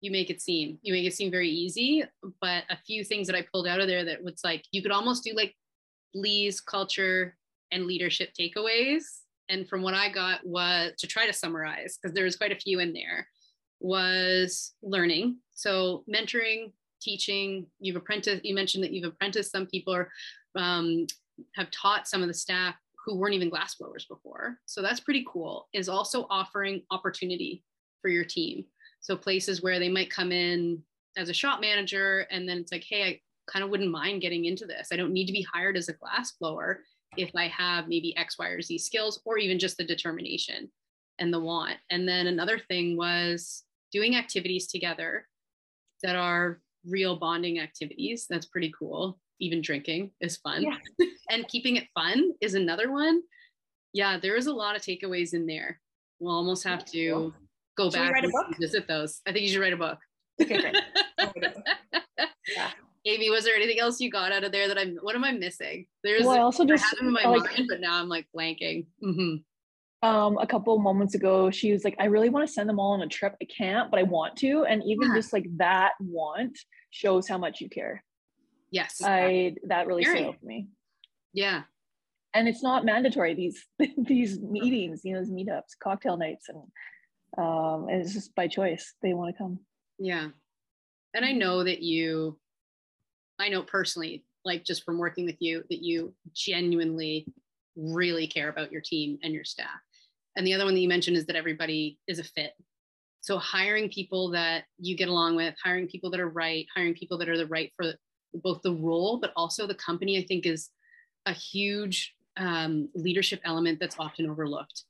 you 0.00 0.10
make 0.10 0.30
it 0.30 0.42
seem. 0.42 0.78
You 0.82 0.92
make 0.92 1.06
it 1.06 1.14
seem 1.14 1.30
very 1.30 1.50
easy, 1.50 2.04
but 2.40 2.64
a 2.68 2.76
few 2.76 3.04
things 3.04 3.26
that 3.28 3.36
I 3.36 3.46
pulled 3.52 3.68
out 3.68 3.80
of 3.80 3.86
there 3.86 4.04
that 4.04 4.24
was 4.24 4.40
like, 4.42 4.64
you 4.72 4.82
could 4.82 4.92
almost 4.92 5.24
do 5.24 5.34
like 5.34 5.54
Lee's 6.14 6.60
culture 6.60 7.36
and 7.70 7.86
leadership 7.86 8.30
takeaways. 8.38 9.20
And 9.48 9.68
from 9.68 9.82
what 9.82 9.94
I 9.94 10.10
got 10.10 10.44
was 10.44 10.92
to 10.98 11.06
try 11.06 11.26
to 11.26 11.32
summarize, 11.32 11.96
because 11.96 12.14
there 12.14 12.24
was 12.24 12.36
quite 12.36 12.52
a 12.52 12.56
few 12.56 12.80
in 12.80 12.92
there, 12.92 13.28
was 13.80 14.72
learning. 14.82 15.38
So 15.54 16.04
mentoring, 16.12 16.72
teaching 17.00 17.66
you've 17.78 17.96
apprenticed 17.96 18.44
you 18.44 18.54
mentioned 18.54 18.82
that 18.82 18.92
you've 18.92 19.12
apprenticed 19.12 19.52
some 19.52 19.66
people 19.66 19.94
or 19.94 20.10
um, 20.56 21.06
have 21.54 21.70
taught 21.70 22.08
some 22.08 22.22
of 22.22 22.28
the 22.28 22.34
staff 22.34 22.74
who 23.04 23.16
weren't 23.16 23.34
even 23.34 23.50
glassblowers 23.50 24.08
before. 24.08 24.58
So 24.64 24.82
that's 24.82 25.00
pretty 25.00 25.24
cool 25.30 25.68
is 25.72 25.88
also 25.88 26.26
offering 26.30 26.82
opportunity 26.90 27.62
for 28.00 28.08
your 28.08 28.24
team. 28.24 28.64
So 29.00 29.16
places 29.16 29.62
where 29.62 29.78
they 29.78 29.90
might 29.90 30.10
come 30.10 30.32
in 30.32 30.82
as 31.16 31.28
a 31.28 31.34
shop 31.34 31.60
manager 31.60 32.26
and 32.30 32.48
then 32.48 32.58
it's 32.58 32.72
like 32.72 32.84
hey 32.88 33.04
i 33.04 33.20
kind 33.46 33.64
of 33.64 33.70
wouldn't 33.70 33.90
mind 33.90 34.20
getting 34.20 34.44
into 34.44 34.66
this. 34.66 34.88
I 34.92 34.96
don't 34.96 35.12
need 35.12 35.26
to 35.26 35.32
be 35.32 35.46
hired 35.52 35.76
as 35.76 35.88
a 35.88 35.94
glass 35.94 36.32
blower 36.32 36.80
if 37.16 37.30
i 37.36 37.48
have 37.48 37.88
maybe 37.88 38.16
x 38.16 38.38
y 38.38 38.48
or 38.48 38.60
z 38.60 38.78
skills 38.78 39.20
or 39.24 39.38
even 39.38 39.58
just 39.58 39.76
the 39.76 39.84
determination 39.84 40.70
and 41.18 41.32
the 41.32 41.40
want 41.40 41.76
and 41.90 42.08
then 42.08 42.26
another 42.26 42.58
thing 42.58 42.96
was 42.96 43.64
doing 43.92 44.16
activities 44.16 44.66
together 44.66 45.26
that 46.02 46.16
are 46.16 46.60
real 46.88 47.16
bonding 47.16 47.58
activities. 47.58 48.26
That's 48.28 48.46
pretty 48.46 48.72
cool. 48.78 49.18
Even 49.40 49.60
drinking 49.60 50.12
is 50.20 50.36
fun. 50.36 50.62
Yeah. 50.62 51.06
and 51.30 51.46
keeping 51.48 51.76
it 51.76 51.88
fun 51.94 52.32
is 52.40 52.54
another 52.54 52.90
one. 52.90 53.22
Yeah, 53.92 54.18
there 54.18 54.36
is 54.36 54.46
a 54.46 54.52
lot 54.52 54.76
of 54.76 54.82
takeaways 54.82 55.34
in 55.34 55.46
there. 55.46 55.80
We'll 56.20 56.34
almost 56.34 56.64
have 56.64 56.84
to 56.86 57.34
go 57.76 57.90
should 57.90 57.94
back 57.94 58.22
and 58.22 58.32
visit 58.60 58.86
those. 58.88 59.20
I 59.26 59.32
think 59.32 59.44
you 59.44 59.50
should 59.50 59.60
write 59.60 59.72
a 59.72 59.76
book. 59.76 59.98
Okay, 60.40 60.60
great. 60.60 60.76
yeah. 62.54 62.70
Amy, 63.06 63.30
was 63.30 63.44
there 63.44 63.54
anything 63.54 63.78
else 63.78 64.00
you 64.00 64.10
got 64.10 64.32
out 64.32 64.44
of 64.44 64.52
there 64.52 64.68
that 64.68 64.78
I'm? 64.78 64.96
What 65.00 65.14
am 65.14 65.24
I 65.24 65.32
missing? 65.32 65.86
There's. 66.02 66.24
Well, 66.24 66.32
I 66.32 66.40
also 66.40 66.64
just 66.64 66.84
I 66.84 66.88
have 66.88 66.98
in 67.00 67.12
my 67.12 67.24
like, 67.24 67.44
mind, 67.44 67.68
but 67.68 67.80
now 67.80 68.00
I'm 68.00 68.08
like 68.08 68.26
blanking. 68.36 68.86
Mm-hmm 69.02 69.36
um 70.02 70.36
a 70.38 70.46
couple 70.46 70.78
moments 70.78 71.14
ago 71.14 71.50
she 71.50 71.72
was 71.72 71.82
like 71.84 71.96
i 71.98 72.04
really 72.04 72.28
want 72.28 72.46
to 72.46 72.52
send 72.52 72.68
them 72.68 72.78
all 72.78 72.92
on 72.92 73.02
a 73.02 73.08
trip 73.08 73.34
i 73.42 73.46
can't 73.46 73.90
but 73.90 73.98
i 73.98 74.02
want 74.02 74.36
to 74.36 74.64
and 74.64 74.82
even 74.84 75.08
yeah. 75.08 75.14
just 75.14 75.32
like 75.32 75.46
that 75.56 75.92
want 76.00 76.58
shows 76.90 77.26
how 77.26 77.38
much 77.38 77.60
you 77.60 77.68
care 77.68 78.04
yes 78.70 79.00
i 79.02 79.54
that 79.66 79.86
really 79.86 80.04
stood 80.04 80.22
out 80.22 80.38
for 80.38 80.46
me 80.46 80.68
yeah 81.32 81.62
and 82.34 82.46
it's 82.46 82.62
not 82.62 82.84
mandatory 82.84 83.34
these 83.34 83.64
these 83.98 84.38
meetings 84.40 85.00
you 85.02 85.14
know 85.14 85.20
these 85.20 85.32
meetups 85.32 85.78
cocktail 85.82 86.16
nights 86.16 86.48
and 86.48 86.58
um 87.38 87.88
and 87.88 88.02
it's 88.02 88.12
just 88.12 88.34
by 88.34 88.46
choice 88.46 88.92
they 89.02 89.14
want 89.14 89.34
to 89.34 89.38
come 89.42 89.58
yeah 89.98 90.28
and 91.14 91.24
i 91.24 91.32
know 91.32 91.64
that 91.64 91.80
you 91.82 92.38
i 93.38 93.48
know 93.48 93.62
personally 93.62 94.24
like 94.44 94.64
just 94.64 94.84
from 94.84 94.96
working 94.96 95.26
with 95.26 95.36
you 95.40 95.64
that 95.70 95.82
you 95.82 96.14
genuinely 96.32 97.26
really 97.76 98.26
care 98.26 98.48
about 98.48 98.72
your 98.72 98.80
team 98.80 99.18
and 99.22 99.34
your 99.34 99.44
staff. 99.44 99.80
And 100.36 100.46
the 100.46 100.54
other 100.54 100.64
one 100.64 100.74
that 100.74 100.80
you 100.80 100.88
mentioned 100.88 101.16
is 101.16 101.26
that 101.26 101.36
everybody 101.36 101.98
is 102.06 102.18
a 102.18 102.24
fit. 102.24 102.52
So 103.20 103.38
hiring 103.38 103.90
people 103.90 104.30
that 104.30 104.64
you 104.78 104.96
get 104.96 105.08
along 105.08 105.36
with 105.36 105.54
hiring 105.62 105.88
people 105.88 106.10
that 106.10 106.20
are 106.20 106.28
right 106.28 106.66
hiring 106.74 106.94
people 106.94 107.18
that 107.18 107.28
are 107.28 107.36
the 107.36 107.46
right 107.46 107.72
for 107.76 107.92
both 108.34 108.60
the 108.62 108.74
role 108.74 109.18
but 109.18 109.32
also 109.34 109.66
the 109.66 109.74
company 109.74 110.18
i 110.18 110.26
think 110.26 110.44
is 110.44 110.68
a 111.24 111.32
huge 111.32 112.14
um, 112.36 112.88
leadership 112.94 113.40
element 113.44 113.80
that's 113.80 113.96
often 113.98 114.28
overlooked. 114.28 114.84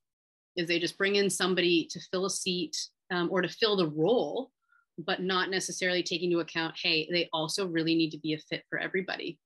Is 0.56 0.68
they 0.68 0.78
just 0.78 0.98
bring 0.98 1.16
in 1.16 1.30
somebody 1.30 1.86
to 1.90 2.00
fill 2.10 2.26
a 2.26 2.30
seat 2.30 2.76
um, 3.10 3.28
or 3.30 3.40
to 3.40 3.48
fill 3.48 3.76
the 3.76 3.88
role 3.88 4.50
but 4.98 5.22
not 5.22 5.50
necessarily 5.50 6.02
taking 6.02 6.30
into 6.30 6.40
account 6.40 6.74
hey 6.82 7.08
they 7.10 7.28
also 7.32 7.66
really 7.66 7.94
need 7.94 8.10
to 8.10 8.18
be 8.18 8.32
a 8.34 8.38
fit 8.38 8.64
for 8.68 8.78
everybody. 8.78 9.38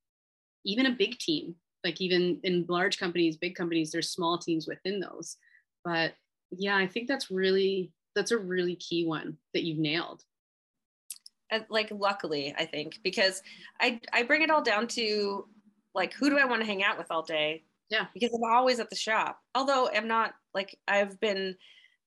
Even 0.64 0.86
a 0.86 0.96
big 0.96 1.18
team 1.18 1.54
like 1.84 2.00
even 2.00 2.38
in 2.44 2.66
large 2.68 2.98
companies 2.98 3.36
big 3.36 3.54
companies 3.54 3.90
there's 3.90 4.10
small 4.10 4.38
teams 4.38 4.66
within 4.66 5.00
those. 5.00 5.36
But 5.84 6.14
yeah 6.50 6.76
i 6.76 6.86
think 6.86 7.08
that's 7.08 7.30
really 7.30 7.92
that's 8.14 8.32
a 8.32 8.38
really 8.38 8.76
key 8.76 9.06
one 9.06 9.36
that 9.54 9.62
you've 9.64 9.78
nailed. 9.78 10.22
Uh, 11.52 11.60
like 11.68 11.90
luckily 11.90 12.54
i 12.58 12.64
think 12.64 12.98
because 13.02 13.42
i 13.80 14.00
i 14.12 14.22
bring 14.22 14.42
it 14.42 14.50
all 14.50 14.62
down 14.62 14.86
to 14.86 15.48
like 15.94 16.12
who 16.14 16.30
do 16.30 16.38
i 16.38 16.44
want 16.44 16.62
to 16.62 16.66
hang 16.66 16.82
out 16.82 16.98
with 16.98 17.10
all 17.10 17.22
day? 17.22 17.64
Yeah. 17.88 18.06
Because 18.14 18.30
i'm 18.32 18.44
always 18.44 18.78
at 18.78 18.90
the 18.90 18.96
shop. 18.96 19.38
Although 19.54 19.90
i'm 19.94 20.08
not 20.08 20.34
like 20.54 20.76
i've 20.86 21.18
been 21.20 21.56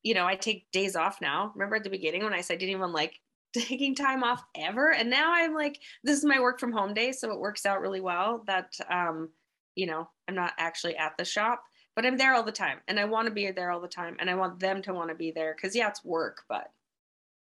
you 0.02 0.14
know 0.14 0.26
i 0.26 0.36
take 0.36 0.72
days 0.72 0.96
off 0.96 1.20
now. 1.22 1.52
Remember 1.56 1.76
at 1.76 1.84
the 1.84 1.90
beginning 1.90 2.24
when 2.24 2.34
i 2.34 2.42
said 2.42 2.56
i 2.56 2.58
didn't 2.58 2.76
even 2.76 2.94
like 2.94 3.20
taking 3.54 3.96
time 3.96 4.24
off 4.24 4.44
ever. 4.56 4.92
And 4.92 5.10
now 5.10 5.32
i'm 5.34 5.54
like 5.54 5.80
this 6.04 6.18
is 6.18 6.26
my 6.26 6.40
work 6.40 6.60
from 6.60 6.72
home 6.72 6.94
day 6.94 7.12
so 7.12 7.32
it 7.32 7.40
works 7.40 7.66
out 7.66 7.82
really 7.82 8.02
well 8.02 8.44
that 8.48 8.74
um 8.90 9.30
you 9.76 9.86
know 9.86 10.08
i'm 10.28 10.36
not 10.36 10.54
actually 10.58 10.96
at 10.96 11.14
the 11.18 11.26
shop 11.26 11.64
but 11.96 12.06
i'm 12.06 12.18
there 12.18 12.34
all 12.34 12.44
the 12.44 12.52
time 12.52 12.80
and 12.88 13.00
i 13.00 13.06
want 13.06 13.28
to 13.28 13.34
be 13.34 13.50
there 13.52 13.72
all 13.72 13.82
the 13.82 13.88
time 13.88 14.16
and 14.20 14.30
i 14.30 14.36
want 14.36 14.60
them 14.60 14.82
to 14.82 14.94
want 14.94 15.10
to 15.10 15.16
be 15.16 15.32
there 15.32 15.56
because 15.56 15.76
yeah 15.76 15.88
it's 15.88 16.04
work 16.06 16.44
but 16.48 16.68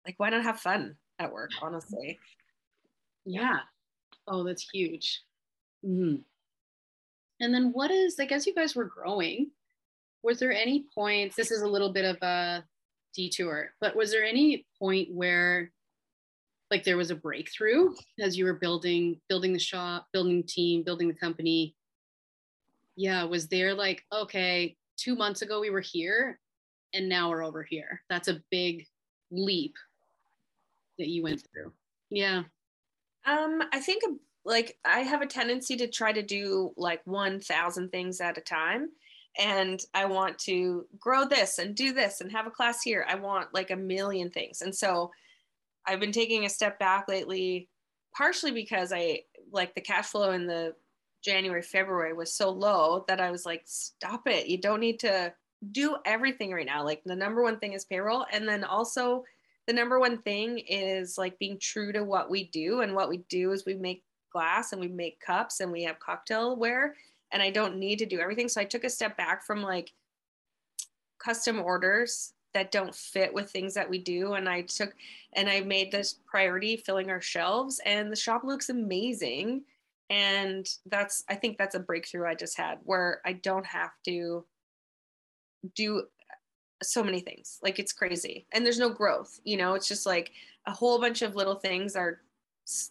like 0.06 0.14
why 0.18 0.30
not 0.30 0.42
have 0.42 0.60
fun 0.60 0.96
at 1.18 1.32
work 1.32 1.50
honestly? 1.60 2.18
Yeah. 3.26 3.58
Oh 4.26 4.44
that's 4.44 4.68
huge. 4.72 5.22
Mm-hmm. 5.84 6.16
and 7.40 7.54
then 7.54 7.70
what 7.72 7.90
is 7.90 8.16
like 8.18 8.32
as 8.32 8.46
you 8.46 8.54
guys 8.54 8.76
were 8.76 8.84
growing 8.84 9.50
was 10.22 10.38
there 10.38 10.52
any 10.52 10.84
points 10.94 11.36
this 11.36 11.50
is 11.50 11.62
a 11.62 11.68
little 11.68 11.90
bit 11.90 12.04
of 12.04 12.16
a 12.22 12.62
detour 13.14 13.70
but 13.80 13.96
was 13.96 14.10
there 14.10 14.24
any 14.24 14.66
point 14.78 15.08
where 15.10 15.72
like 16.70 16.84
there 16.84 16.96
was 16.96 17.10
a 17.10 17.16
breakthrough 17.16 17.94
as 18.20 18.38
you 18.38 18.44
were 18.44 18.54
building 18.54 19.20
building 19.28 19.52
the 19.52 19.58
shop 19.58 20.06
building 20.12 20.42
team 20.44 20.82
building 20.82 21.08
the 21.08 21.14
company. 21.14 21.74
Yeah 22.96 23.24
was 23.24 23.48
there 23.48 23.74
like 23.74 24.04
okay 24.12 24.76
two 24.96 25.16
months 25.16 25.42
ago 25.42 25.60
we 25.60 25.70
were 25.70 25.80
here 25.80 26.38
and 26.94 27.08
now 27.08 27.30
we're 27.30 27.44
over 27.44 27.62
here. 27.62 28.02
That's 28.08 28.28
a 28.28 28.42
big 28.50 28.86
leap 29.30 29.74
that 30.98 31.08
you 31.08 31.22
went 31.22 31.42
through. 31.52 31.72
Yeah. 32.10 32.42
Um 33.26 33.62
i 33.72 33.80
think 33.80 34.02
like 34.44 34.78
i 34.84 35.00
have 35.00 35.20
a 35.20 35.26
tendency 35.26 35.76
to 35.76 35.86
try 35.86 36.12
to 36.12 36.22
do 36.22 36.72
like 36.76 37.02
1000 37.04 37.90
things 37.90 38.20
at 38.20 38.38
a 38.38 38.42
time. 38.42 38.90
And 39.38 39.80
i 39.94 40.04
want 40.04 40.38
to 40.40 40.86
grow 40.98 41.24
this 41.24 41.58
and 41.58 41.74
do 41.74 41.92
this 41.92 42.20
and 42.20 42.30
have 42.30 42.46
a 42.46 42.50
class 42.50 42.82
here. 42.82 43.04
I 43.08 43.16
want 43.16 43.54
like 43.54 43.70
a 43.70 43.76
million 43.76 44.30
things. 44.30 44.62
And 44.62 44.74
so 44.74 45.10
i've 45.86 46.00
been 46.00 46.12
taking 46.12 46.44
a 46.44 46.48
step 46.48 46.78
back 46.78 47.08
lately 47.08 47.68
partially 48.16 48.50
because 48.52 48.92
i 48.92 49.20
like 49.52 49.74
the 49.74 49.80
cash 49.80 50.06
flow 50.06 50.30
in 50.30 50.46
the 50.46 50.74
January, 51.22 51.62
February 51.62 52.12
was 52.12 52.32
so 52.32 52.50
low 52.50 53.04
that 53.08 53.20
I 53.20 53.30
was 53.30 53.44
like, 53.44 53.62
stop 53.66 54.26
it. 54.26 54.46
You 54.46 54.58
don't 54.58 54.80
need 54.80 54.98
to 55.00 55.32
do 55.72 55.96
everything 56.04 56.52
right 56.52 56.66
now. 56.66 56.84
Like 56.84 57.02
the 57.04 57.16
number 57.16 57.42
one 57.42 57.58
thing 57.58 57.74
is 57.74 57.84
payroll. 57.84 58.26
And 58.32 58.48
then 58.48 58.64
also 58.64 59.24
the 59.66 59.72
number 59.72 60.00
one 60.00 60.18
thing 60.22 60.58
is 60.58 61.18
like 61.18 61.38
being 61.38 61.58
true 61.60 61.92
to 61.92 62.02
what 62.02 62.30
we 62.30 62.44
do. 62.44 62.80
And 62.80 62.94
what 62.94 63.08
we 63.08 63.18
do 63.28 63.52
is 63.52 63.66
we 63.66 63.74
make 63.74 64.02
glass 64.32 64.72
and 64.72 64.80
we 64.80 64.88
make 64.88 65.20
cups 65.20 65.60
and 65.60 65.70
we 65.70 65.82
have 65.82 66.00
cocktail 66.00 66.56
ware. 66.56 66.94
And 67.32 67.42
I 67.42 67.50
don't 67.50 67.76
need 67.76 67.98
to 67.98 68.06
do 68.06 68.20
everything. 68.20 68.48
So 68.48 68.60
I 68.60 68.64
took 68.64 68.84
a 68.84 68.90
step 68.90 69.16
back 69.16 69.44
from 69.44 69.62
like 69.62 69.92
custom 71.18 71.60
orders 71.60 72.32
that 72.54 72.72
don't 72.72 72.94
fit 72.94 73.32
with 73.32 73.50
things 73.50 73.74
that 73.74 73.88
we 73.88 73.98
do. 73.98 74.34
And 74.34 74.48
I 74.48 74.62
took 74.62 74.94
and 75.34 75.48
I 75.48 75.60
made 75.60 75.92
this 75.92 76.16
priority 76.26 76.76
filling 76.76 77.10
our 77.10 77.20
shelves. 77.20 77.80
And 77.84 78.10
the 78.10 78.16
shop 78.16 78.42
looks 78.44 78.68
amazing 78.68 79.62
and 80.10 80.68
that's 80.86 81.24
i 81.28 81.34
think 81.34 81.56
that's 81.56 81.76
a 81.76 81.80
breakthrough 81.80 82.26
i 82.26 82.34
just 82.34 82.58
had 82.58 82.78
where 82.82 83.20
i 83.24 83.32
don't 83.32 83.64
have 83.64 83.92
to 84.04 84.44
do 85.74 86.02
so 86.82 87.02
many 87.02 87.20
things 87.20 87.58
like 87.62 87.78
it's 87.78 87.92
crazy 87.92 88.46
and 88.52 88.64
there's 88.64 88.78
no 88.78 88.90
growth 88.90 89.40
you 89.44 89.56
know 89.56 89.74
it's 89.74 89.88
just 89.88 90.06
like 90.06 90.32
a 90.66 90.72
whole 90.72 91.00
bunch 91.00 91.22
of 91.22 91.36
little 91.36 91.54
things 91.54 91.94
are 91.94 92.20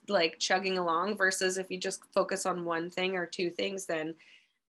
like 0.08 0.40
chugging 0.40 0.78
along 0.78 1.16
versus 1.16 1.58
if 1.58 1.70
you 1.70 1.78
just 1.78 2.02
focus 2.14 2.46
on 2.46 2.66
one 2.66 2.90
thing 2.90 3.16
or 3.16 3.26
two 3.26 3.50
things 3.50 3.86
then 3.86 4.14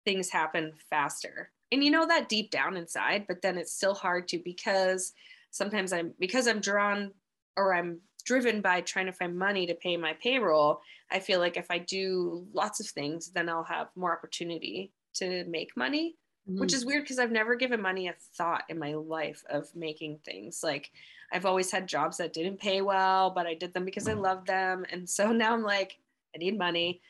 things 0.06 0.30
happen 0.30 0.72
faster 0.90 1.50
and 1.72 1.84
you 1.84 1.92
know 1.92 2.06
that 2.06 2.30
deep 2.30 2.52
down 2.52 2.78
inside 2.78 3.26
but 3.28 3.42
then 3.42 3.58
it's 3.58 3.74
still 3.74 3.94
hard 3.94 4.28
to 4.28 4.40
because 4.44 5.14
sometimes 5.52 5.94
i'm 5.94 6.14
because 6.20 6.48
i'm 6.48 6.60
drawn 6.60 7.12
or 7.56 7.74
i'm 7.74 8.00
driven 8.28 8.60
by 8.60 8.82
trying 8.82 9.06
to 9.06 9.14
find 9.14 9.40
money 9.40 9.66
to 9.66 9.74
pay 9.74 9.96
my 9.96 10.14
payroll, 10.22 10.82
I 11.10 11.20
feel 11.20 11.40
like 11.40 11.56
if 11.56 11.72
I 11.72 11.78
do 11.78 12.46
lots 12.54 12.82
of 12.82 12.88
things, 12.88 13.32
then 13.32 13.48
I'll 13.48 13.64
have 13.64 13.88
more 13.96 14.12
opportunity 14.12 14.92
to 15.16 15.46
make 15.46 15.78
money, 15.78 16.18
mm-hmm. 16.48 16.60
which 16.60 16.74
is 16.74 16.86
weird 16.86 17.04
because 17.04 17.20
I've 17.20 17.32
never 17.32 17.56
given 17.56 17.82
money 17.82 18.10
a 18.10 18.16
thought 18.36 18.66
in 18.68 18.78
my 18.78 18.96
life 18.96 19.44
of 19.50 19.74
making 19.74 20.20
things. 20.26 20.60
Like 20.62 20.92
I've 21.32 21.46
always 21.46 21.72
had 21.72 21.88
jobs 21.88 22.18
that 22.18 22.34
didn't 22.34 22.60
pay 22.60 22.82
well, 22.82 23.30
but 23.30 23.48
I 23.48 23.54
did 23.54 23.74
them 23.74 23.86
because 23.86 24.10
I 24.10 24.14
loved 24.14 24.48
them. 24.48 24.86
And 24.92 25.10
so 25.10 25.32
now 25.32 25.54
I'm 25.54 25.64
like, 25.64 25.98
I 26.36 26.40
need 26.40 26.58
money. 26.58 27.02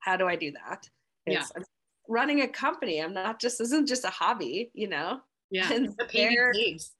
How 0.00 0.16
do 0.16 0.26
I 0.26 0.34
do 0.34 0.50
that? 0.52 0.90
Yeah. 1.24 1.44
I'm 1.54 1.64
running 2.08 2.42
a 2.42 2.48
company. 2.48 3.00
I'm 3.00 3.14
not 3.14 3.40
just, 3.40 3.58
this 3.58 3.68
isn't 3.68 3.88
just 3.88 4.04
a 4.04 4.10
hobby, 4.10 4.70
you 4.74 4.88
know? 4.88 5.20
Yeah. 5.50 5.72
And 5.72 5.94
the 5.96 6.04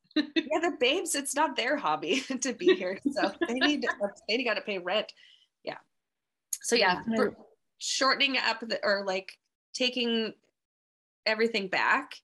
yeah, 0.17 0.61
the 0.61 0.77
babes, 0.79 1.15
it's 1.15 1.35
not 1.35 1.57
their 1.57 1.77
hobby 1.77 2.21
to 2.41 2.53
be 2.53 2.75
here. 2.75 2.99
So 3.13 3.33
they 3.49 3.55
need 3.55 3.83
to, 3.83 3.89
they 4.29 4.45
got 4.45 4.55
to 4.55 4.61
pay 4.61 4.79
rent. 4.79 5.13
Yeah. 5.65 5.79
So 6.63 6.77
yeah, 6.77 7.03
shortening 7.79 8.37
up 8.39 8.61
the, 8.61 8.79
or 8.83 9.05
like 9.05 9.33
taking 9.75 10.33
everything 11.27 11.69
back 11.69 12.15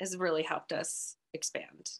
has 0.00 0.16
really 0.16 0.42
helped 0.42 0.72
us 0.72 1.16
expand. 1.32 1.90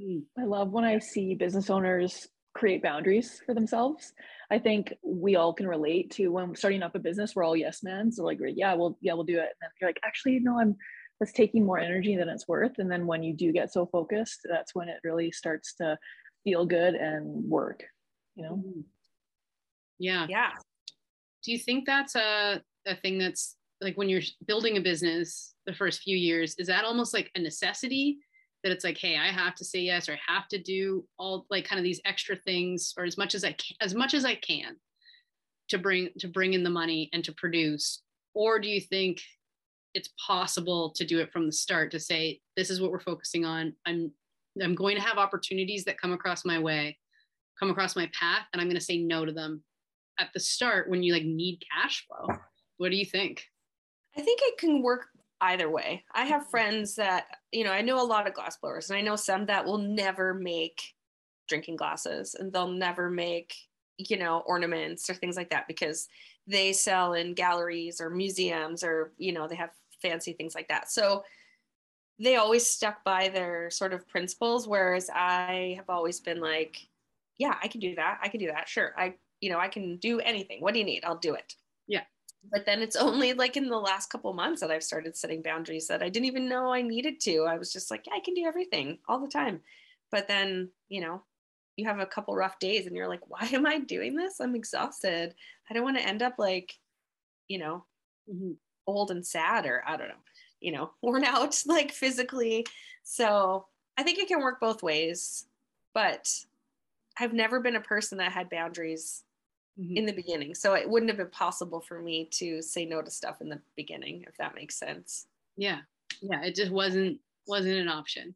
Hmm. 0.00 0.20
I 0.38 0.44
love 0.44 0.70
when 0.70 0.84
I 0.84 0.98
see 0.98 1.34
business 1.34 1.70
owners 1.70 2.28
create 2.54 2.82
boundaries 2.82 3.42
for 3.44 3.54
themselves. 3.54 4.12
I 4.50 4.58
think 4.58 4.94
we 5.02 5.36
all 5.36 5.52
can 5.52 5.66
relate 5.66 6.10
to 6.12 6.28
when 6.28 6.54
starting 6.54 6.82
up 6.82 6.94
a 6.94 7.00
business, 7.00 7.34
we're 7.34 7.44
all 7.44 7.56
yes 7.56 7.82
men. 7.82 8.12
So 8.12 8.24
like, 8.24 8.38
yeah, 8.40 8.74
we'll 8.74 8.96
yeah, 9.00 9.14
we'll 9.14 9.24
do 9.24 9.38
it. 9.38 9.40
And 9.40 9.56
then 9.60 9.70
you're 9.80 9.88
like, 9.88 10.00
actually, 10.04 10.38
no, 10.40 10.58
I'm 10.60 10.76
that's 11.20 11.32
taking 11.32 11.64
more 11.64 11.78
energy 11.78 12.16
than 12.16 12.28
it's 12.28 12.48
worth. 12.48 12.78
And 12.78 12.90
then 12.90 13.06
when 13.06 13.22
you 13.22 13.34
do 13.34 13.52
get 13.52 13.72
so 13.72 13.86
focused, 13.86 14.40
that's 14.48 14.74
when 14.74 14.88
it 14.88 14.98
really 15.04 15.30
starts 15.30 15.74
to 15.74 15.98
feel 16.42 16.66
good 16.66 16.94
and 16.94 17.48
work, 17.48 17.84
you 18.34 18.44
know? 18.44 18.56
Mm-hmm. 18.56 18.80
Yeah. 19.98 20.26
Yeah. 20.28 20.50
Do 21.44 21.52
you 21.52 21.58
think 21.58 21.86
that's 21.86 22.16
a, 22.16 22.60
a 22.86 22.96
thing 22.96 23.18
that's 23.18 23.56
like 23.80 23.96
when 23.96 24.08
you're 24.08 24.22
building 24.46 24.76
a 24.76 24.80
business 24.80 25.54
the 25.66 25.74
first 25.74 26.02
few 26.02 26.16
years, 26.16 26.56
is 26.58 26.66
that 26.66 26.84
almost 26.84 27.14
like 27.14 27.30
a 27.34 27.40
necessity 27.40 28.18
that 28.64 28.72
it's 28.72 28.82
like, 28.82 28.98
hey, 28.98 29.16
I 29.16 29.28
have 29.28 29.54
to 29.56 29.64
say 29.64 29.78
yes, 29.80 30.08
or 30.08 30.14
I 30.14 30.32
have 30.32 30.48
to 30.48 30.58
do 30.58 31.04
all 31.18 31.46
like 31.50 31.64
kind 31.64 31.78
of 31.78 31.84
these 31.84 32.00
extra 32.04 32.34
things, 32.34 32.92
or 32.98 33.04
as 33.04 33.16
much 33.16 33.36
as 33.36 33.44
I 33.44 33.52
can, 33.52 33.76
as 33.80 33.94
much 33.94 34.14
as 34.14 34.24
I 34.24 34.34
can 34.34 34.76
to 35.68 35.78
bring 35.78 36.08
to 36.18 36.26
bring 36.26 36.54
in 36.54 36.64
the 36.64 36.70
money 36.70 37.08
and 37.12 37.22
to 37.24 37.32
produce? 37.32 38.02
Or 38.34 38.58
do 38.58 38.68
you 38.68 38.80
think 38.80 39.20
it's 39.94 40.10
possible 40.26 40.90
to 40.90 41.06
do 41.06 41.20
it 41.20 41.30
from 41.30 41.46
the 41.46 41.52
start 41.52 41.92
to 41.92 42.00
say 42.00 42.40
this 42.56 42.68
is 42.68 42.80
what 42.80 42.90
we're 42.90 42.98
focusing 42.98 43.44
on. 43.44 43.74
I'm 43.86 44.10
i'm 44.62 44.74
going 44.74 44.96
to 44.96 45.02
have 45.02 45.18
opportunities 45.18 45.84
that 45.84 46.00
come 46.00 46.12
across 46.12 46.44
my 46.44 46.60
way 46.60 46.96
come 47.58 47.70
across 47.70 47.96
my 47.96 48.08
path 48.12 48.46
and 48.52 48.60
i'm 48.60 48.68
going 48.68 48.78
to 48.78 48.84
say 48.84 48.98
no 48.98 49.24
to 49.24 49.32
them 49.32 49.64
at 50.18 50.28
the 50.32 50.40
start 50.40 50.88
when 50.88 51.02
you 51.02 51.12
like 51.12 51.24
need 51.24 51.62
cash 51.72 52.06
flow. 52.06 52.36
What 52.76 52.90
do 52.90 52.96
you 52.96 53.04
think? 53.04 53.44
I 54.16 54.22
think 54.22 54.40
it 54.42 54.58
can 54.58 54.82
work 54.82 55.06
either 55.44 55.70
way 55.70 56.04
i 56.12 56.24
have 56.24 56.42
mm-hmm. 56.42 56.50
friends 56.50 56.94
that 56.94 57.26
you 57.52 57.64
know 57.64 57.72
i 57.72 57.80
know 57.80 58.00
a 58.00 58.04
lot 58.04 58.26
of 58.26 58.34
glass 58.34 58.56
blowers 58.56 58.90
and 58.90 58.98
i 58.98 59.00
know 59.00 59.16
some 59.16 59.46
that 59.46 59.64
will 59.64 59.78
never 59.78 60.34
make 60.34 60.94
drinking 61.48 61.76
glasses 61.76 62.34
and 62.34 62.52
they'll 62.52 62.68
never 62.68 63.10
make 63.10 63.54
you 63.98 64.16
know 64.16 64.42
ornaments 64.46 65.08
or 65.08 65.14
things 65.14 65.36
like 65.36 65.50
that 65.50 65.68
because 65.68 66.08
they 66.46 66.72
sell 66.72 67.14
in 67.14 67.34
galleries 67.34 68.00
or 68.00 68.10
museums 68.10 68.82
or 68.82 69.12
you 69.18 69.32
know 69.32 69.48
they 69.48 69.54
have 69.54 69.70
fancy 70.04 70.32
things 70.32 70.54
like 70.54 70.68
that. 70.68 70.90
So 70.90 71.24
they 72.18 72.36
always 72.36 72.66
stuck 72.66 73.02
by 73.02 73.28
their 73.28 73.70
sort 73.70 73.92
of 73.92 74.06
principles, 74.06 74.68
whereas 74.68 75.10
I 75.12 75.74
have 75.76 75.88
always 75.88 76.20
been 76.20 76.40
like, 76.40 76.76
yeah, 77.38 77.56
I 77.62 77.68
can 77.68 77.80
do 77.80 77.96
that. 77.96 78.18
I 78.22 78.28
can 78.28 78.38
do 78.38 78.46
that. 78.48 78.68
Sure. 78.68 78.92
I, 78.96 79.14
you 79.40 79.50
know, 79.50 79.58
I 79.58 79.68
can 79.68 79.96
do 79.96 80.20
anything. 80.20 80.60
What 80.60 80.74
do 80.74 80.80
you 80.80 80.84
need? 80.84 81.04
I'll 81.04 81.18
do 81.18 81.34
it. 81.34 81.54
But 82.50 82.66
then 82.66 82.82
it's 82.82 82.96
only 82.96 83.32
like 83.32 83.56
in 83.56 83.68
the 83.68 83.78
last 83.78 84.10
couple 84.10 84.32
months 84.32 84.60
that 84.60 84.70
I've 84.70 84.82
started 84.82 85.16
setting 85.16 85.42
boundaries 85.42 85.86
that 85.88 86.02
I 86.02 86.08
didn't 86.08 86.26
even 86.26 86.48
know 86.48 86.72
I 86.72 86.82
needed 86.82 87.20
to. 87.20 87.44
I 87.44 87.58
was 87.58 87.72
just 87.72 87.90
like, 87.90 88.06
yeah, 88.06 88.14
I 88.14 88.20
can 88.20 88.34
do 88.34 88.44
everything 88.44 88.98
all 89.08 89.18
the 89.18 89.28
time. 89.28 89.60
But 90.10 90.28
then, 90.28 90.70
you 90.88 91.00
know, 91.00 91.22
you 91.76 91.86
have 91.86 91.98
a 91.98 92.06
couple 92.06 92.34
rough 92.36 92.58
days 92.58 92.86
and 92.86 92.96
you're 92.96 93.08
like, 93.08 93.28
why 93.28 93.48
am 93.52 93.66
I 93.66 93.78
doing 93.78 94.14
this? 94.14 94.40
I'm 94.40 94.54
exhausted. 94.54 95.34
I 95.68 95.74
don't 95.74 95.84
want 95.84 95.96
to 95.98 96.06
end 96.06 96.22
up 96.22 96.34
like, 96.38 96.74
you 97.48 97.58
know, 97.58 97.84
mm-hmm. 98.32 98.52
old 98.86 99.10
and 99.10 99.26
sad 99.26 99.66
or 99.66 99.82
I 99.86 99.96
don't 99.96 100.08
know, 100.08 100.14
you 100.60 100.72
know, 100.72 100.90
worn 101.02 101.24
out 101.24 101.60
like 101.66 101.92
physically. 101.92 102.66
So 103.02 103.66
I 103.96 104.02
think 104.02 104.18
it 104.18 104.28
can 104.28 104.40
work 104.40 104.60
both 104.60 104.82
ways. 104.82 105.46
But 105.94 106.30
I've 107.18 107.32
never 107.32 107.60
been 107.60 107.76
a 107.76 107.80
person 107.80 108.18
that 108.18 108.32
had 108.32 108.50
boundaries 108.50 109.22
mm-hmm. 109.78 109.96
in 109.96 110.06
the 110.06 110.12
beginning. 110.12 110.54
So 110.54 110.74
it 110.74 110.88
wouldn't 110.88 111.10
have 111.10 111.18
been 111.18 111.30
possible 111.30 111.80
for 111.80 112.00
me 112.00 112.28
to 112.32 112.62
say 112.62 112.84
no 112.84 113.02
to 113.02 113.10
stuff 113.10 113.40
in 113.40 113.48
the 113.48 113.60
beginning, 113.76 114.24
if 114.28 114.36
that 114.38 114.54
makes 114.54 114.76
sense. 114.76 115.26
Yeah. 115.56 115.80
Yeah. 116.20 116.42
It 116.42 116.54
just 116.54 116.70
wasn't 116.70 117.18
wasn't 117.46 117.76
an 117.76 117.88
option 117.88 118.34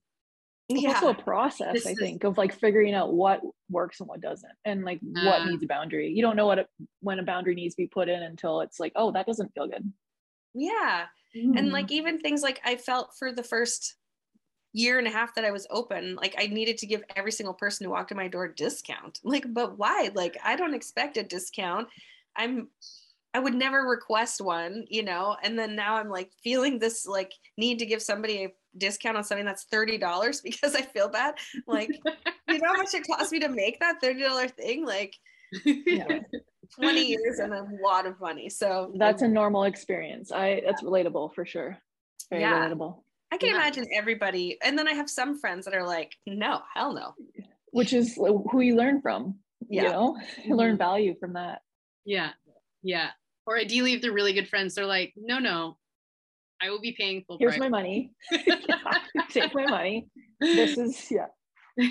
it's 0.69 0.83
yeah. 0.83 0.95
also 0.95 1.09
a 1.11 1.15
process 1.15 1.73
this 1.73 1.87
i 1.87 1.95
think 1.95 2.25
is... 2.25 2.29
of 2.29 2.37
like 2.37 2.55
figuring 2.55 2.95
out 2.95 3.13
what 3.13 3.41
works 3.71 4.01
and 4.01 4.09
what 4.09 4.21
doesn't 4.21 4.53
and 4.65 4.85
like 4.85 5.01
uh, 5.17 5.25
what 5.25 5.47
needs 5.47 5.63
a 5.63 5.67
boundary 5.67 6.09
you 6.09 6.23
don't 6.23 6.37
know 6.37 6.47
what 6.47 6.59
a, 6.59 6.67
when 7.01 7.19
a 7.19 7.23
boundary 7.23 7.55
needs 7.55 7.75
to 7.75 7.83
be 7.83 7.87
put 7.87 8.09
in 8.09 8.23
until 8.23 8.61
it's 8.61 8.79
like 8.79 8.93
oh 8.97 9.11
that 9.11 9.27
doesn't 9.27 9.53
feel 9.55 9.67
good 9.67 9.91
yeah 10.55 11.07
mm. 11.37 11.59
and 11.59 11.71
like 11.71 11.91
even 11.91 12.19
things 12.19 12.43
like 12.43 12.61
i 12.65 12.77
felt 12.77 13.11
for 13.19 13.33
the 13.33 13.43
first 13.43 13.97
year 14.73 14.99
and 14.99 15.07
a 15.07 15.11
half 15.11 15.35
that 15.35 15.45
i 15.45 15.51
was 15.51 15.67
open 15.71 16.15
like 16.17 16.35
i 16.39 16.47
needed 16.47 16.77
to 16.79 16.87
give 16.87 17.03
every 17.17 17.33
single 17.33 17.55
person 17.55 17.85
who 17.85 17.91
walked 17.91 18.11
in 18.11 18.17
my 18.17 18.29
door 18.29 18.45
a 18.45 18.55
discount 18.55 19.19
like 19.25 19.45
but 19.53 19.79
why 19.79 20.11
like 20.15 20.37
i 20.45 20.55
don't 20.57 20.75
expect 20.75 21.17
a 21.17 21.23
discount 21.23 21.89
i'm 22.37 22.69
I 23.35 23.41
would 23.41 23.55
never 23.55 23.83
request 23.83 24.41
one, 24.41 24.85
you 24.89 25.03
know, 25.03 25.37
and 25.43 25.59
then 25.59 25.77
now 25.77 25.97
I'm 25.97 26.09
like 26.09 26.33
feeling 26.43 26.79
this 26.79 27.07
like 27.07 27.33
need 27.57 27.79
to 27.79 27.87
give 27.87 28.03
somebody 28.03 28.45
a 28.45 28.49
discount 28.79 29.17
on 29.17 29.25
something 29.25 29.45
that's 29.45 29.67
$30 29.73 30.43
because 30.43 30.75
I 30.75 30.83
feel 30.83 31.09
bad. 31.09 31.35
Like, 31.67 31.91
you 31.91 32.59
know 32.59 32.69
how 32.69 32.77
much 32.77 32.95
it 32.95 33.07
cost 33.07 33.33
me 33.33 33.39
to 33.41 33.49
make 33.49 33.79
that 33.81 34.03
$30 34.03 34.51
thing? 34.53 34.85
Like, 34.85 35.15
yeah. 35.65 36.21
20 36.75 37.01
years 37.01 37.39
and 37.39 37.55
a 37.55 37.67
lot 37.83 38.07
of 38.07 38.21
money. 38.21 38.51
So 38.51 38.93
that's 38.99 39.23
a 39.23 39.29
normal 39.29 39.65
experience. 39.65 40.31
I 40.31 40.61
that's 40.67 40.83
relatable 40.83 41.35
for 41.35 41.47
sure. 41.47 41.79
Very 42.29 42.43
yeah. 42.43 42.69
relatable. 42.69 42.99
I 43.33 43.37
can 43.37 43.51
yeah. 43.51 43.57
imagine 43.57 43.87
everybody. 43.95 44.59
And 44.63 44.79
then 44.79 44.89
I 44.89 44.93
have 44.93 45.11
some 45.11 45.39
friends 45.39 45.65
that 45.67 45.75
are 45.75 45.87
like, 45.87 46.15
no, 46.27 46.61
hell 46.75 46.95
no. 46.95 47.15
Which 47.73 47.93
is 47.93 48.15
who 48.15 48.61
you 48.61 48.77
learn 48.77 49.03
from. 49.03 49.37
Yeah. 49.69 49.83
You 49.83 49.89
know, 49.89 50.17
you 50.45 50.57
learn 50.57 50.71
mm-hmm. 50.73 50.79
value 50.79 51.15
from 51.21 51.35
that. 51.35 51.61
Yeah. 52.05 52.31
Yeah. 52.83 53.11
Or 53.47 53.59
ideally, 53.59 53.93
if 53.95 54.03
they're 54.03 54.13
really 54.13 54.33
good 54.33 54.49
friends, 54.49 54.75
they're 54.75 54.87
like, 54.87 55.13
no, 55.17 55.39
no, 55.39 55.77
I 56.61 56.71
will 56.71 56.81
be 56.81 56.95
paying 56.99 57.25
full 57.27 57.39
Here's 57.39 57.57
price. 57.57 57.61
my 57.61 57.69
money. 57.69 58.13
Take 59.31 59.55
my 59.55 59.67
money. 59.67 60.09
This 60.41 60.79
is 60.79 61.11
yeah. 61.11 61.27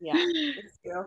yeah. 0.00 1.02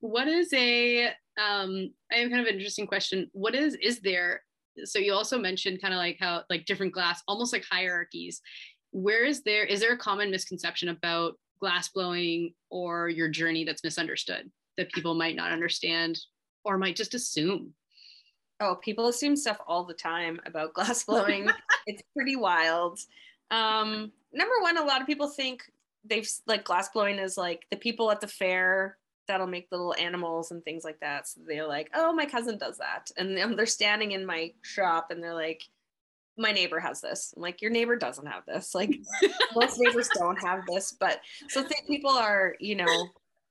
What 0.00 0.28
is 0.28 0.52
a 0.52 1.06
um 1.40 1.92
I 2.12 2.16
have 2.16 2.30
kind 2.30 2.40
of 2.40 2.46
an 2.46 2.54
interesting 2.54 2.86
question. 2.86 3.28
What 3.32 3.54
is 3.54 3.76
is 3.82 4.00
there 4.00 4.42
so 4.84 4.98
you 4.98 5.12
also 5.12 5.38
mentioned 5.38 5.80
kind 5.80 5.94
of 5.94 5.98
like 5.98 6.18
how 6.18 6.42
like 6.50 6.66
different 6.66 6.92
glass 6.92 7.22
almost 7.28 7.52
like 7.52 7.64
hierarchies. 7.64 8.40
Where 8.90 9.24
is 9.24 9.42
there 9.42 9.64
is 9.64 9.80
there 9.80 9.92
a 9.92 9.98
common 9.98 10.30
misconception 10.30 10.88
about 10.88 11.38
glass 11.60 11.88
blowing 11.88 12.54
or 12.70 13.08
your 13.08 13.28
journey 13.28 13.64
that's 13.64 13.84
misunderstood 13.84 14.50
that 14.76 14.92
people 14.92 15.14
might 15.14 15.36
not 15.36 15.52
understand 15.52 16.18
or 16.64 16.78
might 16.78 16.96
just 16.96 17.14
assume? 17.14 17.72
Oh, 18.60 18.76
people 18.76 19.08
assume 19.08 19.36
stuff 19.36 19.58
all 19.66 19.84
the 19.84 19.94
time 19.94 20.40
about 20.46 20.74
glass 20.74 21.04
blowing. 21.04 21.48
it's 21.86 22.02
pretty 22.14 22.36
wild. 22.36 22.98
Um, 23.50 24.12
number 24.32 24.54
one, 24.60 24.78
a 24.78 24.84
lot 24.84 25.00
of 25.00 25.06
people 25.06 25.28
think 25.28 25.62
they've 26.04 26.28
like 26.46 26.64
glass 26.64 26.88
blowing 26.90 27.18
is 27.18 27.36
like 27.36 27.66
the 27.70 27.76
people 27.76 28.10
at 28.10 28.20
the 28.20 28.28
fair 28.28 28.96
that'll 29.26 29.46
make 29.46 29.68
little 29.70 29.94
animals 29.94 30.50
and 30.50 30.64
things 30.64 30.84
like 30.84 31.00
that. 31.00 31.28
So 31.28 31.40
they're 31.46 31.66
like, 31.66 31.90
oh, 31.94 32.12
my 32.12 32.26
cousin 32.26 32.58
does 32.58 32.78
that. 32.78 33.10
And 33.16 33.58
they're 33.58 33.66
standing 33.66 34.12
in 34.12 34.26
my 34.26 34.52
shop 34.62 35.10
and 35.10 35.22
they're 35.22 35.34
like, 35.34 35.62
my 36.38 36.52
neighbor 36.52 36.78
has 36.78 37.00
this. 37.00 37.32
I'm 37.34 37.42
like, 37.42 37.62
your 37.62 37.70
neighbor 37.70 37.96
doesn't 37.96 38.26
have 38.26 38.44
this. 38.46 38.74
Like 38.74 38.94
most 39.54 39.78
neighbors 39.78 40.08
don't 40.14 40.42
have 40.42 40.64
this. 40.66 40.92
But 40.92 41.20
so 41.48 41.62
think 41.62 41.86
people 41.86 42.10
are, 42.10 42.54
you 42.60 42.74
know, 42.74 43.08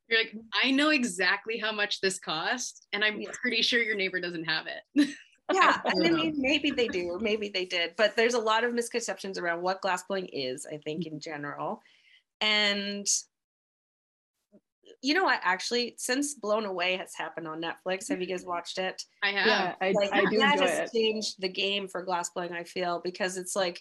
you're 0.07 0.19
like, 0.19 0.35
I 0.63 0.71
know 0.71 0.89
exactly 0.89 1.57
how 1.57 1.71
much 1.71 2.01
this 2.01 2.19
cost, 2.19 2.85
and 2.93 3.03
I'm 3.03 3.21
yeah. 3.21 3.29
pretty 3.41 3.61
sure 3.61 3.81
your 3.81 3.95
neighbor 3.95 4.19
doesn't 4.19 4.43
have 4.43 4.67
it. 4.67 5.09
yeah, 5.53 5.81
I 5.83 5.93
mean, 5.95 6.35
maybe 6.37 6.69
they 6.71 6.87
do, 6.87 7.17
maybe 7.19 7.49
they 7.49 7.65
did, 7.65 7.95
but 7.97 8.15
there's 8.15 8.35
a 8.35 8.39
lot 8.39 8.63
of 8.63 8.73
misconceptions 8.73 9.39
around 9.39 9.61
what 9.61 9.81
glass 9.81 10.03
blowing 10.03 10.27
is, 10.27 10.67
I 10.71 10.77
think, 10.77 11.05
mm-hmm. 11.05 11.15
in 11.15 11.19
general. 11.19 11.81
And 12.39 13.07
you 15.05 15.13
know 15.13 15.23
what? 15.23 15.39
Actually, 15.43 15.93
since 15.97 16.33
Blown 16.33 16.65
Away 16.65 16.97
has 16.97 17.13
happened 17.15 17.47
on 17.47 17.61
Netflix, 17.61 18.09
have 18.09 18.19
you 18.19 18.25
guys 18.25 18.41
mm-hmm. 18.41 18.49
watched 18.49 18.79
it? 18.79 19.03
I 19.21 19.29
have. 19.29 19.45
Yeah, 19.45 19.75
I, 19.79 19.91
like, 19.91 20.11
I 20.11 20.25
do 20.25 20.37
that 20.39 20.53
enjoy 20.53 20.67
has 20.67 20.89
it. 20.89 20.97
changed 20.97 21.35
the 21.39 21.47
game 21.47 21.87
for 21.87 22.01
glass 22.01 22.31
blowing. 22.31 22.53
I 22.53 22.63
feel 22.63 23.01
because 23.03 23.37
it's 23.37 23.55
like 23.55 23.79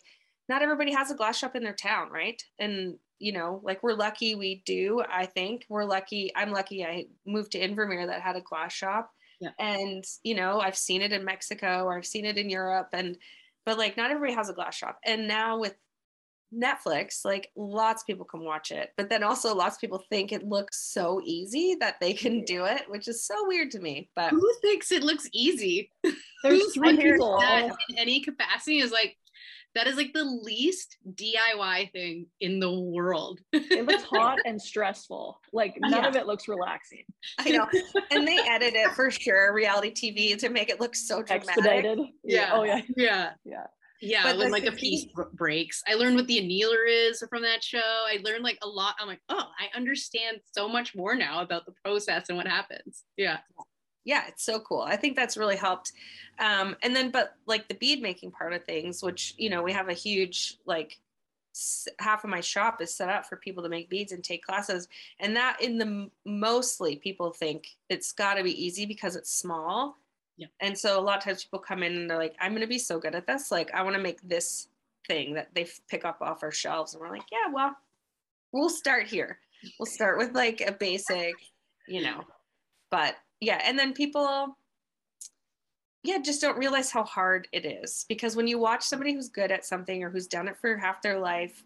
not 0.50 0.60
everybody 0.60 0.92
has 0.92 1.10
a 1.10 1.14
glass 1.14 1.38
shop 1.38 1.56
in 1.56 1.62
their 1.62 1.72
town, 1.72 2.10
right? 2.10 2.40
And 2.58 2.96
you 3.18 3.32
know, 3.32 3.62
like 3.64 3.82
we're 3.82 3.94
lucky 3.94 4.34
we 4.34 4.62
do. 4.66 5.02
I 5.10 5.24
think 5.24 5.64
we're 5.70 5.86
lucky. 5.86 6.30
I'm 6.36 6.52
lucky. 6.52 6.84
I 6.84 7.06
moved 7.26 7.52
to 7.52 7.60
Invermere 7.60 8.06
that 8.06 8.20
had 8.20 8.36
a 8.36 8.42
glass 8.42 8.74
shop, 8.74 9.10
yeah. 9.40 9.50
and 9.58 10.04
you 10.24 10.34
know, 10.34 10.60
I've 10.60 10.76
seen 10.76 11.00
it 11.00 11.12
in 11.12 11.24
Mexico 11.24 11.84
or 11.84 11.96
I've 11.96 12.06
seen 12.06 12.26
it 12.26 12.36
in 12.36 12.50
Europe, 12.50 12.88
and 12.92 13.16
but 13.64 13.78
like 13.78 13.96
not 13.96 14.10
everybody 14.10 14.34
has 14.34 14.50
a 14.50 14.54
glass 14.54 14.74
shop. 14.74 14.98
And 15.06 15.26
now 15.26 15.58
with 15.58 15.74
Netflix, 16.54 17.24
like 17.24 17.50
lots 17.56 18.02
of 18.02 18.06
people 18.06 18.24
can 18.24 18.44
watch 18.44 18.70
it, 18.70 18.90
but 18.96 19.08
then 19.08 19.22
also 19.22 19.54
lots 19.54 19.76
of 19.76 19.80
people 19.80 20.02
think 20.10 20.32
it 20.32 20.46
looks 20.46 20.92
so 20.92 21.20
easy 21.24 21.76
that 21.80 21.96
they 22.00 22.12
can 22.12 22.44
do 22.44 22.64
it, 22.64 22.82
which 22.88 23.08
is 23.08 23.26
so 23.26 23.46
weird 23.46 23.70
to 23.72 23.80
me. 23.80 24.08
But 24.14 24.30
who 24.30 24.52
thinks 24.62 24.92
it 24.92 25.02
looks 25.02 25.28
easy? 25.32 25.90
There's 26.42 26.74
three 26.74 26.96
people 26.96 27.40
in 27.40 27.72
any 27.96 28.20
capacity 28.20 28.78
is 28.78 28.92
like 28.92 29.16
that 29.74 29.88
is 29.88 29.96
like 29.96 30.12
the 30.12 30.24
least 30.24 30.98
DIY 31.14 31.90
thing 31.92 32.26
in 32.40 32.60
the 32.60 32.72
world. 32.72 33.40
it 33.52 33.86
looks 33.86 34.04
hot 34.04 34.38
and 34.46 34.60
stressful. 34.60 35.40
Like 35.52 35.76
none 35.80 36.02
yeah. 36.02 36.08
of 36.08 36.16
it 36.16 36.26
looks 36.26 36.46
relaxing. 36.46 37.04
I 37.38 37.50
know. 37.50 37.66
And 38.10 38.26
they 38.26 38.38
edit 38.48 38.74
it 38.74 38.92
for 38.92 39.10
sure, 39.10 39.52
reality 39.52 39.92
TV, 39.92 40.38
to 40.38 40.48
make 40.48 40.70
it 40.70 40.80
look 40.80 40.94
so 40.94 41.22
dramatic. 41.22 41.48
Expedited. 41.48 41.98
Yeah. 42.22 42.50
Oh 42.52 42.62
yeah. 42.62 42.82
Yeah. 42.96 43.30
Yeah. 43.44 43.66
Yeah, 44.00 44.24
but 44.24 44.38
when 44.38 44.50
like 44.50 44.66
a 44.66 44.72
piece 44.72 45.06
breaks. 45.32 45.82
I 45.88 45.94
learned 45.94 46.16
what 46.16 46.26
the 46.26 46.38
annealer 46.38 46.86
is 46.86 47.24
from 47.30 47.42
that 47.42 47.62
show. 47.62 47.78
I 47.78 48.18
learned 48.22 48.44
like 48.44 48.58
a 48.62 48.68
lot. 48.68 48.96
I'm 49.00 49.08
like, 49.08 49.22
oh, 49.28 49.46
I 49.58 49.74
understand 49.76 50.40
so 50.52 50.68
much 50.68 50.94
more 50.94 51.14
now 51.14 51.40
about 51.42 51.64
the 51.64 51.72
process 51.84 52.28
and 52.28 52.36
what 52.36 52.46
happens. 52.46 53.04
Yeah 53.16 53.38
yeah 54.04 54.24
it's 54.28 54.44
so 54.44 54.60
cool 54.60 54.82
i 54.82 54.96
think 54.96 55.16
that's 55.16 55.36
really 55.36 55.56
helped 55.56 55.92
um, 56.38 56.76
and 56.82 56.94
then 56.94 57.10
but 57.10 57.36
like 57.46 57.68
the 57.68 57.74
bead 57.74 58.02
making 58.02 58.30
part 58.30 58.52
of 58.52 58.64
things 58.64 59.02
which 59.02 59.34
you 59.36 59.50
know 59.50 59.62
we 59.62 59.72
have 59.72 59.88
a 59.88 59.94
huge 59.94 60.58
like 60.66 60.98
half 62.00 62.24
of 62.24 62.30
my 62.30 62.40
shop 62.40 62.80
is 62.82 62.94
set 62.94 63.08
up 63.08 63.24
for 63.24 63.36
people 63.36 63.62
to 63.62 63.68
make 63.68 63.88
beads 63.88 64.12
and 64.12 64.24
take 64.24 64.44
classes 64.44 64.88
and 65.20 65.36
that 65.36 65.60
in 65.60 65.78
the 65.78 66.10
mostly 66.24 66.96
people 66.96 67.30
think 67.30 67.68
it's 67.88 68.12
got 68.12 68.34
to 68.34 68.42
be 68.42 68.64
easy 68.64 68.86
because 68.86 69.14
it's 69.14 69.30
small 69.30 69.96
yeah. 70.36 70.46
and 70.60 70.76
so 70.76 70.98
a 70.98 71.02
lot 71.02 71.18
of 71.18 71.24
times 71.24 71.44
people 71.44 71.58
come 71.58 71.82
in 71.82 71.94
and 71.94 72.10
they're 72.10 72.18
like 72.18 72.34
i'm 72.40 72.52
going 72.52 72.60
to 72.60 72.66
be 72.66 72.78
so 72.78 72.98
good 72.98 73.14
at 73.14 73.26
this. 73.26 73.50
Like 73.50 73.72
i 73.74 73.82
want 73.82 73.96
to 73.96 74.02
make 74.02 74.20
this 74.22 74.68
thing 75.06 75.34
that 75.34 75.48
they 75.54 75.66
pick 75.88 76.04
up 76.04 76.18
off 76.20 76.42
our 76.42 76.52
shelves. 76.52 76.94
And 76.94 77.00
we're 77.00 77.10
like 77.10 77.26
yeah 77.30 77.52
well 77.52 77.76
we'll 78.52 78.70
start 78.70 79.06
here. 79.06 79.38
We'll 79.78 79.86
start 79.86 80.18
with 80.18 80.34
like 80.34 80.60
a 80.60 80.72
basic 80.72 81.34
you 81.88 82.02
know. 82.02 82.22
But 82.90 83.16
yeah 83.40 83.60
and 83.64 83.78
then 83.78 83.92
people 83.92 84.56
yeah 86.02 86.18
just 86.18 86.40
don't 86.40 86.58
realize 86.58 86.90
how 86.90 87.04
hard 87.04 87.48
it 87.52 87.64
is. 87.64 88.04
Because 88.08 88.36
when 88.36 88.46
you 88.46 88.58
watch 88.58 88.82
somebody 88.82 89.12
who's 89.14 89.28
good 89.28 89.52
at 89.52 89.64
something 89.64 90.02
or 90.02 90.10
who's 90.10 90.26
done 90.26 90.48
it 90.48 90.56
for 90.60 90.76
half 90.76 91.02
their 91.02 91.18
life 91.18 91.64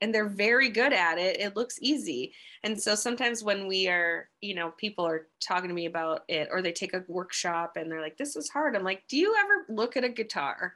and 0.00 0.14
they're 0.14 0.28
very 0.28 0.68
good 0.68 0.92
at 0.92 1.18
it 1.18 1.40
it 1.40 1.56
looks 1.56 1.78
easy 1.80 2.32
and 2.64 2.80
so 2.80 2.94
sometimes 2.94 3.42
when 3.42 3.66
we 3.66 3.88
are 3.88 4.28
you 4.40 4.54
know 4.54 4.72
people 4.76 5.06
are 5.06 5.28
talking 5.40 5.68
to 5.68 5.74
me 5.74 5.86
about 5.86 6.22
it 6.28 6.48
or 6.50 6.62
they 6.62 6.72
take 6.72 6.94
a 6.94 7.04
workshop 7.08 7.76
and 7.76 7.90
they're 7.90 8.00
like 8.00 8.16
this 8.16 8.36
is 8.36 8.48
hard 8.48 8.76
i'm 8.76 8.84
like 8.84 9.02
do 9.08 9.16
you 9.16 9.34
ever 9.38 9.66
look 9.68 9.96
at 9.96 10.04
a 10.04 10.08
guitar 10.08 10.74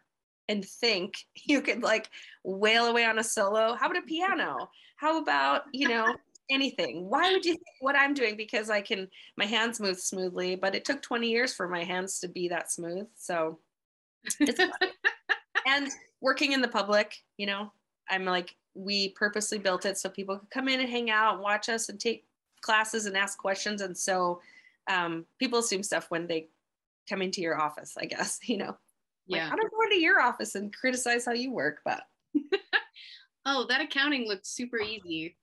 and 0.48 0.64
think 0.64 1.14
you 1.46 1.60
could 1.60 1.82
like 1.82 2.08
wail 2.44 2.86
away 2.86 3.04
on 3.04 3.18
a 3.18 3.24
solo 3.24 3.74
how 3.74 3.86
about 3.86 4.02
a 4.02 4.06
piano 4.06 4.68
how 4.96 5.20
about 5.20 5.62
you 5.72 5.88
know 5.88 6.14
anything. 6.50 7.08
Why 7.08 7.32
would 7.32 7.44
you 7.44 7.54
think 7.54 7.76
what 7.80 7.96
I'm 7.96 8.14
doing? 8.14 8.36
Because 8.36 8.70
I 8.70 8.80
can, 8.80 9.08
my 9.36 9.44
hands 9.44 9.80
move 9.80 9.98
smoothly, 9.98 10.56
but 10.56 10.74
it 10.74 10.84
took 10.84 11.02
20 11.02 11.28
years 11.28 11.54
for 11.54 11.68
my 11.68 11.84
hands 11.84 12.20
to 12.20 12.28
be 12.28 12.48
that 12.48 12.70
smooth. 12.70 13.06
So 13.16 13.58
it's 14.40 14.60
and 15.66 15.90
working 16.20 16.52
in 16.52 16.60
the 16.60 16.68
public, 16.68 17.16
you 17.36 17.46
know, 17.46 17.72
I'm 18.08 18.24
like, 18.24 18.54
we 18.74 19.10
purposely 19.10 19.58
built 19.58 19.86
it 19.86 19.98
so 19.98 20.08
people 20.08 20.38
could 20.38 20.50
come 20.50 20.68
in 20.68 20.80
and 20.80 20.88
hang 20.88 21.10
out 21.10 21.34
and 21.34 21.42
watch 21.42 21.68
us 21.68 21.88
and 21.88 22.00
take 22.00 22.26
classes 22.60 23.06
and 23.06 23.16
ask 23.16 23.38
questions. 23.38 23.80
And 23.80 23.96
so 23.96 24.40
um, 24.90 25.24
people 25.38 25.60
assume 25.60 25.82
stuff 25.82 26.06
when 26.10 26.26
they 26.26 26.48
come 27.08 27.22
into 27.22 27.40
your 27.40 27.60
office, 27.60 27.94
I 27.98 28.06
guess, 28.06 28.40
you 28.48 28.56
know. 28.56 28.76
Yeah. 29.26 29.44
Like, 29.44 29.52
I 29.52 29.56
don't 29.56 29.70
go 29.70 29.82
into 29.84 30.00
your 30.00 30.20
office 30.20 30.54
and 30.54 30.74
criticize 30.74 31.24
how 31.24 31.32
you 31.32 31.50
work, 31.50 31.80
but 31.84 32.02
oh, 33.46 33.66
that 33.68 33.80
accounting 33.80 34.28
looks 34.28 34.50
super 34.50 34.78
easy. 34.80 35.36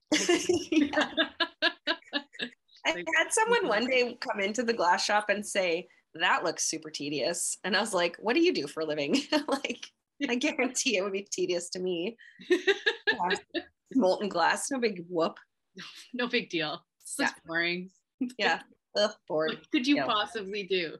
I 2.85 3.03
had 3.17 3.31
someone 3.31 3.67
one 3.67 3.87
day 3.87 4.17
come 4.19 4.39
into 4.39 4.63
the 4.63 4.73
glass 4.73 5.03
shop 5.03 5.29
and 5.29 5.45
say, 5.45 5.87
that 6.15 6.43
looks 6.43 6.65
super 6.65 6.89
tedious. 6.89 7.57
And 7.63 7.75
I 7.75 7.79
was 7.79 7.93
like, 7.93 8.17
what 8.19 8.35
do 8.35 8.41
you 8.41 8.53
do 8.53 8.67
for 8.67 8.81
a 8.81 8.85
living? 8.85 9.15
like, 9.47 9.87
I 10.29 10.35
guarantee 10.35 10.97
it 10.97 11.03
would 11.03 11.13
be 11.13 11.27
tedious 11.31 11.69
to 11.71 11.79
me. 11.79 12.17
Yeah. 12.49 13.35
Molten 13.95 14.29
glass, 14.29 14.71
no 14.71 14.79
big 14.79 15.03
whoop. 15.09 15.37
no 16.13 16.27
big 16.27 16.49
deal. 16.49 16.81
It's 17.01 17.15
just 17.17 17.33
Yeah. 17.35 17.39
boring. 17.45 17.89
Yeah. 18.37 18.61
Ugh, 18.97 19.11
bored. 19.27 19.49
What 19.51 19.71
could 19.71 19.87
you 19.87 19.95
Yeah. 19.97 20.05
possibly 20.05 20.63
do? 20.63 20.95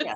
Yeah. 0.00 0.14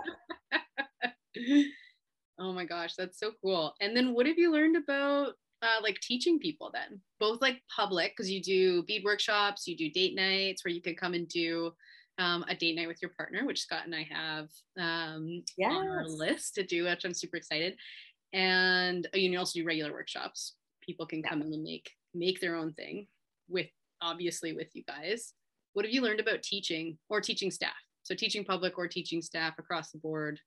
oh 2.38 2.52
my 2.52 2.64
gosh, 2.64 2.94
that's 2.96 3.18
so 3.18 3.32
cool. 3.42 3.74
And 3.80 3.96
then 3.96 4.14
what 4.14 4.26
have 4.26 4.38
you 4.38 4.52
learned 4.52 4.76
about 4.76 5.34
uh, 5.62 5.80
like 5.82 6.00
teaching 6.00 6.38
people 6.38 6.70
then? 6.72 7.00
Both 7.20 7.42
like 7.42 7.62
public, 7.74 8.12
because 8.16 8.30
you 8.30 8.42
do 8.42 8.82
bead 8.84 9.04
workshops, 9.04 9.66
you 9.66 9.76
do 9.76 9.90
date 9.90 10.14
nights 10.14 10.64
where 10.64 10.72
you 10.72 10.80
could 10.82 10.96
come 10.98 11.14
and 11.14 11.28
do 11.28 11.72
um, 12.18 12.44
a 12.48 12.54
date 12.54 12.76
night 12.76 12.88
with 12.88 13.00
your 13.00 13.12
partner, 13.16 13.44
which 13.46 13.60
Scott 13.60 13.84
and 13.84 13.94
I 13.94 14.06
have 14.10 14.48
um, 14.78 15.42
on 15.64 15.88
our 15.88 16.06
list 16.06 16.54
to 16.56 16.64
do, 16.64 16.84
which 16.84 17.04
I'm 17.04 17.14
super 17.14 17.36
excited. 17.36 17.76
And 18.32 19.06
uh, 19.06 19.18
you 19.18 19.30
can 19.30 19.38
also 19.38 19.58
do 19.58 19.64
regular 19.66 19.92
workshops. 19.92 20.54
People 20.82 21.06
can 21.06 21.20
Yeah. 21.20 21.30
come 21.30 21.42
in 21.42 21.52
and 21.52 21.62
make 21.62 21.90
make 22.14 22.40
their 22.40 22.56
own 22.56 22.72
thing 22.72 23.06
with 23.48 23.68
obviously 24.00 24.52
with 24.52 24.74
you 24.74 24.82
guys. 24.84 25.34
What 25.74 25.84
have 25.84 25.92
you 25.94 26.00
learned 26.00 26.20
about 26.20 26.42
teaching 26.42 26.98
or 27.08 27.20
teaching 27.20 27.50
staff? 27.50 27.76
So 28.02 28.14
teaching 28.14 28.44
public 28.44 28.78
or 28.78 28.88
teaching 28.88 29.20
staff 29.22 29.58
across 29.58 29.90
the 29.90 29.98
board. 29.98 30.40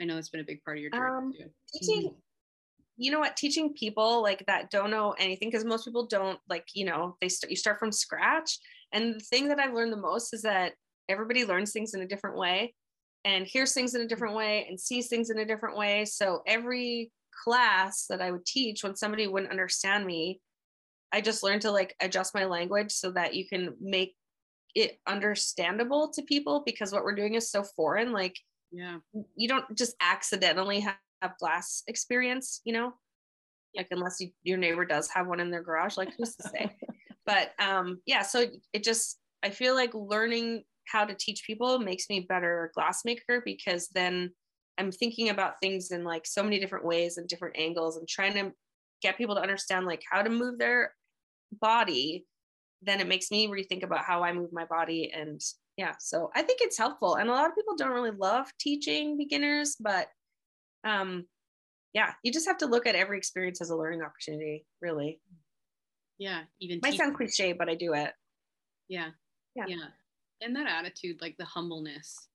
I 0.00 0.04
know 0.04 0.14
that's 0.14 0.28
been 0.28 0.40
a 0.40 0.44
big 0.44 0.62
part 0.62 0.76
of 0.76 0.82
your 0.82 0.90
journey 0.90 1.10
Um, 1.26 1.32
too. 1.32 1.50
teaching 1.72 2.14
you 3.00 3.12
know 3.12 3.20
what 3.20 3.36
teaching 3.36 3.72
people 3.74 4.22
like 4.22 4.44
that 4.46 4.70
don't 4.70 4.90
know 4.90 5.12
anything 5.18 5.48
because 5.48 5.64
most 5.64 5.84
people 5.84 6.06
don't 6.06 6.40
like 6.48 6.66
you 6.74 6.84
know 6.84 7.16
they 7.20 7.28
st- 7.28 7.48
you 7.48 7.56
start 7.56 7.78
from 7.78 7.92
scratch 7.92 8.58
and 8.92 9.14
the 9.14 9.20
thing 9.20 9.46
that 9.48 9.60
i've 9.60 9.72
learned 9.72 9.92
the 9.92 9.96
most 9.96 10.34
is 10.34 10.42
that 10.42 10.72
everybody 11.08 11.44
learns 11.44 11.70
things 11.72 11.94
in 11.94 12.02
a 12.02 12.06
different 12.08 12.36
way 12.36 12.74
and 13.24 13.46
hears 13.46 13.72
things 13.72 13.94
in 13.94 14.00
a 14.02 14.06
different 14.06 14.34
way 14.34 14.66
and 14.68 14.78
sees 14.78 15.08
things 15.08 15.30
in 15.30 15.38
a 15.38 15.44
different 15.44 15.76
way. 15.76 16.04
So 16.04 16.42
every 16.46 17.10
class 17.44 18.06
that 18.06 18.20
i 18.20 18.32
would 18.32 18.44
teach 18.44 18.82
when 18.82 18.96
somebody 18.96 19.28
wouldn't 19.28 19.52
understand 19.52 20.04
me 20.04 20.40
i 21.12 21.20
just 21.20 21.44
learned 21.44 21.62
to 21.62 21.70
like 21.70 21.94
adjust 22.00 22.34
my 22.34 22.44
language 22.44 22.90
so 22.90 23.12
that 23.12 23.32
you 23.32 23.46
can 23.46 23.76
make 23.80 24.16
it 24.74 24.98
understandable 25.06 26.08
to 26.10 26.22
people 26.22 26.62
because 26.64 26.92
what 26.92 27.04
we're 27.04 27.14
doing 27.14 27.34
is 27.34 27.50
so 27.50 27.62
foreign. 27.62 28.12
Like 28.12 28.36
Yeah. 28.70 28.98
you 29.34 29.48
don't 29.48 29.76
just 29.76 29.94
accidentally 30.00 30.80
have, 30.80 30.96
have 31.22 31.38
glass 31.38 31.82
experience, 31.88 32.60
you 32.64 32.72
know, 32.72 32.92
like 33.76 33.88
unless 33.90 34.20
you, 34.20 34.30
your 34.42 34.58
neighbor 34.58 34.84
does 34.84 35.08
have 35.10 35.26
one 35.26 35.40
in 35.40 35.50
their 35.50 35.62
garage, 35.62 35.96
like 35.96 36.14
who's 36.16 36.36
to 36.36 36.48
say? 36.48 36.76
but 37.26 37.50
um, 37.58 38.00
yeah, 38.06 38.22
so 38.22 38.46
it 38.72 38.84
just 38.84 39.18
I 39.42 39.50
feel 39.50 39.74
like 39.74 39.94
learning 39.94 40.64
how 40.90 41.04
to 41.04 41.14
teach 41.14 41.44
people 41.44 41.78
makes 41.78 42.08
me 42.08 42.26
better 42.28 42.72
glassmaker 42.76 43.40
because 43.44 43.88
then 43.88 44.30
I'm 44.78 44.92
thinking 44.92 45.30
about 45.30 45.60
things 45.60 45.90
in 45.90 46.04
like 46.04 46.26
so 46.26 46.42
many 46.42 46.58
different 46.60 46.84
ways 46.84 47.16
and 47.16 47.28
different 47.28 47.56
angles 47.58 47.96
and 47.96 48.08
trying 48.08 48.34
to 48.34 48.52
get 49.02 49.18
people 49.18 49.34
to 49.34 49.42
understand 49.42 49.86
like 49.86 50.02
how 50.10 50.22
to 50.22 50.30
move 50.30 50.58
their 50.58 50.94
body. 51.60 52.26
Then 52.82 53.00
it 53.00 53.08
makes 53.08 53.30
me 53.30 53.48
rethink 53.48 53.82
about 53.82 54.04
how 54.04 54.22
I 54.22 54.32
move 54.32 54.52
my 54.52 54.64
body 54.64 55.12
and 55.12 55.40
yeah 55.78 55.94
so 55.98 56.30
i 56.34 56.42
think 56.42 56.58
it's 56.60 56.76
helpful 56.76 57.14
and 57.14 57.30
a 57.30 57.32
lot 57.32 57.48
of 57.48 57.54
people 57.54 57.76
don't 57.76 57.92
really 57.92 58.10
love 58.10 58.46
teaching 58.58 59.16
beginners 59.16 59.76
but 59.80 60.08
um 60.84 61.24
yeah 61.94 62.12
you 62.22 62.32
just 62.32 62.46
have 62.46 62.58
to 62.58 62.66
look 62.66 62.86
at 62.86 62.96
every 62.96 63.16
experience 63.16 63.62
as 63.62 63.70
a 63.70 63.76
learning 63.76 64.02
opportunity 64.02 64.66
really 64.82 65.20
Yeah. 66.18 66.42
Even 66.60 66.80
might 66.82 66.98
sound 66.98 67.16
cliche 67.16 67.52
but 67.52 67.70
i 67.70 67.74
do 67.74 67.94
it 67.94 68.12
Yeah. 68.88 69.10
Yeah. 69.54 69.66
Yeah. 69.68 69.86
And 70.40 70.54
that 70.56 70.68
attitude, 70.68 71.20
like 71.20 71.36
the 71.38 71.44
humbleness, 71.44 72.28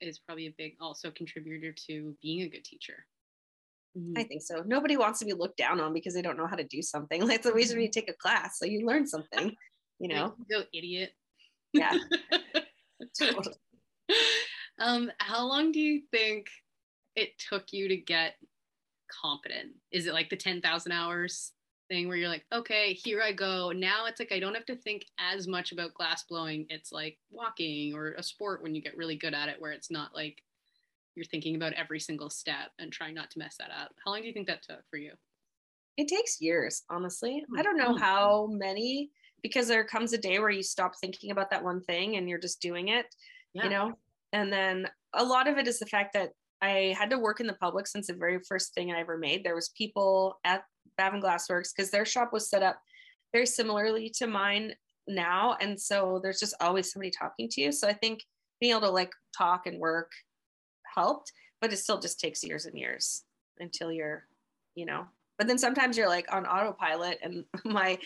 is 0.00 0.18
probably 0.18 0.46
a 0.46 0.54
big 0.56 0.76
also 0.80 1.10
contributor 1.10 1.74
to 1.86 2.16
being 2.22 2.42
a 2.42 2.48
good 2.48 2.64
teacher. 2.64 3.06
Mhm. 3.98 4.16
i 4.16 4.22
think 4.22 4.40
so 4.40 4.62
nobody 4.64 4.96
wants 4.96 5.18
to 5.18 5.24
be 5.24 5.32
looked 5.32 5.56
down 5.56 5.80
on 5.80 5.92
because 5.92 6.14
they 6.14 6.22
don't 6.22 6.36
know 6.36 6.46
how 6.46 6.54
to 6.54 6.62
do 6.62 6.80
something 6.80 7.20
like 7.26 7.42
the 7.42 7.52
reason 7.52 7.80
you 7.80 7.90
take 7.90 8.08
a 8.08 8.14
class 8.14 8.56
so 8.56 8.64
you 8.64 8.86
learn 8.86 9.04
something 9.04 9.56
you 9.98 10.06
know 10.08 10.32
go 10.48 10.62
idiot. 10.72 11.12
yeah 11.72 11.98
totally. 13.18 13.56
um, 14.78 15.10
how 15.18 15.44
long 15.44 15.72
do 15.72 15.80
you 15.80 16.02
think 16.12 16.46
it 17.16 17.30
took 17.38 17.72
you 17.72 17.88
to 17.88 17.96
get 17.96 18.34
competent? 19.10 19.72
Is 19.90 20.06
it 20.06 20.14
like 20.14 20.30
the 20.30 20.36
10,000 20.36 20.92
hours 20.92 21.52
thing 21.90 22.08
where 22.08 22.16
you're 22.16 22.28
like, 22.28 22.46
okay, 22.52 22.94
here 22.94 23.20
I 23.20 23.32
go. 23.32 23.72
Now 23.74 24.06
it's 24.06 24.20
like 24.20 24.32
I 24.32 24.38
don't 24.40 24.54
have 24.54 24.64
to 24.66 24.76
think 24.76 25.04
as 25.18 25.46
much 25.48 25.72
about 25.72 25.92
glass 25.94 26.24
blowing. 26.24 26.64
It's 26.70 26.92
like 26.92 27.18
walking 27.30 27.92
or 27.94 28.12
a 28.12 28.22
sport 28.22 28.62
when 28.62 28.74
you 28.74 28.80
get 28.80 28.96
really 28.96 29.16
good 29.16 29.34
at 29.34 29.48
it, 29.48 29.56
where 29.60 29.72
it's 29.72 29.90
not 29.90 30.14
like 30.14 30.42
you're 31.16 31.24
thinking 31.26 31.56
about 31.56 31.72
every 31.74 31.98
single 32.00 32.30
step 32.30 32.70
and 32.78 32.92
trying 32.92 33.14
not 33.14 33.30
to 33.32 33.38
mess 33.40 33.56
that 33.58 33.70
up. 33.70 33.90
How 34.04 34.12
long 34.12 34.20
do 34.22 34.28
you 34.28 34.32
think 34.32 34.46
that 34.46 34.62
took 34.62 34.82
for 34.88 34.96
you? 34.96 35.12
it 35.96 36.06
takes 36.08 36.40
years 36.40 36.84
honestly 36.88 37.44
Hmm. 37.50 37.58
i 37.58 37.62
don't 37.62 37.76
know 37.76 37.94
how 37.96 38.46
many 38.52 39.10
because 39.42 39.66
there 39.66 39.84
comes 39.84 40.12
a 40.12 40.18
day 40.18 40.38
where 40.38 40.48
you 40.48 40.62
stop 40.62 40.92
thinking 40.98 41.32
about 41.32 41.50
that 41.50 41.64
one 41.64 41.82
thing 41.82 42.16
and 42.16 42.28
you're 42.28 42.38
just 42.38 42.62
doing 42.62 42.88
it 42.88 43.06
Yeah. 43.54 43.64
you 43.64 43.70
know 43.70 43.92
and 44.32 44.52
then 44.52 44.86
a 45.14 45.24
lot 45.24 45.48
of 45.48 45.58
it 45.58 45.66
is 45.66 45.80
the 45.80 45.86
fact 45.86 46.14
that 46.14 46.30
i 46.62 46.94
had 46.96 47.10
to 47.10 47.18
work 47.18 47.40
in 47.40 47.46
the 47.48 47.54
public 47.54 47.88
since 47.88 48.06
the 48.06 48.14
very 48.14 48.38
first 48.48 48.72
thing 48.72 48.92
i 48.92 49.00
ever 49.00 49.18
made 49.18 49.42
there 49.44 49.56
was 49.56 49.70
people 49.76 50.38
at 50.44 50.62
Bavin 51.00 51.22
glassworks 51.22 51.70
because 51.74 51.90
their 51.90 52.04
shop 52.04 52.30
was 52.30 52.50
set 52.50 52.62
up 52.62 52.78
very 53.32 53.46
similarly 53.46 54.12
to 54.16 54.26
mine 54.26 54.74
now. 55.08 55.56
And 55.62 55.80
so 55.80 56.20
there's 56.22 56.38
just 56.38 56.54
always 56.60 56.92
somebody 56.92 57.10
talking 57.10 57.48
to 57.48 57.62
you. 57.62 57.72
So 57.72 57.88
i 57.88 57.94
think 57.94 58.22
being 58.60 58.72
able 58.72 58.82
to 58.82 58.90
like 58.90 59.12
talk 59.34 59.66
and 59.66 59.78
work 59.78 60.10
helped 60.94 61.32
but 61.62 61.72
it 61.72 61.78
still 61.78 61.98
just 61.98 62.20
takes 62.20 62.44
years 62.44 62.66
and 62.66 62.78
years 62.78 63.22
until 63.58 63.90
you're 63.90 64.26
you 64.74 64.84
know. 64.84 65.06
But 65.38 65.48
then 65.48 65.56
sometimes 65.56 65.96
you're 65.96 66.08
like 66.08 66.30
on 66.30 66.44
autopilot 66.44 67.18
and 67.22 67.44
my 67.64 67.98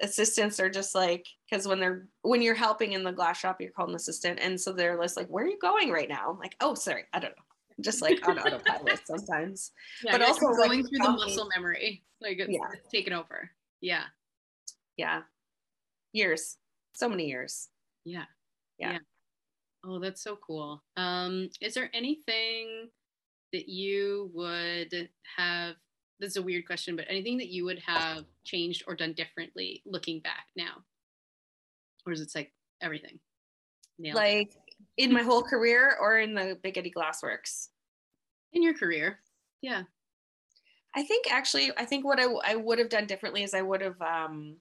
assistants 0.00 0.58
are 0.58 0.70
just 0.70 0.96
like 0.96 1.24
because 1.48 1.68
when 1.68 1.78
they're 1.78 2.08
when 2.22 2.42
you're 2.42 2.56
helping 2.56 2.92
in 2.92 3.04
the 3.04 3.12
glass 3.12 3.38
shop 3.38 3.60
you're 3.60 3.70
called 3.70 3.90
an 3.90 3.94
assistant. 3.94 4.40
And 4.42 4.60
so 4.60 4.72
they're 4.72 5.00
just 5.00 5.16
like 5.16 5.28
where 5.28 5.44
are 5.44 5.48
you 5.48 5.58
going 5.60 5.92
right 5.92 6.08
now? 6.08 6.30
I'm 6.30 6.38
like 6.38 6.56
oh 6.60 6.74
sorry 6.74 7.04
i 7.12 7.20
don't 7.20 7.36
know 7.36 7.51
just 7.82 8.00
like 8.02 8.26
on 8.28 8.38
autopilot 8.38 9.00
sometimes 9.06 9.72
Yeah, 10.04 10.12
But 10.12 10.22
also, 10.22 10.46
like, 10.46 10.56
going 10.68 10.86
through 10.86 10.98
the 10.98 11.10
me- 11.10 11.16
muscle 11.16 11.48
memory, 11.54 12.02
like 12.20 12.38
it's, 12.38 12.50
Yeah. 12.50 12.68
it's 12.72 12.88
taken 12.90 13.12
over. 13.12 13.50
Yeah. 13.80 14.04
yeah 14.96 15.22
years 16.12 16.56
so 16.92 17.08
many 17.08 17.26
years 17.28 17.68
Yeah. 18.04 18.24
Yeah. 18.78 18.98
Oh, 19.84 19.98
that's 19.98 20.22
so 20.22 20.36
cool. 20.46 20.82
Um, 20.96 21.48
is 21.60 21.74
there 21.74 21.90
anything 21.92 22.88
that 23.52 23.68
you 23.68 24.30
would 24.32 25.08
have? 25.36 25.74
This 26.20 26.30
is 26.30 26.36
a 26.36 26.42
weird 26.42 26.66
question, 26.66 26.94
but 26.94 27.06
anything 27.08 27.36
that 27.38 27.48
you 27.48 27.64
would 27.64 27.80
have 27.80 28.24
changed 28.44 28.84
or 28.86 28.94
done 28.94 29.12
differently 29.12 29.82
looking 29.84 30.20
back 30.20 30.46
now? 30.56 30.84
Or 32.06 32.12
is 32.12 32.20
it 32.20 32.30
like 32.34 32.52
everything? 32.80 33.18
Nailed 33.98 34.16
it. 34.16 34.18
like 34.18 34.52
in 34.96 35.12
my 35.12 35.22
whole 35.22 35.42
career 35.42 35.96
or 36.00 36.18
in 36.18 36.34
the 36.34 36.56
big 36.62 36.78
eddy 36.78 36.90
glassworks 36.92 37.68
in 38.52 38.62
your 38.62 38.74
career. 38.74 39.18
Yeah. 39.60 39.82
I 40.94 41.02
think 41.02 41.32
actually, 41.32 41.70
I 41.76 41.84
think 41.84 42.04
what 42.04 42.20
I, 42.20 42.24
I 42.44 42.56
would 42.56 42.78
have 42.78 42.88
done 42.88 43.06
differently 43.06 43.42
is 43.42 43.54
I 43.54 43.62
would 43.62 43.80
have, 43.80 44.00
um, 44.02 44.56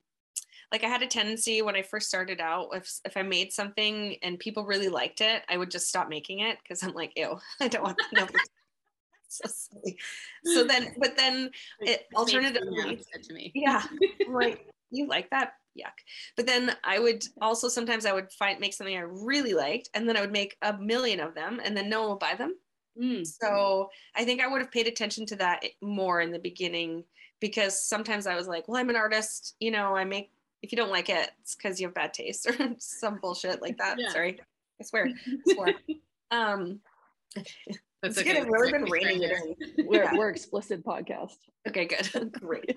like 0.72 0.84
I 0.84 0.88
had 0.88 1.02
a 1.02 1.08
tendency 1.08 1.62
when 1.62 1.76
I 1.76 1.82
first 1.82 2.08
started 2.08 2.40
out, 2.40 2.70
if, 2.74 2.90
if 3.04 3.18
I 3.18 3.24
made 3.24 3.52
something 3.52 4.16
and 4.24 4.40
people 4.40 4.66
really 4.66 4.88
liked 4.88 5.20
it, 5.20 5.44
I 5.50 5.58
would 5.58 5.70
just 5.70 5.90
stop 5.90 6.08
making 6.08 6.40
it 6.40 6.58
because 6.64 6.82
I'm 6.84 6.94
like, 6.94 7.12
ew, 7.18 7.38
I 7.60 7.68
don't 7.68 7.84
want 7.84 8.02
no. 8.14 8.28
so 9.28 9.50
silly. 9.50 9.98
So 10.46 10.64
then, 10.64 10.94
but 11.00 11.18
then 11.18 11.52
it, 11.82 12.08
alternatively, 12.16 13.02
said 13.12 13.24
to 13.24 13.34
me. 13.34 13.52
yeah, 13.56 13.84
like, 14.30 14.68
you 14.90 15.08
like 15.08 15.30
that? 15.32 15.54
Yuck. 15.78 15.94
But 16.36 16.48
then 16.48 16.76
I 16.84 17.00
would 17.00 17.24
also 17.42 17.70
sometimes 17.70 18.06
I 18.06 18.12
would 18.12 18.32
find 18.34 18.60
make 18.60 18.74
something 18.74 18.96
I 18.96 19.02
really 19.02 19.54
liked, 19.54 19.90
and 19.94 20.08
then 20.08 20.18
I 20.18 20.22
would 20.22 20.32
make 20.32 20.58
a 20.62 20.78
million 20.78 21.20
of 21.20 21.34
them, 21.34 21.62
and 21.64 21.76
then 21.76 21.90
no 21.90 22.02
one 22.02 22.10
will 22.10 22.18
buy 22.18 22.36
them. 22.36 22.56
Mm, 23.00 23.26
So 23.26 23.90
I 24.16 24.26
think 24.26 24.42
I 24.42 24.48
would 24.48 24.62
have 24.62 24.72
paid 24.72 24.88
attention 24.88 25.26
to 25.28 25.36
that 25.38 25.64
more 25.82 26.22
in 26.22 26.32
the 26.32 26.40
beginning 26.40 27.04
because 27.40 27.82
sometimes 27.88 28.28
I 28.28 28.36
was 28.36 28.48
like, 28.48 28.68
well, 28.68 28.78
I'm 28.80 28.90
an 28.90 28.96
artist, 28.96 29.56
you 29.60 29.72
know, 29.72 29.96
I 29.96 30.04
make, 30.06 30.32
if 30.62 30.72
you 30.72 30.76
don't 30.78 30.92
like 30.92 31.10
it, 31.10 31.32
it's 31.42 31.56
because 31.56 31.80
you 31.80 31.88
have 31.88 31.94
bad 31.96 32.14
taste 32.14 32.48
or 32.60 32.76
some 32.78 33.18
bullshit 33.20 33.62
like 33.62 33.78
that. 33.78 33.98
Yeah. 34.00 34.10
Sorry. 34.10 34.40
I 34.80 34.84
swear. 34.84 35.08
I 35.48 35.54
swore. 35.54 35.74
um, 36.32 36.80
That's 37.36 37.50
It's 38.04 38.18
okay. 38.20 38.34
gonna 38.34 38.50
really 38.52 38.72
been 38.72 38.84
reining 38.86 39.24
it 39.24 39.30
refresher. 39.32 39.56
in. 39.78 39.86
We're 39.88 40.04
Yeah. 40.04 40.18
we're 40.18 40.30
explicit 40.30 40.84
podcast. 40.84 41.38
Okay, 41.68 41.86
good. 41.86 42.32
Great. 42.40 42.76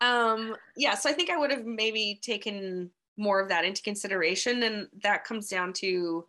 Um, 0.00 0.54
yeah, 0.76 0.94
so 0.94 1.08
I 1.10 1.12
think 1.14 1.30
I 1.30 1.36
would 1.38 1.50
have 1.50 1.64
maybe 1.64 2.18
taken 2.22 2.90
more 3.16 3.40
of 3.40 3.48
that 3.48 3.64
into 3.64 3.82
consideration. 3.82 4.62
And 4.62 4.88
that 5.02 5.24
comes 5.24 5.48
down 5.48 5.72
to 5.74 6.26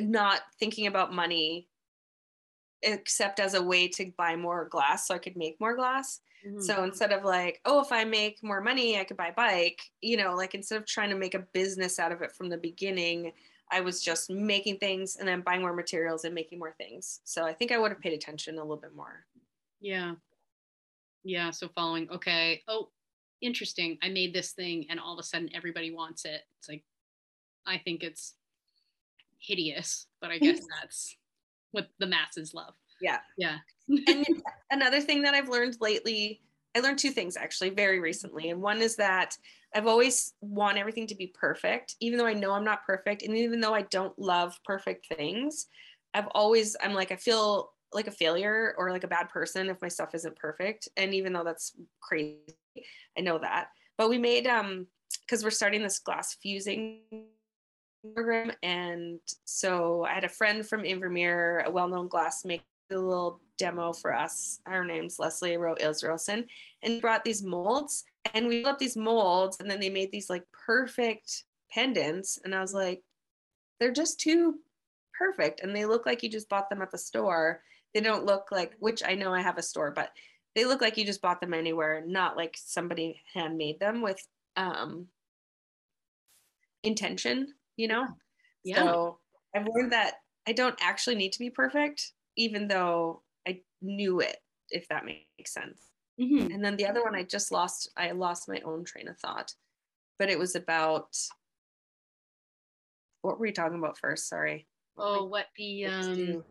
not 0.00 0.42
thinking 0.60 0.86
about 0.86 1.12
money 1.12 1.68
except 2.86 3.40
as 3.40 3.54
a 3.54 3.62
way 3.62 3.88
to 3.88 4.12
buy 4.16 4.36
more 4.36 4.66
glass 4.68 5.06
so 5.08 5.14
I 5.14 5.18
could 5.18 5.36
make 5.36 5.60
more 5.60 5.76
glass. 5.76 6.20
Mhm. 6.46 6.62
So 6.62 6.84
instead 6.84 7.12
of 7.12 7.24
like, 7.24 7.60
oh, 7.64 7.80
if 7.80 7.92
I 7.92 8.04
make 8.04 8.42
more 8.42 8.60
money, 8.60 8.98
I 8.98 9.04
could 9.04 9.16
buy 9.16 9.28
a 9.28 9.32
bike, 9.34 9.82
you 10.00 10.16
know, 10.16 10.34
like 10.34 10.54
instead 10.54 10.78
of 10.78 10.86
trying 10.86 11.10
to 11.10 11.16
make 11.16 11.34
a 11.34 11.40
business 11.40 11.98
out 11.98 12.12
of 12.12 12.22
it 12.22 12.32
from 12.32 12.48
the 12.48 12.56
beginning, 12.56 13.32
I 13.70 13.80
was 13.80 14.00
just 14.02 14.30
making 14.30 14.78
things 14.78 15.16
and 15.16 15.26
then 15.26 15.40
buying 15.42 15.60
more 15.60 15.74
materials 15.74 16.24
and 16.24 16.34
making 16.34 16.58
more 16.60 16.72
things. 16.72 17.20
So 17.24 17.44
I 17.44 17.52
think 17.52 17.72
I 17.72 17.78
would 17.78 17.90
have 17.90 18.00
paid 18.00 18.12
attention 18.12 18.58
a 18.58 18.62
little 18.62 18.76
bit 18.76 18.94
more. 18.94 19.26
Yeah. 19.80 20.14
Yeah. 21.24 21.50
So 21.50 21.68
following, 21.68 22.08
okay. 22.10 22.62
Oh, 22.68 22.92
interesting. 23.40 23.98
I 24.02 24.08
made 24.08 24.32
this 24.32 24.52
thing 24.52 24.86
and 24.88 25.00
all 25.00 25.14
of 25.14 25.18
a 25.18 25.24
sudden 25.24 25.50
everybody 25.52 25.90
wants 25.90 26.24
it. 26.24 26.42
It's 26.58 26.68
like, 26.68 26.84
I 27.66 27.78
think 27.78 28.04
it's 28.04 28.36
hideous, 29.38 30.06
but 30.20 30.30
I 30.30 30.38
guess 30.38 30.60
that's 30.80 31.16
what 31.76 31.88
the 31.98 32.06
masses 32.06 32.54
love. 32.54 32.74
Yeah. 33.00 33.18
Yeah. 33.36 33.58
and 33.88 34.26
another 34.70 35.00
thing 35.00 35.22
that 35.22 35.34
I've 35.34 35.50
learned 35.50 35.76
lately, 35.80 36.40
I 36.74 36.80
learned 36.80 36.98
two 36.98 37.10
things 37.10 37.36
actually 37.36 37.70
very 37.70 38.00
recently. 38.00 38.50
And 38.50 38.60
one 38.60 38.80
is 38.80 38.96
that 38.96 39.36
I've 39.74 39.86
always 39.86 40.32
want 40.40 40.78
everything 40.78 41.06
to 41.08 41.14
be 41.14 41.28
perfect, 41.38 41.96
even 42.00 42.18
though 42.18 42.26
I 42.26 42.32
know 42.32 42.52
I'm 42.52 42.64
not 42.64 42.86
perfect. 42.86 43.22
And 43.22 43.36
even 43.36 43.60
though 43.60 43.74
I 43.74 43.82
don't 43.82 44.18
love 44.18 44.58
perfect 44.64 45.06
things, 45.14 45.66
I've 46.14 46.28
always, 46.28 46.74
I'm 46.82 46.94
like, 46.94 47.12
I 47.12 47.16
feel 47.16 47.72
like 47.92 48.06
a 48.06 48.12
failure 48.12 48.74
or 48.78 48.90
like 48.90 49.04
a 49.04 49.08
bad 49.08 49.28
person 49.28 49.68
if 49.68 49.82
my 49.82 49.88
stuff 49.88 50.14
isn't 50.14 50.36
perfect. 50.36 50.88
And 50.96 51.14
even 51.14 51.32
though 51.32 51.44
that's 51.44 51.74
crazy, 52.00 52.38
I 53.16 53.20
know 53.20 53.38
that. 53.38 53.68
But 53.98 54.08
we 54.08 54.18
made, 54.18 54.46
um, 54.46 54.86
because 55.20 55.44
we're 55.44 55.50
starting 55.50 55.82
this 55.82 55.98
glass 55.98 56.36
fusing 56.42 57.00
program. 58.14 58.52
And 58.62 59.20
so 59.44 60.04
I 60.04 60.14
had 60.14 60.24
a 60.24 60.28
friend 60.28 60.66
from 60.66 60.82
Invermere, 60.82 61.64
a 61.64 61.70
well 61.70 61.88
known 61.88 62.08
glassmaker 62.08 62.60
a 62.90 62.96
little 62.96 63.40
demo 63.58 63.92
for 63.92 64.14
us. 64.14 64.60
Her 64.66 64.84
name's 64.84 65.18
Leslie 65.18 65.56
Rowe 65.56 65.74
Israelson, 65.76 66.46
and 66.82 67.00
brought 67.00 67.24
these 67.24 67.42
molds, 67.42 68.04
and 68.34 68.46
we 68.46 68.62
built 68.62 68.78
these 68.78 68.96
molds, 68.96 69.58
and 69.60 69.70
then 69.70 69.80
they 69.80 69.90
made 69.90 70.12
these 70.12 70.30
like 70.30 70.44
perfect 70.66 71.44
pendants, 71.70 72.38
and 72.44 72.54
I 72.54 72.60
was 72.60 72.74
like, 72.74 73.02
they're 73.80 73.92
just 73.92 74.20
too 74.20 74.56
perfect, 75.18 75.60
and 75.60 75.74
they 75.74 75.84
look 75.84 76.06
like 76.06 76.22
you 76.22 76.30
just 76.30 76.48
bought 76.48 76.70
them 76.70 76.82
at 76.82 76.90
the 76.90 76.98
store. 76.98 77.62
They 77.94 78.00
don't 78.00 78.26
look 78.26 78.48
like, 78.52 78.74
which 78.78 79.02
I 79.04 79.14
know 79.14 79.32
I 79.32 79.40
have 79.40 79.58
a 79.58 79.62
store, 79.62 79.90
but 79.90 80.10
they 80.54 80.64
look 80.64 80.80
like 80.80 80.96
you 80.96 81.04
just 81.04 81.22
bought 81.22 81.40
them 81.40 81.54
anywhere, 81.54 82.02
not 82.06 82.36
like 82.36 82.56
somebody 82.56 83.20
handmade 83.34 83.80
them 83.80 84.02
with 84.02 84.20
um 84.56 85.06
intention, 86.82 87.54
you 87.76 87.88
know. 87.88 88.06
Yeah. 88.64 88.76
So 88.76 89.20
I've 89.54 89.66
learned 89.66 89.92
that 89.92 90.16
I 90.46 90.52
don't 90.52 90.78
actually 90.80 91.16
need 91.16 91.32
to 91.32 91.38
be 91.38 91.50
perfect, 91.50 92.12
even 92.36 92.68
though 92.68 93.22
I 93.46 93.62
knew 93.80 94.20
it, 94.20 94.36
if 94.70 94.88
that 94.88 95.04
makes 95.04 95.52
sense. 95.52 95.80
Mhm. 96.20 96.52
And 96.54 96.64
then 96.64 96.76
the 96.76 96.86
other 96.86 97.02
one, 97.02 97.14
I 97.14 97.22
just 97.22 97.52
lost, 97.52 97.90
I 97.96 98.10
lost 98.12 98.48
my 98.48 98.60
own 98.60 98.84
train 98.84 99.08
of 99.08 99.18
thought, 99.18 99.54
but 100.18 100.30
it 100.30 100.38
was 100.38 100.54
about, 100.54 101.16
what 103.22 103.38
were 103.38 103.46
you 103.46 103.52
talking 103.52 103.78
about 103.78 103.98
first? 103.98 104.28
Sorry. 104.28 104.66
Oh, 104.96 105.24
what 105.24 105.46
the, 105.56 105.86
um, 105.86 106.44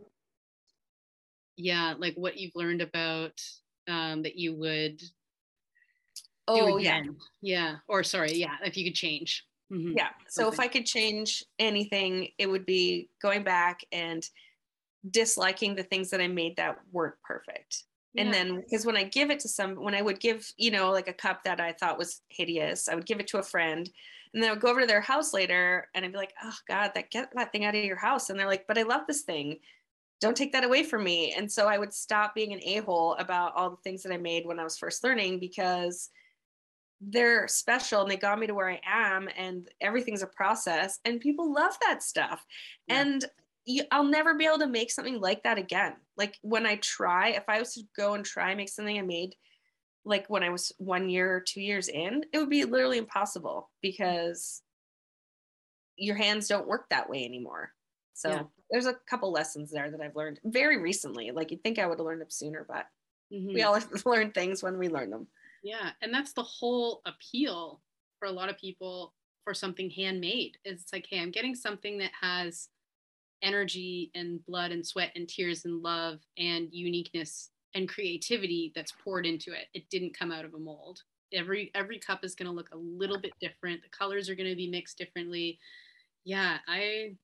yeah, 1.55 1.95
like 1.97 2.15
what 2.15 2.37
you've 2.37 2.55
learned 2.55 2.81
about 2.81 3.41
um, 3.87 4.23
that 4.23 4.35
you 4.35 4.55
would 4.55 5.01
oh, 6.47 6.77
yeah. 6.77 7.03
Yeah. 7.41 7.77
Or 7.87 8.03
sorry. 8.03 8.33
Yeah. 8.33 8.57
If 8.63 8.77
you 8.77 8.85
could 8.85 8.95
change. 8.95 9.45
Mhm. 9.71 9.95
Yeah. 9.97 10.09
So 10.27 10.47
if 10.47 10.59
I 10.59 10.67
could 10.67 10.85
change 10.85 11.43
anything, 11.59 12.29
it 12.37 12.47
would 12.47 12.65
be 12.65 13.09
going 13.21 13.43
back 13.43 13.83
and 13.91 14.27
disliking 15.09 15.75
the 15.75 15.83
things 15.83 16.09
that 16.09 16.21
I 16.21 16.27
made 16.27 16.57
that 16.57 16.79
weren't 16.91 17.21
perfect. 17.23 17.83
And 18.17 18.33
then 18.33 18.61
because 18.61 18.85
when 18.85 18.95
I 18.95 19.03
give 19.03 19.29
it 19.29 19.39
to 19.41 19.49
some, 19.49 19.75
when 19.75 19.93
I 19.93 20.01
would 20.01 20.21
give, 20.21 20.49
you 20.55 20.71
know, 20.71 20.91
like 20.91 21.09
a 21.09 21.13
cup 21.13 21.43
that 21.43 21.59
I 21.59 21.73
thought 21.73 21.97
was 21.97 22.21
hideous, 22.29 22.87
I 22.87 22.95
would 22.95 23.05
give 23.05 23.19
it 23.19 23.27
to 23.27 23.39
a 23.39 23.43
friend. 23.43 23.89
And 24.33 24.41
then 24.41 24.49
I 24.49 24.53
would 24.53 24.61
go 24.61 24.69
over 24.69 24.79
to 24.81 24.87
their 24.87 25.01
house 25.01 25.33
later 25.33 25.89
and 25.93 26.05
I'd 26.05 26.13
be 26.13 26.17
like, 26.17 26.33
oh 26.41 26.55
God, 26.67 26.91
that 26.95 27.11
get 27.11 27.29
that 27.35 27.51
thing 27.51 27.65
out 27.65 27.75
of 27.75 27.83
your 27.83 27.97
house. 27.97 28.29
And 28.29 28.39
they're 28.39 28.47
like, 28.47 28.67
but 28.67 28.77
I 28.77 28.83
love 28.83 29.01
this 29.05 29.23
thing. 29.23 29.59
Don't 30.21 30.37
take 30.37 30.53
that 30.53 30.63
away 30.63 30.83
from 30.83 31.03
me. 31.03 31.33
And 31.33 31.51
so 31.51 31.67
I 31.67 31.77
would 31.77 31.93
stop 31.93 32.33
being 32.33 32.53
an 32.53 32.61
a-hole 32.63 33.15
about 33.15 33.53
all 33.55 33.69
the 33.69 33.81
things 33.83 34.03
that 34.03 34.13
I 34.13 34.17
made 34.17 34.45
when 34.45 34.59
I 34.59 34.63
was 34.63 34.77
first 34.77 35.03
learning 35.03 35.39
because 35.39 36.09
they're 37.01 37.47
special 37.47 38.01
and 38.01 38.09
they 38.09 38.17
got 38.17 38.39
me 38.39 38.47
to 38.47 38.53
where 38.53 38.69
I 38.69 38.81
am 38.85 39.29
and 39.35 39.69
everything's 39.81 40.23
a 40.23 40.27
process 40.27 40.99
and 41.05 41.19
people 41.21 41.53
love 41.53 41.77
that 41.81 42.01
stuff. 42.03 42.45
Yeah. 42.87 43.01
And 43.01 43.25
you, 43.65 43.83
I'll 43.91 44.03
never 44.05 44.35
be 44.35 44.45
able 44.45 44.59
to 44.59 44.67
make 44.67 44.91
something 44.91 45.19
like 45.19 45.43
that 45.43 45.57
again. 45.57 45.97
Like 46.17 46.37
when 46.41 46.65
I 46.65 46.77
try, 46.77 47.29
if 47.29 47.43
I 47.49 47.59
was 47.59 47.73
to 47.75 47.83
go 47.95 48.13
and 48.13 48.25
try 48.25 48.49
and 48.49 48.57
make 48.57 48.69
something 48.69 48.97
I 48.97 49.01
made 49.01 49.35
like 50.05 50.29
when 50.29 50.43
I 50.43 50.49
was 50.49 50.71
one 50.77 51.09
year 51.09 51.35
or 51.35 51.41
two 51.41 51.61
years 51.61 51.89
in, 51.89 52.25
it 52.31 52.37
would 52.37 52.49
be 52.49 52.63
literally 52.65 52.99
impossible 52.99 53.71
because 53.81 54.61
your 55.97 56.15
hands 56.15 56.47
don't 56.47 56.67
work 56.67 56.89
that 56.89 57.09
way 57.09 57.25
anymore. 57.25 57.73
So 58.13 58.29
Yeah. 58.29 58.43
there's 58.69 58.85
a 58.85 58.93
couple 58.93 59.31
lessons 59.31 59.71
there 59.71 59.89
that 59.91 60.01
I've 60.01 60.15
learned 60.15 60.39
very 60.43 60.77
recently. 60.77 61.31
Like 61.31 61.51
you'd 61.51 61.63
think 61.63 61.79
I 61.79 61.85
would 61.87 61.99
have 61.99 62.05
learned 62.05 62.21
them 62.21 62.29
sooner, 62.29 62.63
but 62.67 62.87
Mhm. 63.31 63.53
we 63.53 63.63
all 63.63 63.79
learn 64.05 64.31
things 64.31 64.61
when 64.63 64.77
we 64.77 64.89
learn 64.89 65.09
them. 65.09 65.27
Yeah, 65.65 65.91
and 66.03 66.13
that's 66.13 66.33
the 66.33 66.43
whole 66.43 67.01
appeal 67.07 67.81
for 68.19 68.27
a 68.27 68.31
lot 68.31 68.49
of 68.49 68.57
people 68.59 69.15
for 69.43 69.55
something 69.55 69.89
handmade. 69.89 70.57
It's 70.63 70.93
like, 70.93 71.07
hey, 71.09 71.19
I'm 71.19 71.31
getting 71.31 71.55
something 71.55 71.97
that 71.97 72.11
has 72.21 72.69
energy 73.43 74.11
and 74.15 74.45
blood 74.45 74.71
and 74.71 74.85
sweat 74.85 75.11
and 75.15 75.27
tears 75.27 75.65
and 75.65 75.83
love 75.83 76.19
and 76.37 76.69
uniqueness 76.71 77.51
and 77.75 77.89
creativity 77.89 78.73
that's 78.75 78.93
poured 79.03 79.25
into 79.25 79.53
it. 79.53 79.67
It 79.73 79.89
didn't 79.89 80.17
come 80.17 80.31
out 80.31 80.45
of 80.45 80.53
a 80.53 80.59
mold. 80.59 81.01
Every 81.33 81.71
every 81.75 81.99
cup 81.99 82.23
is 82.23 82.35
going 82.35 82.47
to 82.47 82.55
look 82.55 82.69
a 82.73 82.77
little 82.77 83.19
bit 83.19 83.33
different. 83.41 83.81
The 83.81 83.89
colors 83.89 84.29
are 84.29 84.35
going 84.35 84.49
to 84.49 84.55
be 84.55 84.69
mixed 84.69 84.97
differently. 84.99 85.59
Yeah, 86.25 86.59
I 86.67 87.15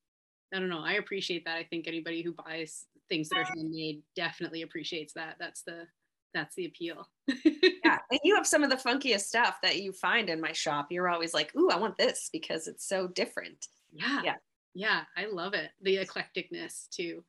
I 0.54 0.60
don't 0.60 0.70
know. 0.70 0.84
I 0.84 0.94
appreciate 0.94 1.46
that. 1.46 1.58
I 1.58 1.66
think 1.66 1.88
anybody 1.88 2.24
who 2.24 2.34
buys 2.34 2.86
things 3.10 3.30
that 3.30 3.40
are 3.40 3.46
handmade 3.56 4.04
definitely 4.16 4.64
appreciates 4.64 5.14
that. 5.14 5.38
That's 5.40 5.64
the 5.64 5.88
that's 6.34 6.56
the 6.56 6.66
appeal. 6.66 7.08
Yeah. 7.28 7.98
And 8.12 8.20
you 8.24 8.36
have 8.36 8.46
some 8.48 8.64
of 8.64 8.70
the 8.70 8.76
funkiest 8.76 9.22
stuff 9.22 9.58
that 9.64 9.82
you 9.82 9.94
find 9.94 10.30
in 10.30 10.42
my 10.42 10.52
shop. 10.52 10.88
You're 10.92 11.08
always 11.10 11.34
like, 11.34 11.56
ooh, 11.56 11.70
I 11.70 11.78
want 11.78 11.98
this 11.98 12.30
because 12.34 12.68
it's 12.68 12.88
so 12.88 13.08
different. 13.08 13.68
yeah 13.94 14.22
Yeah. 14.24 14.36
yeah 14.74 15.02
i 15.18 15.26
love 15.32 15.54
it 15.54 15.70
the 15.82 15.98
eclecticness 15.98 16.88
too 16.90 17.24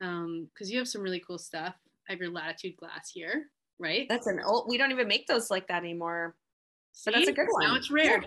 um 0.00 0.48
because 0.52 0.70
you 0.70 0.78
have 0.78 0.88
some 0.88 1.02
really 1.02 1.22
cool 1.24 1.38
stuff 1.38 1.74
i 2.08 2.12
have 2.12 2.20
your 2.20 2.30
latitude 2.30 2.76
glass 2.76 3.10
here 3.14 3.46
right 3.78 4.06
That's 4.08 4.26
an 4.26 4.40
old, 4.44 4.66
we 4.68 4.78
don't 4.78 4.90
even 4.90 5.06
make 5.08 5.26
those 5.28 5.48
like 5.50 5.68
that 5.68 5.82
anymore. 5.84 6.34
but 7.04 7.14
that's 7.14 7.28
a 7.28 7.32
good 7.32 7.46
now 7.60 7.68
one. 7.70 7.76
it's 7.76 7.90
rare 7.90 8.24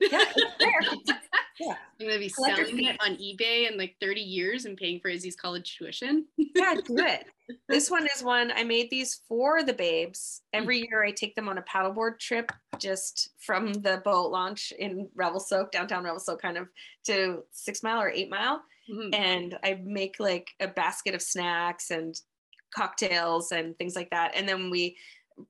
Yeah. 0.00 0.24
It's 0.36 0.64
rare. 0.64 1.18
yeah. 1.60 1.74
i'm 2.00 2.06
gonna 2.06 2.18
be 2.18 2.28
selling 2.28 2.84
it 2.84 2.96
on 3.00 3.16
ebay 3.16 3.70
in 3.70 3.78
like 3.78 3.96
30 4.00 4.20
years 4.20 4.64
and 4.64 4.76
paying 4.76 5.00
for 5.00 5.08
izzy's 5.08 5.36
college 5.36 5.76
tuition 5.76 6.26
Yeah, 6.36 6.74
do 6.86 6.96
it. 6.98 7.26
This 7.68 7.90
one 7.90 8.06
is 8.14 8.22
one 8.22 8.52
I 8.54 8.62
made 8.64 8.88
these 8.90 9.20
for 9.28 9.62
the 9.62 9.72
babes. 9.74 10.42
Every 10.52 10.78
year 10.78 11.02
I 11.04 11.10
take 11.10 11.34
them 11.34 11.48
on 11.48 11.58
a 11.58 11.62
paddleboard 11.62 12.18
trip 12.18 12.50
just 12.78 13.30
from 13.38 13.72
the 13.72 14.00
boat 14.04 14.30
launch 14.30 14.72
in 14.78 15.08
Revelstoke, 15.14 15.70
downtown 15.72 16.04
Revelstoke, 16.04 16.40
kind 16.40 16.56
of 16.56 16.68
to 17.06 17.42
Six 17.50 17.82
Mile 17.82 18.00
or 18.00 18.10
Eight 18.10 18.30
Mile. 18.30 18.62
Mhm. 18.90 19.14
and 19.14 19.58
I 19.62 19.80
make 19.84 20.16
like 20.18 20.48
a 20.60 20.66
basket 20.66 21.14
of 21.14 21.22
snacks 21.22 21.90
and 21.90 22.14
cocktails 22.74 23.52
and 23.52 23.76
things 23.78 23.94
like 23.94 24.10
that. 24.10 24.32
And 24.34 24.48
then 24.48 24.70
we, 24.70 24.96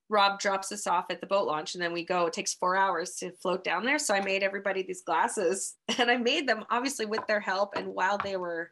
Rob 0.09 0.39
drops 0.41 0.73
us 0.73 0.87
off 0.87 1.07
at 1.11 1.21
the 1.21 1.27
boat 1.27 1.47
launch, 1.47 1.75
and 1.75 1.83
then 1.83 1.93
we 1.93 2.05
go. 2.05 2.27
It 2.27 2.33
takes 2.33 2.55
four 2.55 2.77
hours 2.77 3.17
to 3.17 3.33
float 3.33 3.65
down 3.65 3.85
there. 3.85 3.99
So 3.99 4.15
I 4.15 4.21
made 4.21 4.43
everybody 4.43 4.83
these 4.83 5.03
glasses, 5.03 5.77
and 5.99 6.11
I 6.11 6.17
made 6.17 6.49
them 6.49 6.65
obviously 6.71 7.07
with 7.07 7.27
their 7.27 7.41
help 7.41 7.75
and 7.77 7.89
while 7.89 8.19
they 8.19 8.37
were 8.37 8.71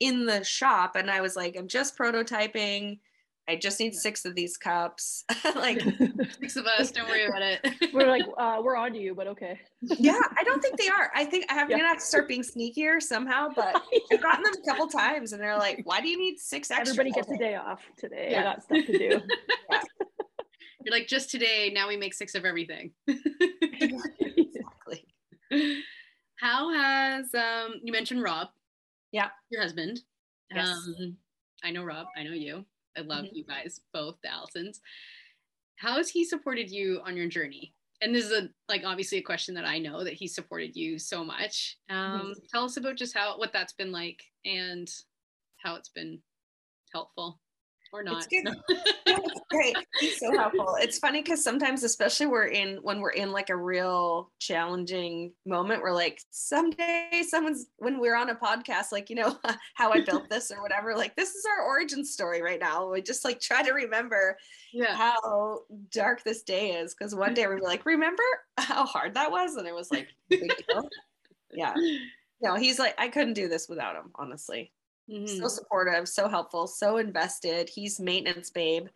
in 0.00 0.26
the 0.26 0.44
shop. 0.44 0.96
And 0.96 1.10
I 1.10 1.20
was 1.20 1.36
like, 1.36 1.56
I'm 1.56 1.68
just 1.68 1.98
prototyping. 1.98 2.98
I 3.48 3.56
just 3.56 3.80
need 3.80 3.94
six 3.94 4.24
of 4.24 4.34
these 4.34 4.56
cups. 4.56 5.24
like, 5.56 5.80
six 6.40 6.56
of 6.56 6.66
us 6.66 6.92
don't 6.92 7.08
worry 7.08 7.24
about 7.26 7.40
it 7.42 7.66
we're 7.92 8.08
like, 8.08 8.22
uh, 8.38 8.60
we're 8.62 8.76
on 8.76 8.92
to 8.92 8.98
you, 8.98 9.14
but 9.14 9.26
okay. 9.28 9.58
yeah, 9.82 10.18
I 10.36 10.44
don't 10.44 10.60
think 10.60 10.78
they 10.78 10.88
are. 10.88 11.10
I 11.14 11.24
think 11.24 11.46
I 11.50 11.54
have 11.54 11.70
Yeah. 11.70 11.78
gonna 11.78 11.88
have 11.88 11.98
to 11.98 12.04
start 12.04 12.28
being 12.28 12.42
sneakier 12.42 13.00
somehow, 13.00 13.48
but 13.54 13.80
I've 14.12 14.22
gotten 14.22 14.42
them 14.42 14.52
a 14.62 14.66
couple 14.66 14.86
times 14.88 15.32
and 15.32 15.42
they're 15.42 15.56
like, 15.56 15.80
why 15.84 16.00
do 16.00 16.08
you 16.08 16.18
need 16.18 16.38
six 16.38 16.70
extra? 16.70 16.88
Everybody 16.92 17.10
gets 17.12 17.28
a 17.30 17.34
Okay. 17.34 17.44
day 17.44 17.54
off 17.56 17.80
today. 17.96 18.28
Yeah. 18.32 18.40
I 18.40 18.42
got 18.44 18.62
stuff 18.62 18.86
to 18.86 18.98
do. 18.98 19.20
You're 20.88 20.98
like 20.98 21.06
just 21.08 21.30
today 21.30 21.70
now 21.74 21.86
we 21.88 21.96
make 21.96 22.14
six 22.14 22.34
of 22.34 22.44
everything 22.44 22.92
exactly. 23.08 25.04
how 26.36 26.72
has 26.72 27.34
um 27.34 27.74
you 27.82 27.92
mentioned 27.92 28.22
rob 28.22 28.48
Yeah. 29.12 29.28
your 29.50 29.62
husband 29.62 30.00
Yes. 30.54 30.66
um 30.68 31.16
I 31.62 31.70
know 31.72 31.82
Rob, 31.84 32.06
I 32.16 32.22
know 32.22 32.32
you. 32.32 32.64
I 32.96 33.00
love 33.00 33.24
Mhm. 33.24 33.30
you 33.34 33.44
guys 33.44 33.80
both, 33.92 34.16
the 34.22 34.28
Allisons. 34.28 34.80
How 35.76 35.96
has 35.96 36.08
he 36.08 36.24
supported 36.24 36.70
you 36.70 37.00
on 37.04 37.16
your 37.16 37.26
journey? 37.28 37.74
And 38.00 38.14
this 38.14 38.24
is 38.26 38.30
a 38.32 38.48
like 38.68 38.84
obviously 38.84 39.18
a 39.18 39.22
question 39.22 39.54
that 39.56 39.64
I 39.64 39.78
know 39.80 40.04
that 40.04 40.12
he 40.14 40.28
supported 40.28 40.76
you 40.76 40.98
so 41.00 41.24
much. 41.24 41.76
Um, 41.90 42.32
Tell 42.52 42.64
us 42.64 42.76
about 42.76 42.94
just 42.96 43.12
how 43.12 43.36
what 43.38 43.52
that's 43.52 43.72
been 43.72 43.90
like 43.90 44.22
and 44.44 44.88
how 45.56 45.74
it's 45.74 45.88
been 45.88 46.22
helpful 46.94 47.40
or 47.92 48.02
not. 48.02 48.18
It's 48.18 48.26
good. 48.26 48.54
Yeah, 49.06 49.18
it's 49.24 49.40
great. 49.50 49.76
He's 50.00 50.18
so 50.18 50.36
helpful. 50.36 50.76
It's 50.80 50.98
funny 50.98 51.22
because 51.22 51.42
sometimes, 51.42 51.82
especially 51.82 52.26
we're 52.26 52.48
in 52.48 52.76
when 52.82 53.00
we're 53.00 53.10
in 53.10 53.32
like 53.32 53.50
a 53.50 53.56
real 53.56 54.30
challenging 54.38 55.32
moment, 55.46 55.82
we're 55.82 55.94
like, 55.94 56.20
someday 56.30 57.22
someone's 57.26 57.66
when 57.78 58.00
we're 58.00 58.16
on 58.16 58.30
a 58.30 58.34
podcast, 58.34 58.92
like 58.92 59.10
you 59.10 59.16
know 59.16 59.38
how 59.74 59.92
I 59.92 60.00
built 60.00 60.28
this 60.28 60.50
or 60.50 60.62
whatever. 60.62 60.94
Like 60.94 61.16
this 61.16 61.30
is 61.34 61.44
our 61.46 61.66
origin 61.66 62.04
story 62.04 62.42
right 62.42 62.60
now. 62.60 62.90
We 62.90 63.02
just 63.02 63.24
like 63.24 63.40
try 63.40 63.62
to 63.62 63.72
remember 63.72 64.36
yeah. 64.72 64.94
how 64.94 65.60
dark 65.90 66.22
this 66.24 66.42
day 66.42 66.72
is 66.72 66.94
because 66.94 67.14
one 67.14 67.34
day 67.34 67.46
we 67.46 67.54
were 67.54 67.60
like, 67.60 67.86
remember 67.86 68.22
how 68.58 68.84
hard 68.84 69.14
that 69.14 69.30
was, 69.30 69.56
and 69.56 69.66
it 69.66 69.74
was 69.74 69.90
like, 69.90 70.08
yeah. 71.52 71.74
No, 72.40 72.54
he's 72.54 72.78
like, 72.78 72.94
I 72.98 73.08
couldn't 73.08 73.32
do 73.32 73.48
this 73.48 73.68
without 73.68 73.96
him, 73.96 74.12
honestly 74.14 74.70
Mhm. 75.08 75.42
so 75.42 75.48
supportive, 75.48 76.08
so 76.08 76.28
helpful, 76.28 76.66
so 76.66 76.96
invested. 76.98 77.68
He's 77.68 78.00
maintenance 78.00 78.50
babe 78.50 78.88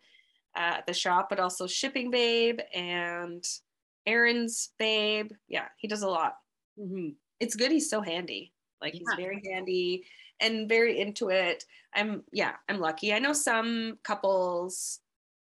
at 0.55 0.85
the 0.87 0.93
shop, 0.93 1.29
but 1.29 1.39
also 1.39 1.67
shipping 1.67 2.11
babe 2.11 2.59
and 2.73 3.45
errands 4.05 4.73
babe. 4.79 5.31
Yeah, 5.47 5.69
he 5.77 5.87
does 5.87 6.03
a 6.03 6.09
lot. 6.09 6.39
Mhm. 6.77 7.15
It's 7.39 7.55
good. 7.55 7.71
He's 7.71 7.89
so 7.89 8.01
handy. 8.01 8.53
Like 8.81 8.95
he's 8.95 9.13
very 9.13 9.41
handy 9.45 10.05
and 10.39 10.67
very 10.67 10.99
into 10.99 11.29
it. 11.29 11.65
I'm 11.93 12.23
yeah, 12.31 12.57
I'm 12.69 12.79
lucky. 12.79 13.13
I 13.13 13.19
know 13.19 13.33
some 13.33 13.99
couples 14.03 15.01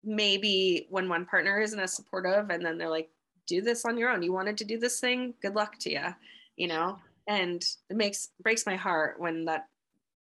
maybe 0.03 0.86
when 0.89 1.09
one 1.09 1.26
partner 1.26 1.59
isn't 1.59 1.80
as 1.80 1.95
supportive 1.95 2.49
and 2.49 2.63
then 2.66 2.78
they're 2.78 2.89
like, 2.89 3.11
do 3.47 3.61
this 3.61 3.86
on 3.86 3.97
your 3.97 4.09
own. 4.09 4.22
You 4.24 4.32
wanted 4.34 4.57
to 4.59 4.66
do 4.66 4.78
this 4.80 4.99
thing, 4.99 5.34
good 5.41 5.55
luck 5.55 5.78
to 5.80 5.91
you, 5.91 6.05
you 6.55 6.68
know? 6.68 6.99
And 7.28 7.63
it 7.89 7.95
makes 7.97 8.32
breaks 8.39 8.66
my 8.66 8.76
heart 8.76 9.20
when 9.20 9.45
that 9.45 9.68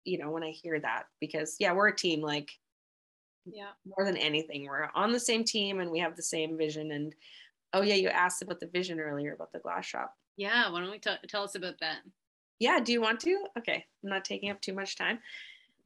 you 0.06 0.18
know 0.18 0.30
when 0.30 0.42
i 0.44 0.50
hear 0.50 0.78
that 0.80 1.04
because 1.20 1.56
yeah 1.58 1.72
we're 1.72 1.88
a 1.88 1.96
team 1.96 2.20
like 2.22 2.50
Yeah. 3.44 3.70
more 3.84 4.04
than 4.06 4.16
anything 4.16 4.64
we're 4.66 4.88
on 4.94 5.12
the 5.12 5.20
same 5.20 5.44
team 5.44 5.80
and 5.80 5.90
we 5.90 5.98
have 5.98 6.16
the 6.16 6.22
same 6.22 6.56
vision 6.56 6.92
and 6.92 7.14
oh 7.72 7.82
yeah 7.82 7.94
you 7.94 8.08
asked 8.08 8.42
about 8.42 8.60
the 8.60 8.66
vision 8.68 9.00
earlier 9.00 9.34
about 9.34 9.52
the 9.52 9.58
glass 9.58 9.86
shop 9.86 10.14
Yeah. 10.36 10.70
Why 10.70 10.80
don't 10.80 10.90
we 10.90 10.98
t- 10.98 11.10
tell 11.28 11.44
us 11.44 11.54
about 11.54 11.78
that? 11.80 11.98
yeah 12.58 12.80
do 12.80 12.90
you 12.92 13.02
want 13.02 13.20
to 13.20 13.44
okay 13.58 13.84
i'm 14.02 14.08
not 14.10 14.24
taking 14.24 14.48
up 14.50 14.60
too 14.62 14.72
much 14.72 14.96
time 14.96 15.18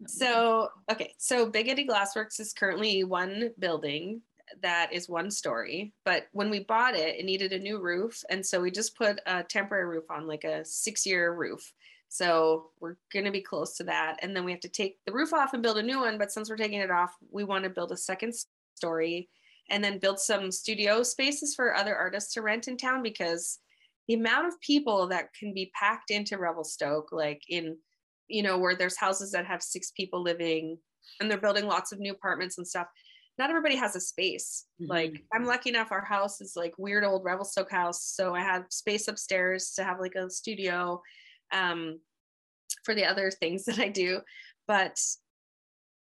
so 0.06 0.68
okay 0.90 1.12
so 1.18 1.44
big 1.46 1.68
eddy 1.68 1.84
glassworks 1.86 2.38
is 2.38 2.52
currently 2.52 3.02
one 3.04 3.50
building 3.58 4.22
that 4.62 4.92
is 4.92 5.08
one 5.08 5.30
story 5.30 5.92
but 6.04 6.28
when 6.32 6.48
we 6.48 6.60
bought 6.60 6.94
it 6.94 7.16
it 7.18 7.24
needed 7.24 7.52
a 7.52 7.58
new 7.58 7.78
roof 7.80 8.22
and 8.30 8.44
so 8.44 8.60
we 8.60 8.70
just 8.70 8.96
put 8.96 9.20
a 9.26 9.42
temporary 9.42 9.84
roof 9.86 10.10
on 10.10 10.26
like 10.28 10.44
a 10.44 10.64
six 10.64 11.04
year 11.04 11.32
roof 11.34 11.72
so 12.12 12.72
we're 12.80 12.96
going 13.12 13.24
to 13.24 13.30
be 13.30 13.40
close 13.40 13.76
to 13.76 13.84
that. 13.84 14.18
And 14.20 14.34
then 14.36 14.44
we 14.44 14.50
have 14.50 14.60
to 14.62 14.68
take 14.68 14.98
the 15.06 15.12
roof 15.12 15.32
off 15.32 15.54
and 15.54 15.62
build 15.62 15.78
a 15.78 15.82
new 15.82 16.00
one 16.00 16.18
but 16.18 16.32
since 16.32 16.50
we're 16.50 16.56
taking 16.56 16.80
it 16.80 16.90
off 16.90 17.14
we 17.30 17.44
want 17.44 17.64
to 17.64 17.70
build 17.70 17.92
a 17.92 17.96
second 17.96 18.34
story 18.74 19.30
and 19.70 19.82
then 19.84 19.98
build 20.00 20.18
some 20.18 20.50
studio 20.50 21.02
spaces 21.04 21.54
for 21.54 21.74
other 21.76 21.96
artists 21.96 22.34
to 22.34 22.42
rent 22.42 22.66
in 22.68 22.76
town 22.76 23.02
because 23.02 23.60
the 24.08 24.14
amount 24.14 24.48
of 24.48 24.60
people 24.60 25.06
that 25.08 25.32
can 25.38 25.54
be 25.54 25.70
packed 25.78 26.10
into 26.10 26.36
revelstoke 26.36 27.12
like 27.12 27.42
in 27.48 27.78
you 28.26 28.42
know 28.42 28.58
where 28.58 28.74
there's 28.76 28.96
houses 28.98 29.30
that 29.32 29.46
have 29.46 29.62
six 29.62 29.92
people 29.92 30.20
living 30.22 30.78
and 31.20 31.30
they're 31.30 31.38
building 31.38 31.66
lots 31.66 31.92
of 31.92 31.98
new 32.00 32.12
apartments 32.12 32.58
and 32.58 32.66
stuff 32.66 32.88
not 33.38 33.48
everybody 33.48 33.76
has 33.76 33.96
a 33.96 34.00
space. 34.00 34.66
Like 34.80 35.12
Mhm. 35.12 35.24
i'm 35.32 35.44
lucky 35.44 35.70
enough 35.70 35.92
our 35.92 36.04
house 36.04 36.40
is 36.40 36.54
like 36.56 36.74
weird 36.76 37.04
old 37.04 37.24
revelstoke 37.24 37.70
house. 37.70 38.04
So 38.04 38.34
i 38.34 38.40
have 38.42 38.66
space 38.70 39.06
upstairs 39.08 39.72
to 39.76 39.84
have 39.84 39.98
like 40.00 40.14
a 40.16 40.28
studio 40.28 41.00
um, 41.52 42.00
for 42.84 42.94
the 42.94 43.04
other 43.04 43.30
things 43.30 43.64
that 43.66 43.78
i 43.78 43.88
do. 43.88 44.20
But 44.66 45.00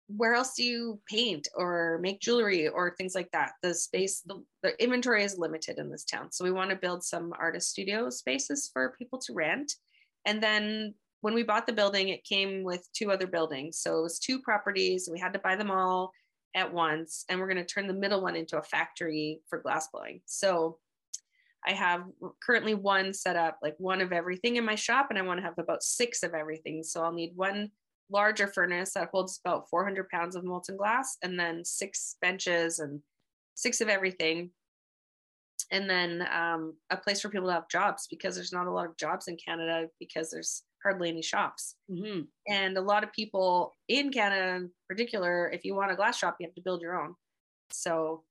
where 0.08 0.34
else 0.34 0.54
do 0.54 0.64
you 0.64 1.00
paint 1.06 1.48
or 1.54 1.98
make 2.00 2.20
jewelry 2.20 2.68
or 2.68 2.94
things 2.96 3.14
like 3.14 3.30
that? 3.32 3.52
The 3.62 3.74
space 3.74 4.22
the, 4.24 4.42
the 4.62 4.82
inventory 4.82 5.22
is 5.22 5.38
limited 5.38 5.78
in 5.78 5.90
this 5.90 6.04
town. 6.04 6.32
So 6.32 6.44
we 6.44 6.50
want 6.50 6.70
to 6.70 6.76
build 6.76 7.04
some 7.04 7.32
artist 7.38 7.70
studio 7.70 8.08
spaces 8.08 8.70
for 8.72 8.96
people 8.98 9.18
to 9.20 9.34
rent. 9.34 9.72
And 10.24 10.42
then 10.42 10.94
when 11.20 11.34
we 11.34 11.42
bought 11.42 11.66
the 11.66 11.72
building 11.72 12.08
it 12.08 12.24
came 12.24 12.62
with 12.62 12.88
two 12.94 13.10
other 13.10 13.26
buildings. 13.26 13.78
So 13.80 13.98
it 13.98 14.02
was 14.02 14.18
two 14.18 14.40
properties. 14.40 15.08
We 15.12 15.18
had 15.18 15.34
to 15.34 15.38
buy 15.40 15.56
them 15.56 15.70
all 15.70 16.12
at 16.54 16.72
once. 16.72 17.24
And 17.28 17.38
we're 17.38 17.48
going 17.48 17.64
to 17.64 17.64
turn 17.64 17.86
the 17.86 17.92
middle 17.92 18.22
one 18.22 18.36
into 18.36 18.58
a 18.58 18.62
factory 18.62 19.40
for 19.48 19.58
glass 19.58 19.88
blowing. 19.92 20.22
So 20.24 20.78
i 21.66 21.72
have 21.72 22.04
currently 22.42 22.74
one 22.74 23.12
set 23.12 23.36
up 23.36 23.58
like 23.62 23.74
one 23.78 24.00
of 24.00 24.12
everything 24.12 24.56
in 24.56 24.64
my 24.64 24.74
shop 24.74 25.08
and 25.10 25.18
i 25.18 25.22
want 25.22 25.38
to 25.38 25.42
have 25.44 25.58
about 25.58 25.82
six 25.82 26.22
of 26.22 26.34
everything. 26.34 26.82
So 26.82 27.02
i'll 27.02 27.12
need 27.12 27.32
one 27.36 27.70
larger 28.10 28.46
furnace 28.46 28.94
that 28.94 29.10
holds 29.12 29.38
about 29.44 29.68
400 29.68 30.08
pounds 30.08 30.34
of 30.36 30.44
molten 30.44 30.76
glass 30.76 31.16
and 31.22 31.38
then 31.38 31.64
six 31.64 32.16
benches 32.22 32.78
and 32.78 33.02
six 33.54 33.80
of 33.82 33.88
everything. 33.88 34.50
And 35.70 35.90
then 35.90 36.26
um, 36.32 36.78
a 36.88 36.96
place 36.96 37.20
for 37.20 37.28
people 37.28 37.48
to 37.48 37.52
have 37.52 37.68
jobs 37.68 38.06
because 38.08 38.34
there's 38.34 38.52
not 38.52 38.66
a 38.66 38.70
lot 38.72 38.86
of 38.86 38.96
jobs 38.96 39.28
in 39.28 39.36
canada 39.36 39.88
because 39.98 40.30
there's 40.30 40.64
hardly 40.82 41.08
any 41.10 41.22
shops. 41.22 41.76
Mhm. 41.90 42.28
and 42.48 42.78
a 42.78 42.80
lot 42.80 43.02
of 43.04 43.12
people 43.12 43.74
in 43.88 44.10
canada 44.12 44.54
in 44.56 44.72
particular 44.88 45.50
if 45.50 45.64
you 45.64 45.74
want 45.74 45.90
a 45.90 45.96
glass 45.96 46.16
shop 46.16 46.36
you 46.40 46.46
have 46.46 46.54
to 46.54 46.62
build 46.62 46.80
your 46.80 46.98
own. 46.98 47.16
So 47.70 48.24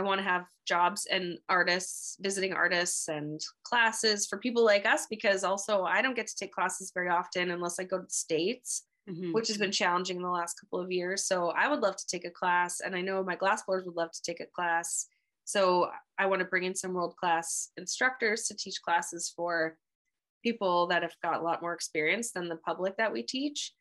i 0.00 0.02
want 0.02 0.18
to 0.18 0.24
have 0.24 0.44
jobs 0.66 1.06
and 1.14 1.38
artists 1.48 2.16
visiting 2.20 2.52
artists 2.52 3.08
and 3.08 3.40
classes 3.64 4.26
for 4.26 4.38
people 4.38 4.64
like 4.64 4.86
us 4.86 5.06
because 5.14 5.44
also 5.44 5.84
i 5.84 6.00
don't 6.02 6.16
get 6.16 6.26
to 6.26 6.36
take 6.40 6.52
classes 6.52 6.90
very 6.94 7.10
often 7.10 7.50
unless 7.50 7.78
i 7.78 7.84
go 7.84 7.98
to 7.98 8.04
the 8.04 8.10
states 8.26 8.86
Mhm. 9.08 9.32
which 9.32 9.48
has 9.48 9.56
been 9.58 9.72
challenging 9.72 10.16
in 10.16 10.22
the 10.22 10.28
last 10.40 10.54
couple 10.60 10.78
of 10.78 10.92
years. 10.92 11.24
So 11.24 11.48
I 11.62 11.66
would 11.68 11.80
love 11.80 11.96
to 11.96 12.06
take 12.06 12.24
a 12.26 12.30
class, 12.30 12.80
and 12.80 12.94
I 12.94 13.00
know 13.00 13.24
my 13.24 13.34
glass 13.34 13.62
blowers 13.64 13.84
would 13.86 13.96
love 13.96 14.12
to 14.12 14.22
take 14.22 14.40
a 14.40 14.46
class. 14.46 15.08
So 15.46 15.90
I 16.18 16.26
want 16.26 16.40
to 16.40 16.44
bring 16.52 16.64
in 16.64 16.76
some 16.76 16.92
world 16.92 17.16
class 17.16 17.72
instructors 17.76 18.46
to 18.46 18.54
teach 18.54 18.80
classes 18.82 19.32
for 19.34 19.78
people 20.44 20.86
that 20.88 21.02
have 21.02 21.16
got 21.22 21.40
a 21.40 21.42
lot 21.42 21.62
more 21.62 21.72
experience 21.72 22.30
than 22.30 22.48
the 22.48 22.56
public 22.68 22.96
that 22.98 23.12
we 23.12 23.22
teach. 23.22 23.72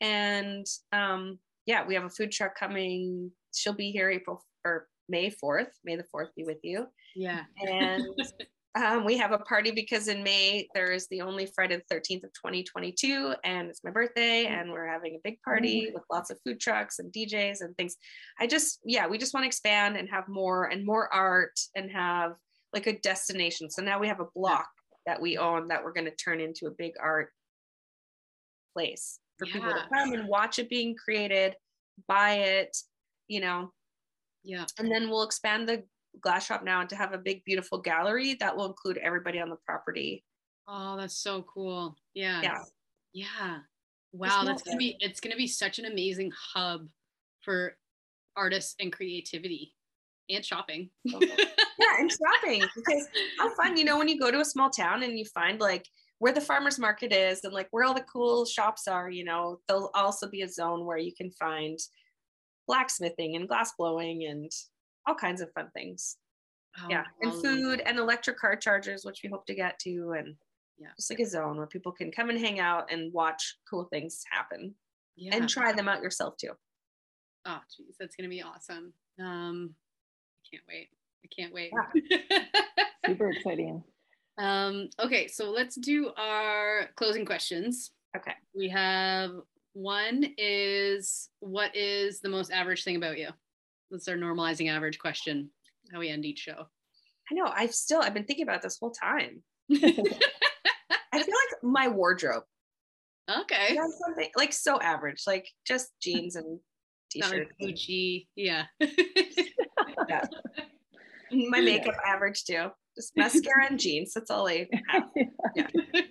And 0.00 0.66
um, 0.92 1.38
yeah, 1.64 1.86
we 1.86 1.94
have 1.94 2.04
a 2.04 2.10
food 2.10 2.32
truck 2.32 2.54
coming. 2.58 3.30
She'll 3.54 3.72
be 3.72 3.92
here 3.92 4.10
April 4.10 4.44
or 4.64 4.88
May 5.08 5.30
4th. 5.30 5.70
May 5.84 5.96
the 5.96 6.04
4th 6.14 6.28
be 6.36 6.44
with 6.44 6.58
you. 6.62 6.86
Yeah. 7.14 7.42
And 7.66 8.04
um, 8.76 9.04
we 9.04 9.16
have 9.16 9.32
a 9.32 9.38
party 9.38 9.70
because 9.70 10.08
in 10.08 10.22
May 10.22 10.68
there 10.74 10.92
is 10.92 11.06
the 11.08 11.22
only 11.22 11.46
Friday 11.46 11.76
the 11.76 11.94
13th 11.94 12.24
of 12.24 12.32
2022, 12.34 13.34
and 13.44 13.68
it's 13.68 13.82
my 13.82 13.90
birthday, 13.90 14.46
and 14.46 14.70
we're 14.70 14.86
having 14.86 15.14
a 15.14 15.20
big 15.24 15.40
party 15.42 15.90
with 15.94 16.02
lots 16.10 16.30
of 16.30 16.38
food 16.44 16.60
trucks 16.60 16.98
and 16.98 17.12
DJs 17.12 17.60
and 17.60 17.76
things. 17.76 17.96
I 18.38 18.46
just, 18.46 18.80
yeah, 18.84 19.06
we 19.06 19.18
just 19.18 19.34
want 19.34 19.44
to 19.44 19.48
expand 19.48 19.96
and 19.96 20.08
have 20.10 20.28
more 20.28 20.66
and 20.66 20.84
more 20.84 21.12
art 21.12 21.58
and 21.74 21.90
have 21.90 22.32
like 22.72 22.86
a 22.86 22.98
destination. 22.98 23.70
So 23.70 23.82
now 23.82 23.98
we 23.98 24.08
have 24.08 24.20
a 24.20 24.26
block 24.34 24.68
that 25.06 25.20
we 25.20 25.38
own 25.38 25.68
that 25.68 25.82
we're 25.82 25.92
going 25.92 26.06
to 26.06 26.16
turn 26.16 26.40
into 26.40 26.66
a 26.66 26.70
big 26.76 26.92
art 27.00 27.30
place 28.74 29.20
for 29.38 29.46
people 29.46 29.70
to 29.70 29.86
come 29.92 30.12
and 30.12 30.28
watch 30.28 30.58
it 30.58 30.68
being 30.68 30.94
created, 31.02 31.54
buy 32.08 32.34
it, 32.34 32.76
you 33.28 33.40
know, 33.40 33.72
Yeah. 34.46 34.64
and 34.78 34.90
then 34.90 35.10
we'll 35.10 35.24
expand 35.24 35.68
the 35.68 35.82
glass 36.22 36.46
shop 36.46 36.64
now 36.64 36.82
to 36.84 36.96
have 36.96 37.12
a 37.12 37.18
big 37.18 37.44
beautiful 37.44 37.78
gallery 37.78 38.34
that 38.40 38.56
will 38.56 38.66
include 38.66 38.96
everybody 38.98 39.38
on 39.40 39.50
the 39.50 39.56
property 39.66 40.24
Oh, 40.68 40.96
that's 40.96 41.16
so 41.18 41.42
cool. 41.42 41.96
Yeah. 42.14 42.42
yeah 42.42 42.58
Yeah. 43.12 43.58
Wow, 44.12 44.44
that's 44.44 44.62
gonna 44.62 44.78
be 44.78 44.96
it's 45.00 45.20
gonna 45.20 45.36
be 45.36 45.46
such 45.46 45.78
an 45.78 45.84
amazing 45.84 46.32
hub 46.54 46.88
for 47.42 47.76
artists 48.36 48.74
and 48.80 48.92
creativity 48.92 49.74
and 50.30 50.44
shopping. 50.44 50.90
yeah 51.04 51.18
and 52.00 52.10
shopping 52.10 52.64
because 52.74 53.06
how 53.38 53.54
fun 53.54 53.76
you 53.76 53.84
know 53.84 53.98
when 53.98 54.08
you 54.08 54.18
go 54.18 54.30
to 54.30 54.40
a 54.40 54.44
small 54.44 54.70
town 54.70 55.02
and 55.02 55.18
you 55.18 55.24
find 55.26 55.60
like 55.60 55.86
where 56.18 56.32
the 56.32 56.40
farmers 56.40 56.78
market 56.78 57.12
is 57.12 57.44
and 57.44 57.52
like 57.52 57.68
where 57.70 57.84
all 57.84 57.94
the 57.94 58.04
cool 58.12 58.44
shops 58.44 58.88
are 58.88 59.10
you 59.10 59.22
know 59.24 59.60
there'll 59.68 59.90
also 59.94 60.26
be 60.28 60.42
a 60.42 60.48
zone 60.48 60.84
where 60.84 60.98
you 60.98 61.12
can 61.14 61.30
find 61.32 61.78
blacksmithing 62.66 63.36
and 63.36 63.48
glass 63.48 63.72
blowing 63.78 64.24
and 64.26 64.50
all 65.06 65.14
kinds 65.14 65.40
of 65.40 65.52
fun 65.52 65.70
things 65.74 66.16
Oh, 66.78 66.88
yeah 66.90 67.04
and 67.22 67.32
food 67.32 67.80
and 67.86 67.98
electric 67.98 68.38
car 68.38 68.54
chargers 68.56 69.04
which 69.04 69.20
we 69.22 69.30
hope 69.30 69.46
to 69.46 69.54
get 69.54 69.78
to 69.80 70.12
and 70.18 70.36
Yeah. 70.78 70.88
just 70.96 71.08
like 71.10 71.20
a 71.20 71.24
zone 71.26 71.56
where 71.56 71.66
people 71.66 71.90
can 71.92 72.12
come 72.12 72.28
and 72.28 72.38
hang 72.38 72.60
out 72.60 72.92
and 72.92 73.10
watch 73.14 73.56
cool 73.70 73.84
things 73.84 74.22
happen 74.30 74.74
Yeah. 75.16 75.34
and 75.36 75.48
try 75.48 75.72
them 75.72 75.88
out 75.88 76.02
yourself 76.02 76.36
too 76.36 76.52
oh 77.46 77.60
geez, 77.74 77.96
that's 77.98 78.14
gonna 78.16 78.28
be 78.28 78.42
awesome. 78.42 78.92
Um 79.18 79.74
I 80.36 80.48
can't 80.50 80.64
wait. 80.68 80.88
I 81.24 81.28
can't 81.34 81.54
wait. 81.54 81.72
Super 83.06 83.30
exciting. 83.30 83.82
um 84.38 84.90
okay, 85.00 85.28
so 85.28 85.50
let's 85.50 85.76
do 85.76 86.10
our 86.18 86.90
closing 86.96 87.24
questions. 87.24 87.92
okay 88.16 88.34
We 88.54 88.68
have 88.68 89.30
one 89.76 90.26
is 90.38 91.28
what 91.40 91.76
is 91.76 92.20
the 92.20 92.30
most 92.30 92.50
average 92.50 92.82
thing 92.82 92.96
about 92.96 93.18
you? 93.18 93.28
That's 93.90 94.08
our 94.08 94.16
normalizing 94.16 94.70
average 94.70 94.98
question. 94.98 95.50
How 95.92 95.98
we 95.98 96.08
end 96.08 96.24
each 96.24 96.38
show. 96.38 96.66
I 97.30 97.34
know. 97.34 97.52
I've 97.54 97.74
still 97.74 98.00
I've 98.00 98.14
been 98.14 98.24
thinking 98.24 98.44
about 98.44 98.62
this 98.62 98.78
whole 98.80 98.90
time. 98.90 99.42
I 99.72 99.76
feel 99.76 100.14
like 101.12 101.62
my 101.62 101.88
wardrobe. 101.88 102.44
Okay. 103.30 103.74
Yeah, 103.74 103.86
something 104.06 104.30
like 104.34 104.54
so 104.54 104.80
average, 104.80 105.24
like 105.26 105.46
just 105.66 105.90
jeans 106.00 106.36
and 106.36 106.58
t-shirts. 107.10 107.50
Gucci. 107.62 108.28
Yeah. 108.34 108.64
yeah. 110.08 110.24
My 111.30 111.60
makeup 111.60 111.96
average 112.06 112.44
too. 112.44 112.68
Just 112.96 113.14
mascara 113.14 113.66
and 113.68 113.78
jeans. 113.78 114.14
That's 114.14 114.30
all 114.30 114.48
I 114.48 114.68
have. 114.88 115.02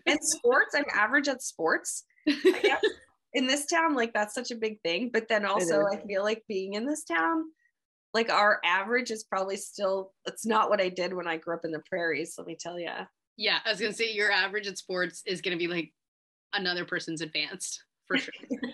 And 0.05 0.19
sports, 0.21 0.75
I'm 0.75 0.85
average 0.93 1.27
at 1.27 1.41
sports. 1.41 2.03
I 3.35 3.39
guess. 3.39 3.41
in 3.41 3.47
this 3.47 3.65
town, 3.65 3.95
like 3.95 4.13
that's 4.13 4.33
such 4.33 4.51
a 4.51 4.55
big 4.55 4.81
thing. 4.81 5.09
But 5.13 5.27
then 5.27 5.45
also. 5.45 5.85
I 5.85 6.01
feel 6.05 6.23
like 6.23 6.43
being 6.47 6.73
in 6.73 6.85
this 6.85 7.03
town, 7.03 7.43
like 8.13 8.29
our 8.31 8.59
average 8.63 9.11
is 9.11 9.23
probably 9.23 9.57
still. 9.57 10.13
It's 10.25 10.45
not 10.45 10.69
what 10.69 10.81
I 10.81 10.89
did 10.89 11.13
when 11.13 11.27
I 11.27 11.37
grew 11.37 11.55
up 11.55 11.65
in 11.65 11.71
the 11.71 11.83
prairies. 11.89 12.35
Let 12.37 12.47
me 12.47 12.57
tell 12.59 12.79
you. 12.79 12.89
yeah. 13.37 13.59
I 13.65 13.69
was 13.71 13.79
gonna 13.79 13.93
say 13.93 14.11
your 14.13 14.31
average 14.31 14.67
at 14.67 14.77
sports 14.77 15.21
is 15.25 15.41
gonna 15.41 15.57
be 15.57 15.67
like 15.67 15.91
another 16.53 16.85
person's 16.85 17.21
advanced 17.21 17.83
for 18.07 18.17
sure. 18.17 18.33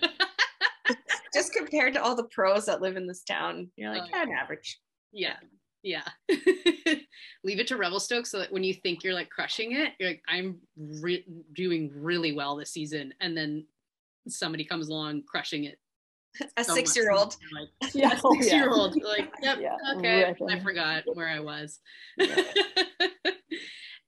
Just 1.34 1.53
compared 1.53 1.93
to 1.93 2.03
all 2.03 2.16
the 2.16 2.26
pros 2.26 2.66
that 2.66 2.82
live 2.82 2.97
in 2.97 3.07
this 3.07 3.24
town, 3.24 3.70
you're 3.76 3.89
like, 3.91 4.03
Oh, 4.03 4.07
yeah, 4.12 4.22
I'm 4.24 4.32
average. 4.32 4.80
Yeah. 5.12 5.36
Yeah. 5.84 6.03
Leave 7.43 7.59
it 7.59 7.68
to 7.68 7.78
Revelstoke 7.78 8.26
so 8.28 8.39
that 8.39 8.51
when 8.51 8.64
you 8.64 8.74
think 8.74 9.03
you're 9.03 9.14
like 9.14 9.30
crushing 9.30 9.72
it, 9.72 9.93
you're 9.99 10.09
like, 10.09 10.22
I'm 10.28 10.59
re- 10.78 11.26
doing 11.53 11.91
really 11.95 12.34
well 12.34 12.55
this 12.55 12.72
season. 12.72 13.14
And 13.20 13.36
then 13.36 13.66
somebody 14.28 14.63
comes 14.65 14.89
along 14.89 15.24
crushing 15.28 15.65
it. 15.65 15.78
A 16.57 16.63
so 16.63 16.72
much. 16.74 16.78
six 16.78 16.95
year 16.95 17.11
old. 17.11 17.36
You're 17.41 17.61
Like, 17.82 17.93
Yeah, 17.93 18.19
oh, 18.24 18.34
six 18.36 18.51
year 18.53 18.69
old. 18.69 18.95
Like, 19.03 19.32
yep. 19.41 19.57
Yeah, 19.59 19.76
Okay. 19.97 20.34
I 20.49 20.59
forgot 20.59 21.03
where 21.13 21.28
I 21.28 21.39
was. 21.39 21.80
Yeah. 22.17 22.36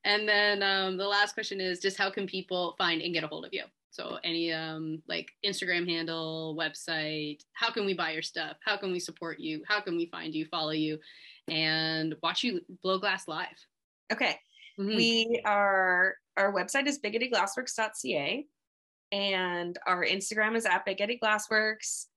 and 0.05 0.27
then 0.27 0.63
um, 0.63 0.97
the 0.97 1.07
last 1.07 1.33
question 1.33 1.59
is 1.61 1.79
just 1.79 1.97
how 1.97 2.09
can 2.09 2.27
people 2.27 2.75
find 2.77 3.01
and 3.01 3.13
get 3.13 3.23
a 3.23 3.27
hold 3.27 3.45
of 3.45 3.53
you? 3.53 3.63
So 3.91 4.17
any 4.23 4.51
um, 4.51 5.01
like 5.07 5.29
Instagram 5.45 5.87
handle, 5.87 6.55
website, 6.59 7.41
how 7.53 7.69
can 7.71 7.85
we 7.85 7.93
buy 7.93 8.11
your 8.11 8.23
stuff? 8.23 8.57
How 8.65 8.75
can 8.77 8.91
we 8.91 8.99
support 8.99 9.39
you? 9.39 9.61
How 9.67 9.81
can 9.81 9.95
we 9.97 10.07
find 10.07 10.33
you, 10.33 10.45
follow 10.45 10.71
you, 10.71 10.97
and 11.47 12.15
watch 12.23 12.43
you 12.43 12.61
blow 12.81 12.97
glass 12.97 13.27
live? 13.27 13.47
Okay. 14.11 14.39
Mhm. 14.79 14.95
We 14.95 15.41
are 15.45 16.15
our 16.37 16.51
website 16.51 16.87
is 16.87 16.99
bigeddyglassworks.ca 16.99 18.47
and 19.13 19.77
our 19.85 20.03
Instagram 20.03 20.55
is 20.55 20.65
at 20.65 20.85
Big 20.85 20.99
Eddy 20.99 21.19
Glassworks. 21.23 22.07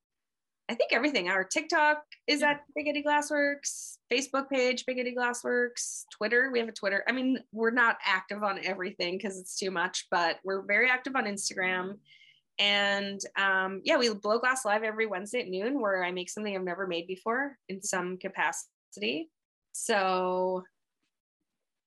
I 0.68 0.74
think 0.74 0.92
everything. 0.92 1.28
Our 1.28 1.44
TikTok 1.44 2.02
is 2.26 2.42
at 2.42 2.62
Big 2.74 2.88
Eddy 2.88 3.04
Glassworks, 3.04 3.98
Facebook 4.10 4.48
page, 4.48 4.84
Big 4.86 4.98
Eddy 4.98 5.14
Glassworks, 5.14 6.04
Twitter. 6.10 6.50
We 6.50 6.58
have 6.58 6.68
a 6.68 6.72
Twitter. 6.72 7.04
I 7.06 7.12
mean, 7.12 7.38
we're 7.52 7.70
not 7.70 7.98
active 8.02 8.42
on 8.42 8.60
everything 8.64 9.18
because 9.18 9.38
it's 9.38 9.58
too 9.58 9.70
much, 9.70 10.06
but 10.10 10.38
we're 10.42 10.62
very 10.62 10.88
active 10.88 11.14
on 11.14 11.26
Instagram. 11.26 11.98
And 12.58 13.20
um, 13.38 13.82
yeah, 13.84 13.98
we 13.98 14.12
blow 14.14 14.38
glass 14.38 14.64
live 14.64 14.82
every 14.82 15.06
Wednesday 15.06 15.42
at 15.42 15.48
noon 15.48 15.78
where 15.78 16.02
I 16.02 16.10
make 16.10 16.30
something 16.30 16.56
I've 16.56 16.62
never 16.62 16.86
made 16.86 17.06
before 17.06 17.58
in 17.68 17.82
some 17.82 18.16
capacity. 18.16 19.30
So 19.72 20.64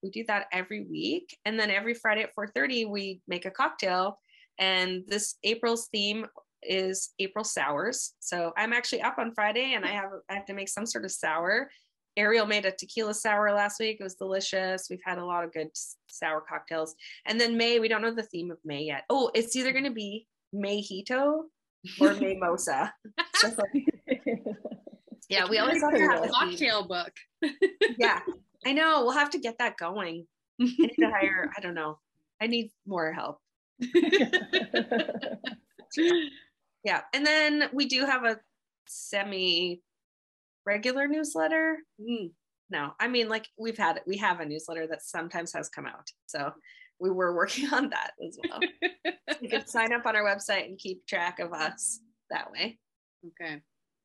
we 0.04 0.12
do 0.12 0.24
that 0.28 0.46
every 0.54 0.86
week 0.86 1.38
and 1.44 1.60
then 1.60 1.70
every 1.70 1.94
friday 1.94 2.24
at 2.24 2.34
4.30 2.34 2.90
we 2.90 3.20
make 3.28 3.46
a 3.46 3.52
cocktail 3.52 4.18
and 4.60 5.04
this 5.08 5.36
april's 5.44 5.88
theme 5.88 6.26
is 6.62 7.12
april 7.20 7.46
sours. 7.46 8.14
So 8.20 8.54
i'm 8.58 8.74
actually 8.74 9.02
up 9.02 9.18
on 9.18 9.34
friday 9.34 9.74
and 9.74 9.86
i 9.86 9.90
have 9.90 10.10
i 10.30 10.34
have 10.34 10.46
to 10.46 10.54
make 10.54 10.70
some 10.70 10.86
sort 10.86 11.06
of 11.06 11.12
sour. 11.12 11.70
Ariel 12.18 12.46
made 12.46 12.66
a 12.66 12.72
tequila 12.72 13.14
sour 13.14 13.54
last 13.54 13.80
week. 13.80 13.98
It 14.00 14.04
was 14.04 14.16
delicious. 14.16 14.88
We've 14.90 15.00
had 15.06 15.20
a 15.20 15.26
lot 15.26 15.46
of 15.46 15.54
good 15.54 15.70
sour 16.08 16.42
cocktails. 16.42 16.96
And 17.26 17.40
then 17.40 17.56
may 17.56 17.80
we 17.80 17.88
don't 17.88 18.02
know 18.02 18.14
the 18.14 18.24
theme 18.24 18.52
of 18.52 18.58
may 18.66 18.84
yet. 18.84 19.04
Oh 19.10 19.32
it's 19.34 19.56
either 19.56 19.72
going 19.72 19.86
to 19.86 19.92
be 19.92 20.28
mayhito 20.54 21.44
or 22.02 22.10
maymosa 22.16 22.92
So, 23.36 23.56
yeah 25.30 25.48
we 25.50 25.60
always 25.60 25.82
have 25.82 25.94
to 25.94 26.00
have 26.00 26.26
a 26.26 26.28
cocktail 26.28 26.86
book. 26.86 27.14
yeah 27.98 28.20
i 28.66 28.74
know. 28.74 29.04
We'll 29.04 29.14
have 29.14 29.30
to 29.32 29.40
get 29.40 29.58
that 29.60 29.78
going. 29.78 30.28
I 30.60 30.66
need 30.66 30.96
to 31.00 31.10
hire, 31.10 31.50
I 31.56 31.62
don't 31.62 31.74
know. 31.74 32.00
I 32.42 32.48
need 32.48 32.72
more 32.86 33.14
help. 33.14 33.40
Yeah. 36.84 37.02
And 37.14 37.26
then 37.26 37.70
we 37.74 37.86
do 37.86 38.06
have 38.06 38.24
a 38.24 38.40
semi 38.88 39.82
regular 40.66 41.08
newsletter. 41.08 41.78
Mm. 42.02 42.32
No, 42.72 42.92
I 43.00 43.08
mean, 43.08 43.30
like 43.30 43.48
we've 43.58 43.78
had, 43.78 44.02
we 44.06 44.18
have 44.18 44.40
a 44.40 44.46
newsletter 44.46 44.86
that 44.88 45.02
sometimes 45.02 45.52
has 45.54 45.70
come 45.70 45.88
out. 45.88 46.08
So 46.28 46.52
we 47.00 47.10
were 47.10 47.36
working 47.36 47.68
on 47.74 47.90
that 47.90 48.12
as 48.26 48.38
well. 48.48 48.60
you 49.42 49.50
can 49.50 49.64
sign 49.68 49.94
up 49.94 50.06
on 50.06 50.16
our 50.16 50.24
website 50.24 50.66
and 50.66 50.78
keep 50.78 51.06
track 51.08 51.40
of 51.40 51.54
us 51.54 52.00
that 52.30 52.52
way. 52.52 52.78
Okay. 53.26 53.62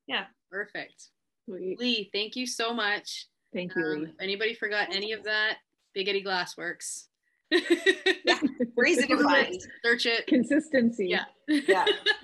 Yeah. 0.07 0.25
Perfect. 0.51 1.09
Sweet. 1.47 1.79
Lee, 1.79 2.09
thank 2.13 2.35
you 2.35 2.47
so 2.47 2.73
much. 2.73 3.27
Thank 3.53 3.75
you. 3.75 3.83
Um, 3.83 4.13
anybody 4.19 4.53
forgot 4.53 4.93
any 4.93 5.13
of 5.13 5.23
that, 5.23 5.57
Big 5.93 6.09
Eddy 6.09 6.23
Glassworks. 6.23 7.05
Yeah. 7.51 8.39
Easy 8.87 9.07
to 9.07 9.23
find. 9.23 9.55
Search 9.83 10.05
it. 10.05 10.27
Consistency. 10.27 11.07
Yeah. 11.07 11.25
Yeah. 11.47 11.85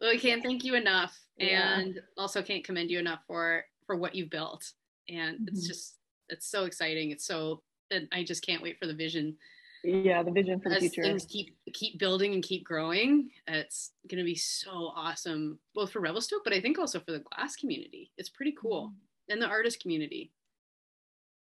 well, 0.00 0.10
I 0.10 0.16
can't 0.18 0.42
thank 0.42 0.64
you 0.64 0.74
enough, 0.74 1.16
Yeah. 1.38 1.78
and 1.80 2.00
also 2.16 2.42
can't 2.42 2.64
commend 2.64 2.90
you 2.90 2.98
enough 2.98 3.20
for 3.26 3.64
for 3.86 3.96
what 3.96 4.14
you've 4.14 4.30
built. 4.30 4.72
And 5.08 5.48
it's 5.48 5.64
Mhm. 5.64 5.68
just 5.68 5.96
it's 6.28 6.46
so 6.46 6.64
exciting. 6.64 7.10
It's 7.10 7.24
so 7.26 7.62
and 7.90 8.08
I 8.12 8.22
just 8.24 8.44
can't 8.46 8.62
wait 8.62 8.78
for 8.78 8.86
the 8.86 8.94
vision 8.94 9.36
Yeah, 9.82 10.22
the 10.22 10.30
vision 10.30 10.60
for 10.60 10.68
the 10.68 10.76
as 10.76 10.80
future. 10.82 11.02
things 11.02 11.24
keep 11.26 11.56
keep 11.74 11.98
building 11.98 12.34
and 12.34 12.42
keep 12.42 12.64
growing. 12.64 13.30
It's 13.48 13.92
gonna 14.08 14.24
be 14.24 14.34
so 14.36 14.70
awesome, 14.94 15.58
both 15.74 15.92
for 15.92 16.00
Revelstoke, 16.00 16.42
but 16.44 16.52
I 16.52 16.60
think 16.60 16.78
also 16.78 17.00
for 17.00 17.12
the 17.12 17.20
glass 17.20 17.56
community. 17.56 18.12
It's 18.16 18.28
pretty 18.28 18.52
cool, 18.52 18.88
Mm-hmm. 18.88 19.32
and 19.32 19.42
the 19.42 19.46
artist 19.46 19.80
community. 19.80 20.32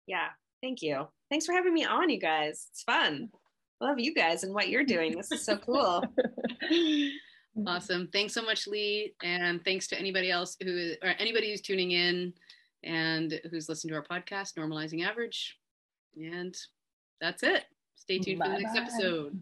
Yeah. 0.06 0.30
Thank 0.66 0.82
you. 0.82 1.06
Thanks 1.30 1.46
for 1.46 1.52
having 1.52 1.72
me 1.72 1.84
on, 1.84 2.10
you 2.10 2.18
guys. 2.18 2.66
It's 2.72 2.82
fun. 2.82 3.30
Love 3.80 4.00
you 4.00 4.12
guys 4.12 4.42
and 4.42 4.52
what 4.52 4.68
you're 4.68 4.82
doing. 4.82 5.16
This 5.16 5.30
is 5.30 5.44
so 5.44 5.56
cool. 5.56 6.02
Awesome. 7.66 8.06
Thanks 8.12 8.34
so 8.34 8.42
much, 8.42 8.66
Lee. 8.66 9.14
And 9.22 9.64
thanks 9.64 9.86
to 9.86 9.98
anybody 9.98 10.30
else 10.30 10.58
who 10.62 10.92
or 11.02 11.14
anybody 11.18 11.50
who's 11.50 11.62
tuning 11.62 11.92
in 11.92 12.34
and 12.84 13.40
who's 13.50 13.66
listened 13.70 13.92
to 13.92 13.96
our 13.96 14.02
podcast, 14.04 14.58
Normalizing 14.58 15.02
Average. 15.02 15.56
And 16.16 16.54
that's 17.18 17.42
it. 17.42 17.64
Stay 17.94 18.18
tuned 18.18 18.42
for 18.42 18.48
the 18.50 18.58
next 18.58 18.74
Bye-bye. 18.74 18.82
episode. 18.82 19.40